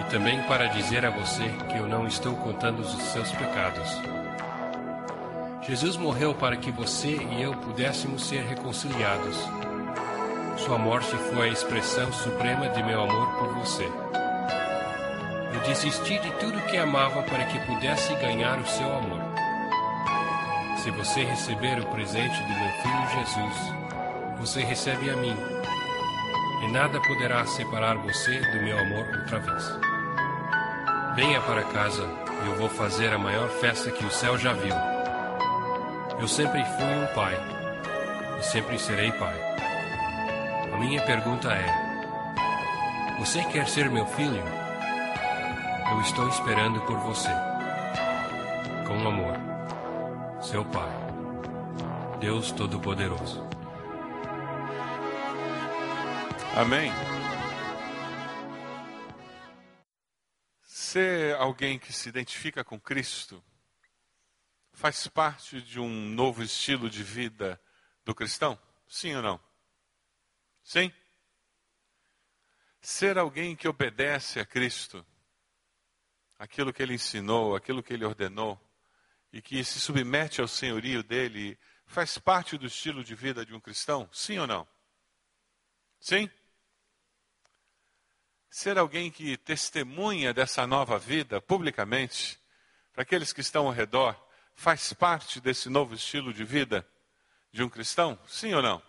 E 0.00 0.10
também 0.10 0.42
para 0.42 0.66
dizer 0.66 1.06
a 1.06 1.10
você 1.10 1.44
que 1.68 1.78
eu 1.78 1.86
não 1.86 2.08
estou 2.08 2.34
contando 2.34 2.80
os 2.80 2.90
seus 3.04 3.30
pecados. 3.30 3.88
Jesus 5.62 5.96
morreu 5.96 6.34
para 6.34 6.56
que 6.56 6.72
você 6.72 7.16
e 7.30 7.40
eu 7.40 7.54
pudéssemos 7.58 8.26
ser 8.26 8.42
reconciliados. 8.42 9.36
Sua 10.56 10.76
morte 10.76 11.16
foi 11.32 11.50
a 11.50 11.52
expressão 11.52 12.12
suprema 12.12 12.68
de 12.70 12.82
meu 12.82 13.00
amor 13.00 13.28
por 13.38 13.54
você. 13.54 13.88
Eu 15.54 15.60
desisti 15.68 16.18
de 16.18 16.32
tudo 16.40 16.66
que 16.66 16.76
amava 16.76 17.22
para 17.22 17.44
que 17.44 17.60
pudesse 17.60 18.12
ganhar 18.16 18.58
o 18.58 18.66
seu 18.66 18.92
amor. 18.92 19.25
Se 20.86 20.92
você 20.92 21.24
receber 21.24 21.80
o 21.80 21.86
presente 21.86 22.40
do 22.44 22.48
meu 22.48 22.70
filho 22.80 23.18
Jesus, 23.18 23.74
você 24.38 24.62
recebe 24.62 25.10
a 25.10 25.16
mim, 25.16 25.36
e 26.62 26.70
nada 26.70 27.00
poderá 27.00 27.44
separar 27.44 27.96
você 27.96 28.38
do 28.38 28.62
meu 28.62 28.78
amor 28.78 29.04
outra 29.18 29.40
vez. 29.40 29.64
Venha 31.16 31.40
para 31.40 31.64
casa 31.64 32.08
e 32.40 32.46
eu 32.46 32.54
vou 32.54 32.68
fazer 32.68 33.12
a 33.12 33.18
maior 33.18 33.48
festa 33.48 33.90
que 33.90 34.06
o 34.06 34.10
céu 34.12 34.38
já 34.38 34.52
viu. 34.52 34.76
Eu 36.20 36.28
sempre 36.28 36.64
fui 36.64 36.84
um 36.84 37.14
pai 37.16 37.34
e 38.38 38.44
sempre 38.44 38.78
serei 38.78 39.10
pai. 39.10 39.34
A 40.72 40.76
minha 40.76 41.02
pergunta 41.02 41.48
é: 41.48 43.16
Você 43.18 43.42
quer 43.46 43.66
ser 43.66 43.90
meu 43.90 44.06
filho? 44.06 44.44
Eu 45.90 46.00
estou 46.00 46.28
esperando 46.28 46.80
por 46.82 46.96
você. 46.98 47.32
Com 48.86 49.08
amor, 49.08 49.45
seu 50.46 50.64
Pai, 50.64 50.92
Deus 52.20 52.52
Todo-Poderoso. 52.52 53.42
Amém. 56.56 56.92
Ser 60.62 61.34
alguém 61.34 61.80
que 61.80 61.92
se 61.92 62.08
identifica 62.08 62.62
com 62.62 62.78
Cristo 62.78 63.42
faz 64.72 65.08
parte 65.08 65.60
de 65.60 65.80
um 65.80 65.88
novo 65.88 66.44
estilo 66.44 66.88
de 66.88 67.02
vida 67.02 67.60
do 68.04 68.14
cristão? 68.14 68.56
Sim 68.86 69.16
ou 69.16 69.22
não? 69.22 69.40
Sim? 70.62 70.92
Ser 72.80 73.18
alguém 73.18 73.56
que 73.56 73.66
obedece 73.66 74.38
a 74.38 74.46
Cristo, 74.46 75.04
aquilo 76.38 76.72
que 76.72 76.84
ele 76.84 76.94
ensinou, 76.94 77.56
aquilo 77.56 77.82
que 77.82 77.92
ele 77.92 78.04
ordenou, 78.04 78.64
e 79.36 79.42
que 79.42 79.62
se 79.62 79.78
submete 79.78 80.40
ao 80.40 80.48
senhorio 80.48 81.02
dele, 81.02 81.58
faz 81.84 82.16
parte 82.16 82.56
do 82.56 82.64
estilo 82.64 83.04
de 83.04 83.14
vida 83.14 83.44
de 83.44 83.54
um 83.54 83.60
cristão? 83.60 84.08
Sim 84.10 84.38
ou 84.38 84.46
não? 84.46 84.66
Sim? 86.00 86.30
Ser 88.48 88.78
alguém 88.78 89.10
que 89.10 89.36
testemunha 89.36 90.32
dessa 90.32 90.66
nova 90.66 90.98
vida 90.98 91.38
publicamente, 91.38 92.40
para 92.94 93.02
aqueles 93.02 93.30
que 93.30 93.42
estão 93.42 93.66
ao 93.66 93.74
redor, 93.74 94.18
faz 94.54 94.94
parte 94.94 95.38
desse 95.38 95.68
novo 95.68 95.94
estilo 95.94 96.32
de 96.32 96.42
vida 96.42 96.88
de 97.52 97.62
um 97.62 97.68
cristão? 97.68 98.18
Sim 98.26 98.54
ou 98.54 98.62
não? 98.62 98.82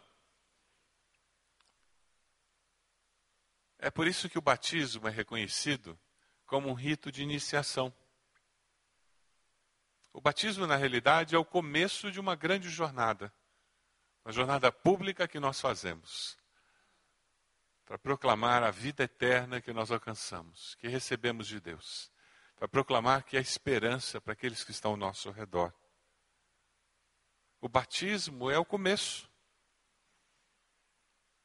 É 3.80 3.91
por 3.91 4.08
isso 4.08 4.30
que 4.30 4.38
o 4.38 4.41
batismo 4.41 5.10
é 5.10 5.12
reconhecido 5.12 6.00
como 6.45 6.70
um 6.70 6.74
rito 6.74 7.12
de 7.12 7.22
iniciação. 7.22 7.93
O 10.18 10.20
batismo, 10.20 10.65
na 10.65 10.76
realidade, 10.76 11.36
é 11.36 11.38
o 11.38 11.45
começo 11.45 12.11
de 12.11 12.20
uma 12.20 12.36
grande 12.36 12.72
jornada, 12.72 13.32
uma 14.26 14.32
jornada 14.32 14.72
pública 14.72 15.28
que 15.28 15.39
nós 15.39 15.61
fazemos 15.61 16.36
para 17.86 17.99
proclamar 17.99 18.63
a 18.63 18.72
vida 18.72 19.03
eterna 19.03 19.61
que 19.61 19.72
nós 19.72 19.91
alcançamos, 19.91 20.74
que 20.80 20.88
recebemos 20.88 21.45
de 21.45 21.59
Deus, 21.59 22.11
para 22.55 22.68
proclamar 22.68 23.26
que 23.26 23.38
há 23.38 23.39
esperança 23.39 24.20
para 24.20 24.34
aqueles 24.34 24.63
que 24.63 24.72
estão 24.72 24.89
ao 24.89 24.97
nosso 24.97 25.30
redor. 25.30 25.72
O 27.61 27.70
batismo 27.70 28.49
é 28.49 28.57
o 28.57 28.65
começo, 28.65 29.30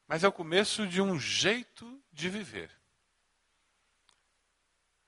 mas 0.07 0.23
é 0.23 0.27
o 0.27 0.33
começo 0.33 0.87
de 0.87 0.99
um 0.99 1.19
jeito 1.19 2.03
de 2.11 2.27
viver. 2.27 2.71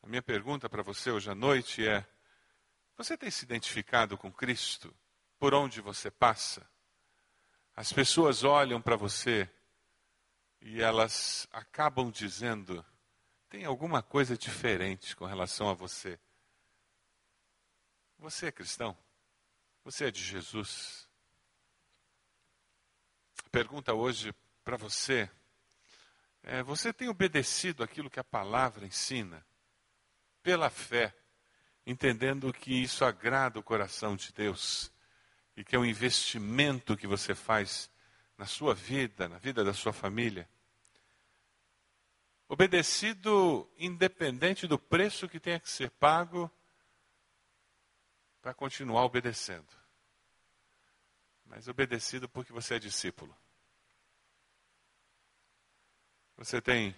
A 0.04 0.08
minha 0.08 0.22
pergunta 0.22 0.70
para 0.70 0.84
você 0.84 1.10
hoje 1.10 1.32
à 1.32 1.34
noite 1.34 1.84
é: 1.84 2.08
você 2.98 3.18
tem 3.18 3.30
se 3.30 3.44
identificado 3.44 4.18
com 4.18 4.32
Cristo 4.32 4.96
por 5.38 5.54
onde 5.54 5.82
você 5.82 6.10
passa? 6.10 6.68
As 7.76 7.92
pessoas 7.92 8.44
olham 8.44 8.82
para 8.82 8.96
você 8.96 9.50
e 10.62 10.82
elas 10.82 11.48
acabam 11.52 12.10
dizendo: 12.10 12.86
tem 13.50 13.66
alguma 13.66 14.02
coisa 14.02 14.38
diferente 14.38 15.16
com 15.16 15.26
relação 15.26 15.70
a 15.70 15.74
você. 15.74 16.20
Você 18.18 18.48
é 18.48 18.52
cristão? 18.52 18.98
Você 19.84 20.06
é 20.06 20.12
de 20.12 20.24
Jesus? 20.24 21.08
A 23.46 23.50
pergunta 23.50 23.94
hoje 23.94 24.34
para 24.64 24.78
você, 24.78 25.30
é, 26.42 26.64
você 26.64 26.92
tem 26.92 27.08
obedecido 27.10 27.84
aquilo 27.84 28.10
que 28.10 28.20
a 28.20 28.24
palavra 28.24 28.86
ensina, 28.86 29.46
pela 30.42 30.70
fé, 30.70 31.16
entendendo 31.86 32.52
que 32.52 32.74
isso 32.82 33.06
agrada 33.06 33.60
o 33.60 33.64
coração 33.64 34.16
de 34.16 34.34
Deus 34.34 34.92
e 35.56 35.64
que 35.64 35.76
é 35.76 35.80
um 35.80 35.86
investimento 35.86 36.98
que 36.98 37.08
você 37.08 37.36
faz 37.36 37.90
na 38.38 38.46
sua 38.46 38.74
vida, 38.74 39.30
na 39.30 39.38
vida 39.38 39.64
da 39.64 39.74
sua 39.74 39.94
família. 39.94 40.50
Obedecido 42.48 43.70
independente 43.78 44.68
do 44.68 44.78
preço 44.78 45.30
que 45.30 45.40
tenha 45.40 45.60
que 45.60 45.70
ser 45.70 45.90
pago 45.92 46.52
para 48.42 48.54
continuar 48.54 49.04
obedecendo. 49.06 49.68
Mas 51.46 51.68
obedecido 51.68 52.28
porque 52.28 52.52
você 52.52 52.76
é 52.76 52.80
discípulo. 52.80 53.36
Você 56.38 56.62
tem 56.62 56.96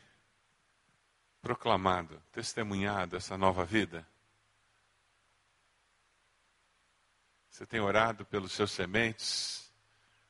proclamado, 1.42 2.22
testemunhado 2.32 3.16
essa 3.16 3.38
nova 3.38 3.64
vida? 3.64 4.06
Você 7.58 7.66
tem 7.66 7.80
orado 7.80 8.24
pelos 8.24 8.52
seus 8.52 8.72
sementes? 8.72 9.74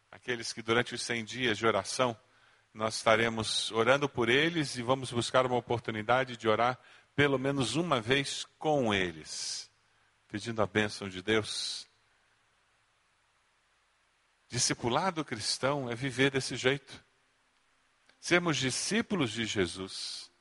Aqueles 0.09 0.53
que 0.53 0.61
durante 0.61 0.95
os 0.95 1.01
100 1.01 1.25
dias 1.25 1.57
de 1.57 1.67
oração, 1.67 2.17
nós 2.73 2.95
estaremos 2.95 3.69
orando 3.73 4.07
por 4.07 4.29
eles 4.29 4.77
e 4.77 4.81
vamos 4.81 5.11
buscar 5.11 5.45
uma 5.45 5.57
oportunidade 5.57 6.37
de 6.37 6.47
orar 6.47 6.79
pelo 7.13 7.37
menos 7.37 7.75
uma 7.75 7.99
vez 7.99 8.45
com 8.57 8.93
eles, 8.93 9.69
pedindo 10.29 10.61
a 10.61 10.65
bênção 10.65 11.09
de 11.09 11.21
Deus. 11.21 11.85
Discipulado 14.47 15.25
cristão 15.25 15.91
é 15.91 15.95
viver 15.95 16.31
desse 16.31 16.55
jeito. 16.55 17.03
Sermos 18.21 18.55
discípulos 18.55 19.31
de 19.31 19.45
Jesus 19.45 20.31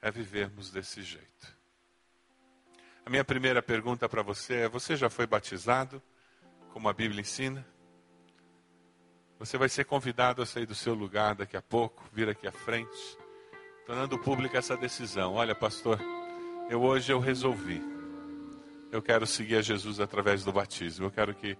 é 0.00 0.10
vivermos 0.10 0.70
desse 0.70 1.02
jeito. 1.02 1.54
A 3.04 3.10
minha 3.10 3.26
primeira 3.26 3.62
pergunta 3.62 4.08
para 4.08 4.22
você 4.22 4.60
é: 4.60 4.68
você 4.70 4.96
já 4.96 5.10
foi 5.10 5.26
batizado, 5.26 6.02
como 6.74 6.88
a 6.88 6.92
Bíblia 6.92 7.20
ensina? 7.20 7.64
Você 9.38 9.56
vai 9.56 9.68
ser 9.68 9.84
convidado 9.84 10.42
a 10.42 10.46
sair 10.46 10.66
do 10.66 10.74
seu 10.74 10.92
lugar 10.92 11.36
daqui 11.36 11.56
a 11.56 11.62
pouco, 11.62 12.02
vir 12.12 12.28
aqui 12.28 12.48
à 12.48 12.52
frente, 12.52 13.16
tornando 13.86 14.18
pública 14.18 14.58
essa 14.58 14.76
decisão. 14.76 15.34
Olha, 15.34 15.54
pastor, 15.54 16.00
eu 16.68 16.82
hoje 16.82 17.12
eu 17.12 17.20
resolvi. 17.20 17.80
Eu 18.90 19.00
quero 19.00 19.24
seguir 19.24 19.54
a 19.54 19.62
Jesus 19.62 20.00
através 20.00 20.42
do 20.42 20.52
batismo. 20.52 21.06
Eu 21.06 21.10
quero 21.12 21.32
que 21.32 21.56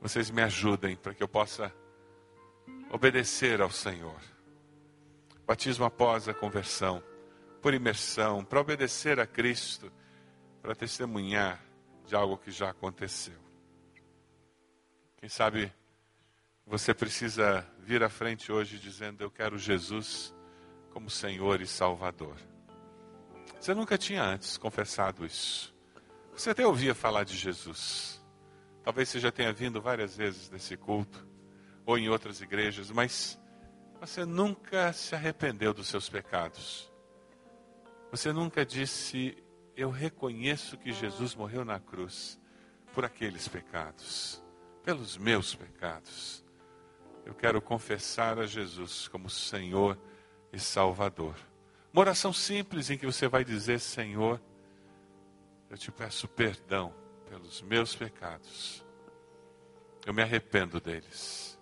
vocês 0.00 0.30
me 0.30 0.42
ajudem 0.42 0.94
para 0.94 1.12
que 1.12 1.22
eu 1.22 1.28
possa 1.28 1.74
obedecer 2.92 3.60
ao 3.60 3.70
Senhor. 3.70 4.20
Batismo 5.44 5.86
após 5.86 6.28
a 6.28 6.34
conversão, 6.34 7.02
por 7.60 7.74
imersão, 7.74 8.44
para 8.44 8.60
obedecer 8.60 9.18
a 9.18 9.26
Cristo, 9.26 9.90
para 10.62 10.72
testemunhar 10.72 11.60
de 12.06 12.14
algo 12.14 12.38
que 12.38 12.52
já 12.52 12.70
aconteceu. 12.70 13.43
Quem 15.24 15.30
sabe 15.30 15.72
você 16.66 16.92
precisa 16.92 17.66
vir 17.78 18.02
à 18.02 18.10
frente 18.10 18.52
hoje 18.52 18.78
dizendo: 18.78 19.24
Eu 19.24 19.30
quero 19.30 19.56
Jesus 19.56 20.34
como 20.90 21.08
Senhor 21.08 21.62
e 21.62 21.66
Salvador. 21.66 22.36
Você 23.58 23.72
nunca 23.72 23.96
tinha 23.96 24.22
antes 24.22 24.58
confessado 24.58 25.24
isso. 25.24 25.74
Você 26.34 26.50
até 26.50 26.66
ouvia 26.66 26.94
falar 26.94 27.24
de 27.24 27.38
Jesus. 27.38 28.22
Talvez 28.82 29.08
você 29.08 29.18
já 29.18 29.32
tenha 29.32 29.50
vindo 29.50 29.80
várias 29.80 30.14
vezes 30.14 30.50
nesse 30.50 30.76
culto, 30.76 31.26
ou 31.86 31.96
em 31.96 32.10
outras 32.10 32.42
igrejas, 32.42 32.90
mas 32.90 33.40
você 33.98 34.26
nunca 34.26 34.92
se 34.92 35.14
arrependeu 35.14 35.72
dos 35.72 35.88
seus 35.88 36.06
pecados. 36.06 36.92
Você 38.10 38.30
nunca 38.30 38.62
disse: 38.62 39.42
Eu 39.74 39.88
reconheço 39.88 40.76
que 40.76 40.92
Jesus 40.92 41.34
morreu 41.34 41.64
na 41.64 41.80
cruz 41.80 42.38
por 42.92 43.06
aqueles 43.06 43.48
pecados, 43.48 44.43
pelos 44.84 45.16
meus 45.16 45.54
pecados. 45.54 46.44
Eu 47.24 47.34
quero 47.34 47.60
confessar 47.60 48.38
a 48.38 48.46
Jesus 48.46 49.08
como 49.08 49.30
Senhor 49.30 49.98
e 50.52 50.60
Salvador. 50.60 51.34
Uma 51.92 52.02
oração 52.02 52.32
simples 52.32 52.90
em 52.90 52.98
que 52.98 53.06
você 53.06 53.26
vai 53.26 53.44
dizer: 53.44 53.80
Senhor, 53.80 54.40
eu 55.70 55.78
te 55.78 55.90
peço 55.90 56.28
perdão 56.28 56.94
pelos 57.28 57.62
meus 57.62 57.96
pecados. 57.96 58.84
Eu 60.04 60.12
me 60.12 60.22
arrependo 60.22 60.78
deles. 60.78 61.58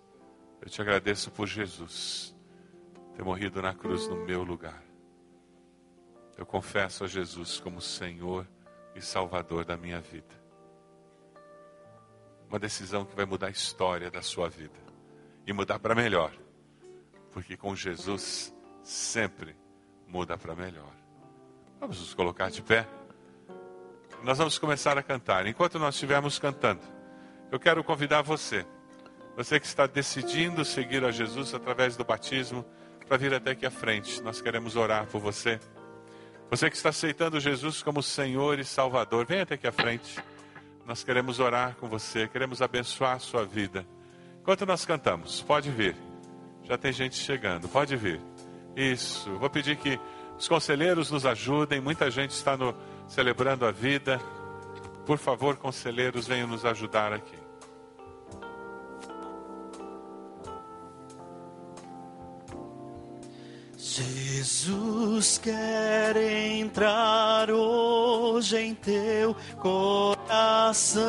Eu 0.61 0.69
te 0.69 0.81
agradeço 0.81 1.31
por 1.31 1.47
Jesus 1.47 2.35
ter 3.15 3.23
morrido 3.23 3.61
na 3.61 3.73
cruz 3.73 4.07
no 4.07 4.17
meu 4.17 4.43
lugar. 4.43 4.83
Eu 6.37 6.45
confesso 6.45 7.03
a 7.03 7.07
Jesus 7.07 7.59
como 7.59 7.79
Senhor 7.79 8.47
e 8.95 9.01
Salvador 9.01 9.63
da 9.63 9.77
minha 9.77 10.01
vida. 10.01 10.42
Uma 12.53 12.59
decisão 12.59 13.03
que 13.03 13.15
vai 13.15 13.25
mudar 13.25 13.47
a 13.47 13.49
história 13.49 14.11
da 14.11 14.21
sua 14.21 14.47
vida 14.47 14.77
e 15.47 15.51
mudar 15.51 15.79
para 15.79 15.95
melhor, 15.95 16.31
porque 17.31 17.57
com 17.57 17.75
Jesus 17.75 18.53
sempre 18.83 19.55
muda 20.07 20.37
para 20.37 20.53
melhor. 20.53 20.93
Vamos 21.79 21.99
nos 21.99 22.13
colocar 22.13 22.51
de 22.51 22.61
pé. 22.61 22.87
Nós 24.21 24.37
vamos 24.37 24.59
começar 24.59 24.95
a 24.99 25.01
cantar. 25.01 25.47
Enquanto 25.47 25.79
nós 25.79 25.95
estivermos 25.95 26.37
cantando, 26.37 26.81
eu 27.51 27.59
quero 27.59 27.83
convidar 27.83 28.21
você, 28.21 28.63
você 29.35 29.59
que 29.59 29.65
está 29.65 29.87
decidindo 29.87 30.63
seguir 30.63 31.03
a 31.03 31.09
Jesus 31.09 31.55
através 31.55 31.97
do 31.97 32.05
batismo 32.05 32.63
para 33.07 33.17
vir 33.17 33.33
até 33.33 33.49
aqui 33.49 33.65
à 33.65 33.71
frente. 33.71 34.21
Nós 34.21 34.41
queremos 34.41 34.75
orar 34.75 35.07
por 35.07 35.19
você. 35.19 35.59
Você 36.51 36.69
que 36.69 36.75
está 36.75 36.89
aceitando 36.89 37.39
Jesus 37.39 37.81
como 37.81 38.03
Senhor 38.03 38.59
e 38.59 38.63
Salvador, 38.63 39.25
vem 39.25 39.41
até 39.41 39.55
aqui 39.55 39.65
à 39.65 39.71
frente. 39.71 40.21
Nós 40.85 41.03
queremos 41.03 41.39
orar 41.39 41.75
com 41.79 41.87
você, 41.87 42.27
queremos 42.27 42.61
abençoar 42.61 43.15
a 43.15 43.19
sua 43.19 43.45
vida. 43.45 43.85
Enquanto 44.41 44.65
nós 44.65 44.85
cantamos, 44.85 45.41
pode 45.41 45.69
vir. 45.69 45.95
Já 46.63 46.77
tem 46.77 46.91
gente 46.91 47.15
chegando, 47.15 47.69
pode 47.69 47.95
vir. 47.95 48.19
Isso, 48.75 49.31
vou 49.37 49.49
pedir 49.49 49.77
que 49.77 49.99
os 50.37 50.47
conselheiros 50.47 51.11
nos 51.11 51.25
ajudem. 51.25 51.79
Muita 51.79 52.09
gente 52.11 52.31
está 52.31 52.57
no, 52.57 52.75
celebrando 53.07 53.65
a 53.65 53.71
vida. 53.71 54.19
Por 55.05 55.17
favor, 55.17 55.57
conselheiros, 55.57 56.27
venham 56.27 56.47
nos 56.47 56.65
ajudar 56.65 57.13
aqui. 57.13 57.42
Jesus 63.95 65.37
quer 65.37 66.17
entrar 66.17 67.51
hoje 67.51 68.57
em 68.57 68.73
teu 68.73 69.35
coração 69.59 71.05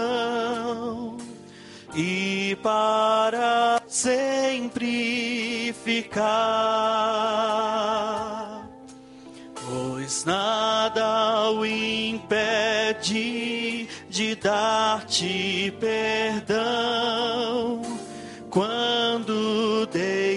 e 1.94 2.58
para 2.62 3.80
sempre 3.88 5.74
ficar, 5.82 6.28
pois 9.66 10.26
nada 10.26 11.50
o 11.52 11.64
impede 11.64 13.08
de 14.10 14.34
dar-te 14.34 15.72
perdão. 15.80 17.80
Quando 18.50 19.03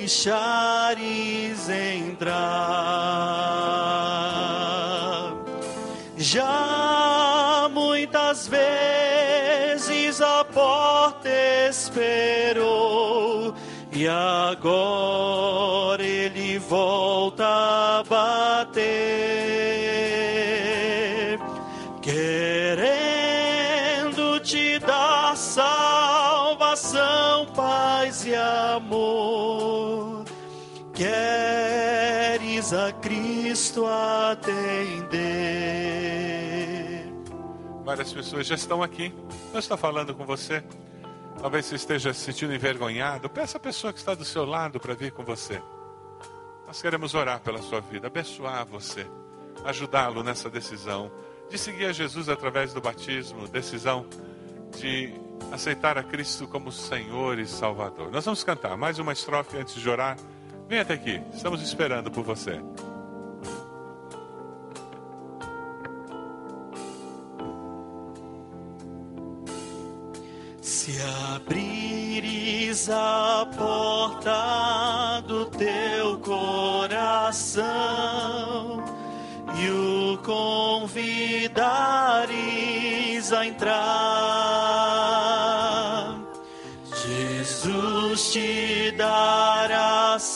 deixares 0.08 1.68
entrar. 1.68 2.38
Já 6.16 7.70
muitas 7.74 8.48
vezes 8.48 10.22
a 10.22 10.46
porta 10.46 11.28
esperou 11.70 13.54
e 13.92 14.08
agora 14.08 15.77
A 32.74 32.92
Cristo 32.92 33.86
atender. 33.86 35.16
Várias 37.86 38.12
pessoas 38.12 38.46
já 38.46 38.56
estão 38.56 38.84
aqui. 38.84 39.14
Deus 39.54 39.64
está 39.64 39.78
falando 39.78 40.14
com 40.14 40.26
você. 40.26 40.62
Talvez 41.40 41.66
você 41.66 41.76
esteja 41.76 42.14
se 42.14 42.20
sentindo 42.20 42.54
envergonhado. 42.54 43.30
Peça 43.30 43.56
a 43.58 43.60
pessoa 43.60 43.94
que 43.94 44.00
está 44.00 44.14
do 44.14 44.26
seu 44.26 44.44
lado 44.44 44.82
para 44.82 44.94
vir 44.94 45.14
com 45.14 45.24
você. 45.24 45.62
Nós 46.66 46.82
queremos 46.82 47.16
orar 47.16 47.40
pela 47.40 47.62
sua 47.62 47.80
vida, 47.80 48.08
abençoar 48.08 48.66
você, 48.66 49.08
ajudá-lo 49.64 50.22
nessa 50.22 50.50
decisão 50.50 51.10
de 51.50 51.58
seguir 51.58 51.86
a 51.86 51.94
Jesus 51.94 52.28
através 52.28 52.74
do 52.74 52.82
batismo, 52.82 53.48
decisão 53.48 54.06
de 54.78 55.14
aceitar 55.54 55.98
a 55.98 56.04
Cristo 56.04 56.46
como 56.46 56.70
Senhor 56.70 57.40
e 57.40 57.48
Salvador. 57.48 58.12
Nós 58.12 58.26
vamos 58.26 58.44
cantar 58.44 58.76
mais 58.76 59.00
uma 59.00 59.14
estrofe 59.14 59.58
antes 59.58 59.76
de 59.76 59.90
orar 59.90 60.18
Vem 60.68 60.80
até 60.80 60.96
aqui, 60.96 61.22
estamos 61.34 61.62
esperando 61.62 62.12
por 62.12 62.26
você. 62.26 62.60
Se 70.62 70.92
abrires 71.36 72.90
a 72.90 73.48
porta 73.58 75.22
do 75.26 75.46
teu 75.46 76.20
coração 76.20 77.64
e 79.56 79.70
o 79.70 80.18
convidares 80.18 81.62
a 83.32 83.46
entrar, 83.46 83.78
Jesus 86.92 88.34
te 88.34 88.77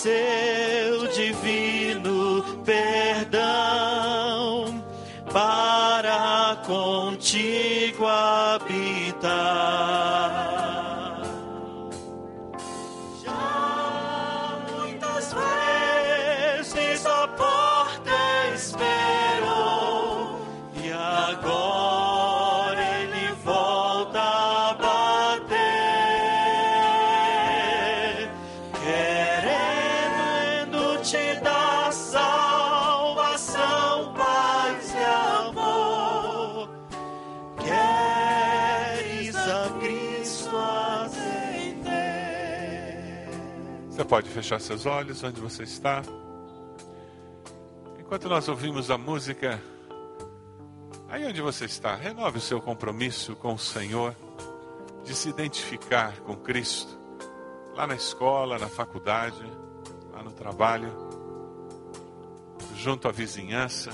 say 0.04 0.61
pode 44.12 44.30
fechar 44.30 44.60
seus 44.60 44.86
olhos 44.86 45.24
onde 45.24 45.40
você 45.40 45.64
está. 45.64 46.02
Enquanto 47.98 48.28
nós 48.28 48.50
ouvimos 48.50 48.92
a 48.92 48.98
música, 48.98 49.58
aí 51.08 51.26
onde 51.26 51.42
você 51.42 51.64
está, 51.64 51.96
renove 51.96 52.40
o 52.40 52.42
seu 52.42 52.60
compromisso 52.60 53.38
com 53.38 53.54
o 53.54 53.58
Senhor 53.58 54.14
de 55.06 55.16
se 55.16 55.30
identificar 55.30 56.20
com 56.20 56.36
Cristo, 56.36 57.00
lá 57.74 57.88
na 57.88 57.96
escola, 57.96 58.60
na 58.60 58.68
faculdade, 58.68 59.50
lá 60.12 60.22
no 60.22 60.34
trabalho, 60.34 60.92
junto 62.76 63.08
à 63.08 63.14
vizinhança. 63.14 63.92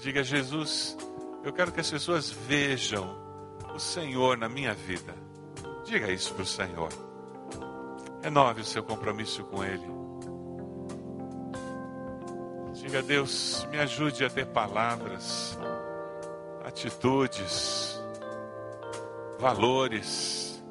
Diga, 0.00 0.24
Jesus, 0.24 0.96
eu 1.44 1.52
quero 1.52 1.72
que 1.72 1.80
as 1.80 1.90
pessoas 1.90 2.30
vejam 2.30 3.14
o 3.74 3.78
Senhor 3.78 4.38
na 4.38 4.48
minha 4.48 4.72
vida. 4.72 5.14
Diga 5.84 6.10
isso 6.10 6.32
para 6.32 6.42
o 6.42 6.46
Senhor. 6.46 7.09
Renove 8.22 8.60
o 8.60 8.64
seu 8.64 8.82
compromisso 8.82 9.44
com 9.44 9.64
Ele. 9.64 9.86
Diga, 12.74 13.02
Deus, 13.02 13.66
me 13.70 13.78
ajude 13.78 14.24
a 14.24 14.30
ter 14.30 14.46
palavras, 14.46 15.58
atitudes, 16.64 18.00
valores 19.38 20.62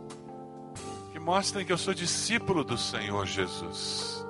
que 1.11 1.19
mostrem 1.19 1.65
que 1.65 1.73
eu 1.73 1.77
sou 1.77 1.93
discípulo 1.93 2.63
do 2.63 2.77
Senhor 2.77 3.25
Jesus. 3.25 4.25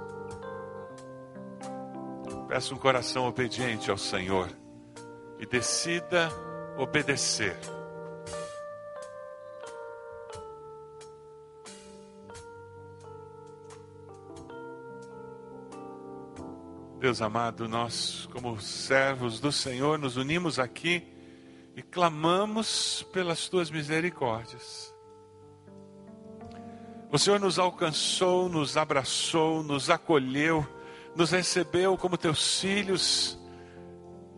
Peço 2.47 2.73
um 2.73 2.77
coração 2.77 3.27
obediente 3.27 3.91
ao 3.91 3.97
Senhor 3.97 4.49
e 5.37 5.45
decida 5.45 6.29
obedecer. 6.77 7.57
Deus 16.99 17.21
amado, 17.21 17.65
nós, 17.69 18.27
como 18.33 18.59
servos 18.59 19.39
do 19.39 19.53
Senhor, 19.53 19.97
nos 19.97 20.17
unimos 20.17 20.59
aqui 20.59 21.01
e 21.73 21.81
clamamos 21.81 23.07
pelas 23.13 23.47
tuas 23.47 23.71
misericórdias. 23.71 24.93
O 27.09 27.17
Senhor 27.17 27.39
nos 27.39 27.57
alcançou, 27.57 28.49
nos 28.49 28.75
abraçou, 28.75 29.63
nos 29.63 29.89
acolheu, 29.89 30.67
nos 31.15 31.31
recebeu 31.31 31.97
como 31.97 32.17
teus 32.17 32.59
filhos, 32.59 33.39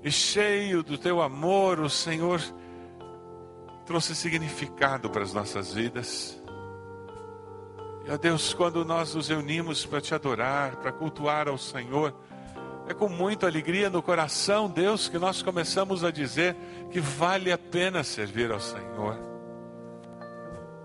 e 0.03 0.11
cheio 0.11 0.83
do 0.83 0.99
teu 0.99 1.19
amor, 1.19 1.79
o 1.79 1.89
Senhor 1.89 2.39
trouxe 3.87 4.15
significado 4.15 5.09
para 5.09 5.23
as 5.23 5.33
nossas 5.33 5.73
vidas. 5.73 6.39
E, 8.05 8.11
ó 8.11 8.17
Deus, 8.17 8.53
quando 8.53 8.85
nós 8.85 9.15
nos 9.15 9.29
reunimos 9.29 9.83
para 9.83 9.99
te 9.99 10.13
adorar, 10.13 10.75
para 10.75 10.91
cultuar 10.91 11.47
ao 11.47 11.57
Senhor, 11.57 12.15
é 12.91 12.93
com 12.93 13.07
muita 13.07 13.47
alegria 13.47 13.89
no 13.89 14.03
coração, 14.03 14.69
Deus, 14.69 15.07
que 15.07 15.17
nós 15.17 15.41
começamos 15.41 16.03
a 16.03 16.11
dizer 16.11 16.55
que 16.91 16.99
vale 16.99 17.51
a 17.51 17.57
pena 17.57 18.03
servir 18.03 18.51
ao 18.51 18.59
Senhor. 18.59 19.17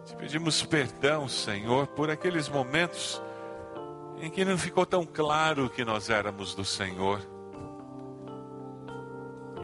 Te 0.04 0.14
pedimos 0.14 0.64
perdão, 0.64 1.28
Senhor, 1.28 1.88
por 1.88 2.08
aqueles 2.08 2.48
momentos 2.48 3.20
em 4.20 4.30
que 4.30 4.44
não 4.44 4.56
ficou 4.56 4.86
tão 4.86 5.04
claro 5.04 5.68
que 5.68 5.84
nós 5.84 6.08
éramos 6.08 6.54
do 6.54 6.64
Senhor. 6.64 7.20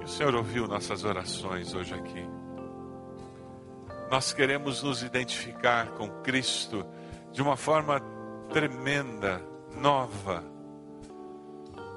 E 0.01 0.05
o 0.05 0.09
Senhor 0.09 0.35
ouviu 0.35 0.67
nossas 0.67 1.05
orações 1.05 1.73
hoje 1.75 1.95
aqui. 1.95 2.29
Nós 4.11 4.33
queremos 4.33 4.83
nos 4.83 5.03
identificar 5.03 5.93
com 5.93 6.09
Cristo 6.23 6.85
de 7.31 7.41
uma 7.41 7.57
forma 7.57 8.01
tremenda, 8.53 9.41
nova. 9.77 10.52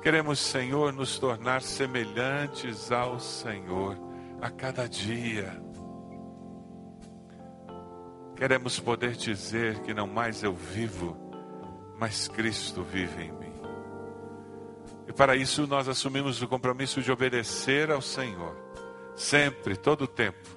Queremos, 0.06 0.38
Senhor, 0.38 0.94
nos 0.94 1.18
tornar 1.18 1.64
semelhantes 1.64 2.92
ao 2.92 3.20
Senhor 3.20 3.98
a 4.40 4.52
cada 4.52 4.88
dia. 4.88 5.60
Queremos 8.36 8.80
poder 8.80 9.14
dizer 9.14 9.80
que 9.80 9.96
não 9.96 10.06
mais 10.06 10.44
eu 10.44 10.54
vivo, 10.54 11.18
mas 11.98 12.28
Cristo 12.28 12.84
vive 12.84 13.24
em 13.24 13.32
mim. 13.32 13.54
E 15.08 15.12
para 15.12 15.36
isso 15.36 15.66
nós 15.66 15.90
assumimos 15.90 16.40
o 16.40 16.48
compromisso 16.48 17.02
de 17.02 17.12
obedecer 17.12 17.90
ao 17.90 18.00
Senhor, 18.00 18.56
sempre, 19.16 19.76
todo 19.76 20.04
o 20.04 20.08
tempo, 20.08 20.48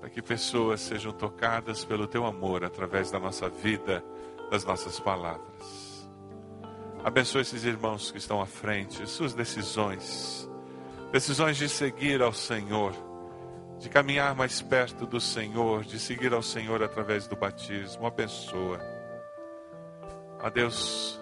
para 0.00 0.10
que 0.10 0.20
pessoas 0.20 0.82
sejam 0.82 1.12
tocadas 1.12 1.82
pelo 1.82 2.06
teu 2.06 2.26
amor 2.26 2.62
através 2.62 3.10
da 3.10 3.18
nossa 3.18 3.48
vida, 3.48 4.04
das 4.50 4.66
nossas 4.66 5.00
palavras. 5.00 5.83
Abençoe 7.04 7.42
esses 7.42 7.64
irmãos 7.64 8.10
que 8.10 8.16
estão 8.16 8.40
à 8.40 8.46
frente, 8.46 9.06
suas 9.06 9.34
decisões, 9.34 10.48
decisões 11.12 11.58
de 11.58 11.68
seguir 11.68 12.22
ao 12.22 12.32
Senhor, 12.32 12.94
de 13.78 13.90
caminhar 13.90 14.34
mais 14.34 14.62
perto 14.62 15.04
do 15.04 15.20
Senhor, 15.20 15.84
de 15.84 15.98
seguir 15.98 16.32
ao 16.32 16.42
Senhor 16.42 16.82
através 16.82 17.28
do 17.28 17.36
batismo. 17.36 18.06
Abençoa. 18.06 18.80
A 20.42 20.48
Deus, 20.48 21.20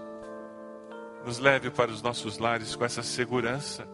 nos 1.27 1.41
leve 1.41 1.69
para 1.69 1.91
os 1.91 2.01
nossos 2.01 2.39
lares 2.39 2.77
com 2.77 2.85
essa 2.85 3.03
segurança 3.03 3.85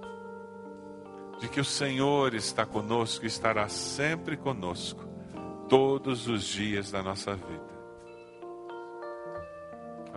de 1.41 1.49
que 1.49 1.61
o 1.61 1.65
Senhor 1.65 2.35
está 2.35 2.67
conosco 2.67 3.25
e 3.25 3.29
estará 3.29 3.67
sempre 3.67 4.37
conosco, 4.37 5.03
todos 5.71 6.29
os 6.29 6.45
dias 6.45 6.91
da 6.91 7.03
nossa 7.03 7.35
vida. 7.35 7.78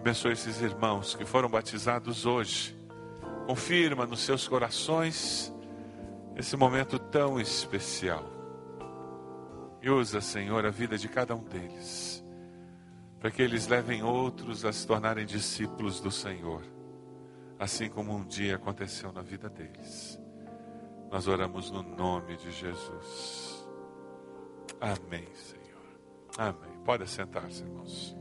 Abençoe 0.02 0.32
esses 0.32 0.60
irmãos 0.62 1.14
que 1.14 1.24
foram 1.24 1.48
batizados 1.48 2.26
hoje. 2.26 2.76
Confirma 3.46 4.04
nos 4.08 4.22
seus 4.22 4.48
corações 4.48 5.54
esse 6.36 6.58
momento 6.58 6.98
tão 6.98 7.40
especial. 7.40 8.26
E 9.80 9.92
usa, 9.92 10.20
Senhor, 10.20 10.66
a 10.66 10.72
vida 10.72 10.98
de 10.98 11.08
cada 11.08 11.36
um 11.36 11.44
deles, 11.44 12.24
para 13.20 13.30
que 13.30 13.44
eles 13.44 13.68
levem 13.68 14.02
outros 14.02 14.66
a 14.66 14.74
se 14.74 14.88
tornarem 14.88 15.24
discípulos 15.24 16.02
do 16.02 16.10
Senhor, 16.10 16.64
assim 17.60 17.88
como 17.88 18.12
um 18.12 18.26
dia 18.26 18.56
aconteceu 18.56 19.12
na 19.12 19.22
vida 19.22 19.50
deles. 19.50 20.20
Nós 21.12 21.28
oramos 21.28 21.70
no 21.70 21.84
nome 21.84 22.38
de 22.38 22.50
Jesus. 22.50 23.68
Amém, 24.80 25.28
Senhor. 25.36 26.00
Amém. 26.40 26.76
Pode 26.84 27.08
sentar-se, 27.08 27.62
irmãos. 27.62 28.20